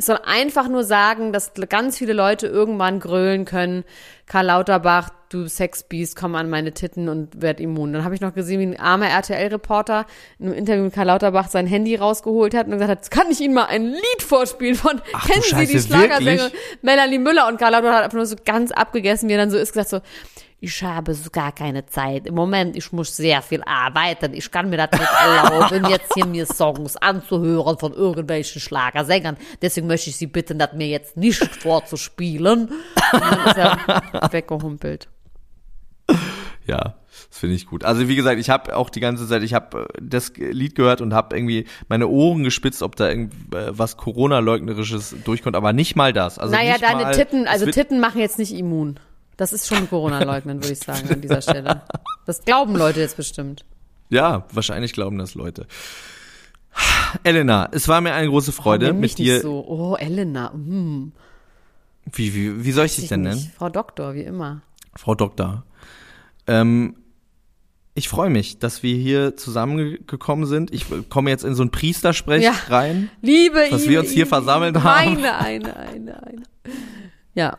Es 0.00 0.06
soll 0.06 0.18
einfach 0.24 0.66
nur 0.66 0.82
sagen, 0.82 1.30
dass 1.30 1.52
ganz 1.68 1.98
viele 1.98 2.14
Leute 2.14 2.46
irgendwann 2.46 3.00
grölen 3.00 3.44
können, 3.44 3.84
Karl 4.24 4.46
Lauterbach, 4.46 5.10
du 5.28 5.46
Sexbiest, 5.46 6.16
komm 6.16 6.36
an 6.36 6.48
meine 6.48 6.72
Titten 6.72 7.10
und 7.10 7.42
werd 7.42 7.60
immun. 7.60 7.92
Dann 7.92 8.02
habe 8.02 8.14
ich 8.14 8.22
noch 8.22 8.32
gesehen, 8.32 8.60
wie 8.60 8.64
ein 8.64 8.80
armer 8.80 9.08
RTL-Reporter 9.08 10.06
in 10.38 10.46
einem 10.46 10.54
Interview 10.54 10.84
mit 10.84 10.94
Karl 10.94 11.08
Lauterbach 11.08 11.50
sein 11.50 11.66
Handy 11.66 11.96
rausgeholt 11.96 12.54
hat 12.54 12.64
und 12.64 12.72
gesagt 12.72 12.90
hat, 12.90 13.10
kann 13.10 13.30
ich 13.30 13.42
Ihnen 13.42 13.52
mal 13.52 13.66
ein 13.66 13.88
Lied 13.88 14.22
vorspielen 14.22 14.74
von, 14.74 15.02
Ach 15.12 15.26
kennen 15.26 15.42
Sie 15.42 15.66
die 15.66 15.72
Scheiße, 15.74 15.88
Schlagersängerin 15.88 16.38
wirklich? 16.38 16.80
Melanie 16.80 17.18
Müller? 17.18 17.46
Und 17.46 17.58
Karl 17.58 17.72
Lauterbach 17.72 17.96
hat 17.96 18.04
einfach 18.04 18.16
nur 18.16 18.24
so 18.24 18.36
ganz 18.42 18.72
abgegessen, 18.72 19.28
wie 19.28 19.34
er 19.34 19.38
dann 19.38 19.50
so 19.50 19.58
ist, 19.58 19.74
gesagt 19.74 19.90
so, 19.90 20.00
ich 20.60 20.82
habe 20.82 21.16
gar 21.32 21.52
keine 21.52 21.86
Zeit. 21.86 22.26
Im 22.26 22.34
Moment, 22.34 22.76
ich 22.76 22.92
muss 22.92 23.16
sehr 23.16 23.40
viel 23.40 23.62
arbeiten. 23.64 24.34
Ich 24.34 24.50
kann 24.50 24.68
mir 24.68 24.76
das 24.76 24.90
nicht 24.92 25.10
erlauben, 25.10 25.86
jetzt 25.90 26.12
hier 26.14 26.26
mir 26.26 26.44
Songs 26.44 26.96
anzuhören 26.98 27.78
von 27.78 27.94
irgendwelchen 27.94 28.60
Schlagersängern. 28.60 29.38
Deswegen 29.62 29.86
möchte 29.86 30.10
ich 30.10 30.16
Sie 30.16 30.26
bitten, 30.26 30.58
das 30.58 30.74
mir 30.74 30.88
jetzt 30.88 31.16
nicht 31.16 31.46
vorzuspielen. 31.62 32.68
Und 32.68 33.20
dann 33.20 33.46
ist 33.46 33.56
er 33.56 34.28
weggehumpelt. 34.32 35.08
Ja, 36.66 36.96
das 37.30 37.38
finde 37.38 37.56
ich 37.56 37.66
gut. 37.66 37.84
Also 37.84 38.06
wie 38.08 38.16
gesagt, 38.16 38.38
ich 38.38 38.50
habe 38.50 38.76
auch 38.76 38.90
die 38.90 39.00
ganze 39.00 39.26
Zeit, 39.26 39.42
ich 39.42 39.54
habe 39.54 39.88
das 39.98 40.32
Lied 40.36 40.74
gehört 40.74 41.00
und 41.00 41.14
habe 41.14 41.36
irgendwie 41.36 41.66
meine 41.88 42.06
Ohren 42.06 42.44
gespitzt, 42.44 42.82
ob 42.82 42.96
da 42.96 43.08
irgendwas 43.08 43.96
Corona-leugnerisches 43.96 45.16
durchkommt, 45.24 45.56
aber 45.56 45.72
nicht 45.72 45.96
mal 45.96 46.12
das. 46.12 46.38
Also 46.38 46.54
naja, 46.54 46.72
nicht 46.72 46.84
deine 46.84 47.02
mal, 47.04 47.14
Titten, 47.14 47.48
also 47.48 47.64
Titten 47.66 47.98
machen 47.98 48.20
jetzt 48.20 48.38
nicht 48.38 48.52
immun. 48.52 49.00
Das 49.40 49.54
ist 49.54 49.66
schon 49.66 49.88
Corona-Leugnen, 49.88 50.62
würde 50.62 50.74
ich 50.74 50.80
sagen, 50.80 51.08
an 51.08 51.22
dieser 51.22 51.40
Stelle. 51.40 51.80
Das 52.26 52.42
glauben 52.44 52.76
Leute 52.76 53.00
jetzt 53.00 53.16
bestimmt. 53.16 53.64
Ja, 54.10 54.44
wahrscheinlich 54.52 54.92
glauben 54.92 55.16
das 55.16 55.34
Leute. 55.34 55.66
Elena, 57.24 57.66
es 57.72 57.88
war 57.88 58.02
mir 58.02 58.12
eine 58.12 58.28
große 58.28 58.52
Freude 58.52 58.92
mich 58.92 59.12
mit 59.12 59.18
dir. 59.18 59.40
so. 59.40 59.64
Oh, 59.66 59.96
Elena. 59.96 60.52
Hm, 60.52 61.12
Wie, 62.12 62.34
wie, 62.34 62.64
wie 62.66 62.72
soll 62.72 62.84
ich 62.84 62.96
dich 62.96 63.04
ich 63.04 63.08
denn 63.08 63.22
nicht. 63.22 63.34
nennen? 63.36 63.52
Frau 63.56 63.70
Doktor, 63.70 64.12
wie 64.14 64.22
immer. 64.24 64.60
Frau 64.94 65.14
Doktor. 65.14 65.64
Ähm, 66.46 66.96
ich 67.94 68.10
freue 68.10 68.28
mich, 68.28 68.58
dass 68.58 68.82
wir 68.82 68.94
hier 68.94 69.38
zusammengekommen 69.38 70.44
sind. 70.44 70.70
Ich 70.70 70.84
komme 71.08 71.30
jetzt 71.30 71.44
in 71.44 71.54
so 71.54 71.62
ein 71.62 71.70
Priestersprech 71.70 72.44
Ja. 72.44 72.52
rein. 72.68 73.08
Liebe 73.22 73.68
Dass 73.70 73.84
ihn, 73.84 73.90
wir 73.90 74.00
uns 74.00 74.10
hier 74.10 74.24
ihn, 74.24 74.28
versammelt 74.28 74.76
haben. 74.82 75.16
Eine, 75.16 75.38
eine, 75.38 75.76
eine, 75.76 76.22
eine. 76.26 76.42
Ja. 77.34 77.58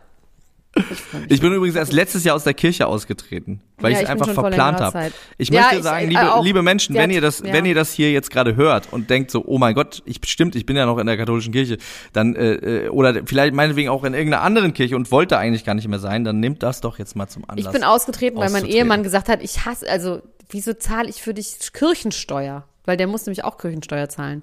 Ich. 0.74 0.82
Ich 1.28 1.40
bin 1.40 1.52
übrigens 1.52 1.76
erst 1.76 1.92
letztes 1.92 2.24
Jahr 2.24 2.34
aus 2.34 2.44
der 2.44 2.54
Kirche 2.54 2.86
ausgetreten, 2.86 3.60
weil 3.78 3.92
Ja, 3.92 3.98
ich 3.98 4.04
es 4.04 4.10
einfach 4.10 4.32
verplant 4.32 4.80
habe. 4.80 5.12
Ich 5.36 5.50
Ja, 5.50 5.62
möchte 5.62 5.76
ich, 5.76 5.82
sagen, 5.82 6.06
äh, 6.06 6.08
liebe, 6.08 6.34
auch. 6.34 6.44
liebe 6.44 6.62
Menschen, 6.62 6.94
wenn 6.94 7.10
ihr 7.10 7.20
das, 7.20 7.40
ja. 7.40 7.52
wenn 7.52 7.66
ihr 7.66 7.74
das 7.74 7.92
hier 7.92 8.10
jetzt 8.10 8.30
gerade 8.30 8.56
hört 8.56 8.92
und 8.92 9.10
denkt 9.10 9.30
so, 9.30 9.44
oh 9.46 9.58
mein 9.58 9.74
Gott, 9.74 10.02
ich 10.06 10.20
stimmt, 10.26 10.56
ich 10.56 10.64
bin 10.64 10.76
ja 10.76 10.86
noch 10.86 10.98
in 10.98 11.06
der 11.06 11.16
katholischen 11.16 11.52
Kirche, 11.52 11.76
dann 12.12 12.34
äh, 12.34 12.86
äh, 12.86 12.88
oder 12.88 13.22
vielleicht 13.26 13.54
meinetwegen 13.54 13.90
auch 13.90 14.04
in 14.04 14.14
irgendeiner 14.14 14.42
anderen 14.42 14.72
Kirche 14.72 14.96
und 14.96 15.10
wollte 15.10 15.36
eigentlich 15.36 15.64
gar 15.64 15.74
nicht 15.74 15.88
mehr 15.88 15.98
sein, 15.98 16.24
dann 16.24 16.40
nehmt 16.40 16.62
das 16.62 16.80
doch 16.80 16.98
jetzt 16.98 17.16
mal 17.16 17.28
zum 17.28 17.44
Anlass. 17.48 17.66
Ich 17.66 17.72
bin 17.72 17.84
ausgetreten, 17.84 18.38
weil 18.38 18.50
mein. 18.50 18.62
Ehemann 18.64 19.02
gesagt 19.02 19.28
hat, 19.28 19.42
ich 19.42 19.66
hasse, 19.66 19.88
also, 19.90 20.22
wieso 20.48 20.72
zahle 20.72 21.08
ich 21.08 21.20
für 21.20 21.34
dich 21.34 21.56
Kirchensteuer? 21.72 22.64
Weil 22.84 22.96
der 22.96 23.06
muss 23.06 23.26
nämlich 23.26 23.44
auch 23.44 23.58
Kirchensteuer 23.58 24.08
zahlen. 24.08 24.42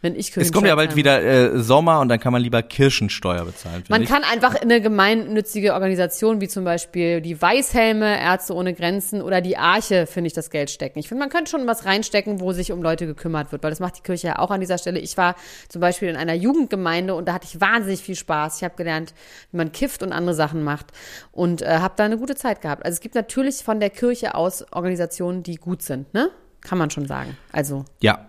Wenn 0.00 0.14
ich 0.14 0.32
Kirchensteuer 0.32 0.42
es 0.42 0.52
kommt 0.52 0.66
ja 0.68 0.76
bald 0.76 0.94
wieder 0.94 1.22
äh, 1.22 1.58
Sommer 1.58 1.98
und 1.98 2.08
dann 2.08 2.20
kann 2.20 2.32
man 2.32 2.40
lieber 2.40 2.62
Kirchensteuer 2.62 3.44
bezahlen. 3.44 3.82
Man 3.88 4.02
ich. 4.02 4.08
kann 4.08 4.22
einfach 4.22 4.54
in 4.54 4.62
eine 4.62 4.80
gemeinnützige 4.80 5.74
Organisation 5.74 6.40
wie 6.40 6.46
zum 6.46 6.64
Beispiel 6.64 7.20
die 7.20 7.40
Weißhelme, 7.40 8.20
Ärzte 8.20 8.54
ohne 8.54 8.74
Grenzen 8.74 9.22
oder 9.22 9.40
die 9.40 9.56
Arche, 9.56 10.06
finde 10.06 10.28
ich, 10.28 10.34
das 10.34 10.50
Geld 10.50 10.70
stecken. 10.70 11.00
Ich 11.00 11.08
finde, 11.08 11.24
man 11.24 11.30
könnte 11.30 11.50
schon 11.50 11.66
was 11.66 11.84
reinstecken, 11.84 12.40
wo 12.40 12.52
sich 12.52 12.70
um 12.70 12.80
Leute 12.80 13.06
gekümmert 13.06 13.50
wird, 13.50 13.64
weil 13.64 13.70
das 13.70 13.80
macht 13.80 13.98
die 13.98 14.02
Kirche 14.02 14.28
ja 14.28 14.38
auch 14.38 14.52
an 14.52 14.60
dieser 14.60 14.78
Stelle. 14.78 15.00
Ich 15.00 15.16
war 15.16 15.34
zum 15.68 15.80
Beispiel 15.80 16.08
in 16.08 16.16
einer 16.16 16.34
Jugendgemeinde 16.34 17.16
und 17.16 17.26
da 17.26 17.32
hatte 17.34 17.48
ich 17.50 17.60
wahnsinnig 17.60 18.00
viel 18.00 18.14
Spaß. 18.14 18.58
Ich 18.58 18.64
habe 18.64 18.76
gelernt, 18.76 19.14
wie 19.50 19.56
man 19.56 19.72
kifft 19.72 20.04
und 20.04 20.12
andere 20.12 20.34
Sachen 20.34 20.62
macht 20.62 20.86
und 21.32 21.62
äh, 21.62 21.78
habe 21.78 21.94
da 21.96 22.04
eine 22.04 22.18
gute 22.18 22.36
Zeit 22.36 22.60
gehabt. 22.60 22.84
Also 22.84 22.94
es 22.94 23.00
gibt 23.00 23.16
natürlich 23.16 23.64
von 23.64 23.80
der 23.80 23.90
Kirche 23.90 24.36
aus 24.36 24.64
Organisationen, 24.72 25.42
die 25.42 25.56
gut 25.56 25.82
sind, 25.82 26.14
ne? 26.14 26.30
Kann 26.60 26.78
man 26.78 26.90
schon 26.90 27.06
sagen. 27.06 27.36
Also 27.52 27.84
Ja, 28.00 28.28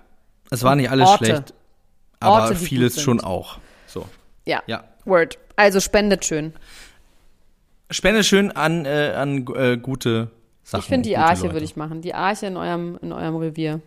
es 0.51 0.63
war 0.63 0.75
nicht 0.75 0.89
alles 0.89 1.07
Orte. 1.07 1.25
schlecht, 1.25 1.53
aber 2.19 2.43
Orte, 2.43 2.55
vieles 2.55 3.01
schon 3.01 3.19
auch. 3.21 3.57
So. 3.87 4.05
ja, 4.45 4.61
Ja. 4.67 4.83
Word. 5.05 5.37
Also 5.55 5.79
spendet 5.79 6.25
schön. 6.25 6.53
Spende 7.91 8.23
schön 8.23 8.51
an, 8.51 8.85
äh, 8.85 9.13
an 9.15 9.45
äh, 9.55 9.77
gute 9.77 10.29
Sachen. 10.63 10.81
Ich 10.81 10.87
finde 10.87 11.09
die 11.09 11.17
Arche 11.17 11.41
Leute. 11.43 11.53
würde 11.53 11.65
ich 11.65 11.75
machen. 11.75 12.01
Die 12.01 12.13
Arche 12.13 12.45
in 12.45 12.57
eurem, 12.57 12.99
in 13.01 13.11
eurem 13.11 13.35
Revier. 13.37 13.81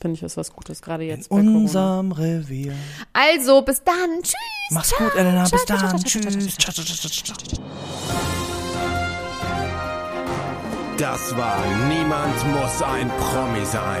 Finde 0.00 0.16
ich 0.16 0.22
ist 0.22 0.36
was 0.36 0.52
Gutes, 0.52 0.82
gerade 0.82 1.04
jetzt 1.04 1.28
bei 1.28 1.36
Corona. 1.36 1.58
Unserem 1.58 2.12
Revier. 2.12 2.74
Also, 3.12 3.62
bis 3.62 3.84
dann. 3.84 4.22
Tschüss. 4.22 4.34
Mach's 4.70 4.92
gut, 4.96 5.14
Elena. 5.14 5.42
Bis 5.42 5.64
Ciao, 5.64 5.78
dann. 5.78 5.98
ciao, 5.98 6.02
Tschüss. 6.02 6.56
Das 10.98 11.36
war 11.36 11.58
Niemand 11.88 12.36
muss 12.52 12.82
ein 12.82 13.08
Promi 13.18 13.64
sein. 13.64 14.00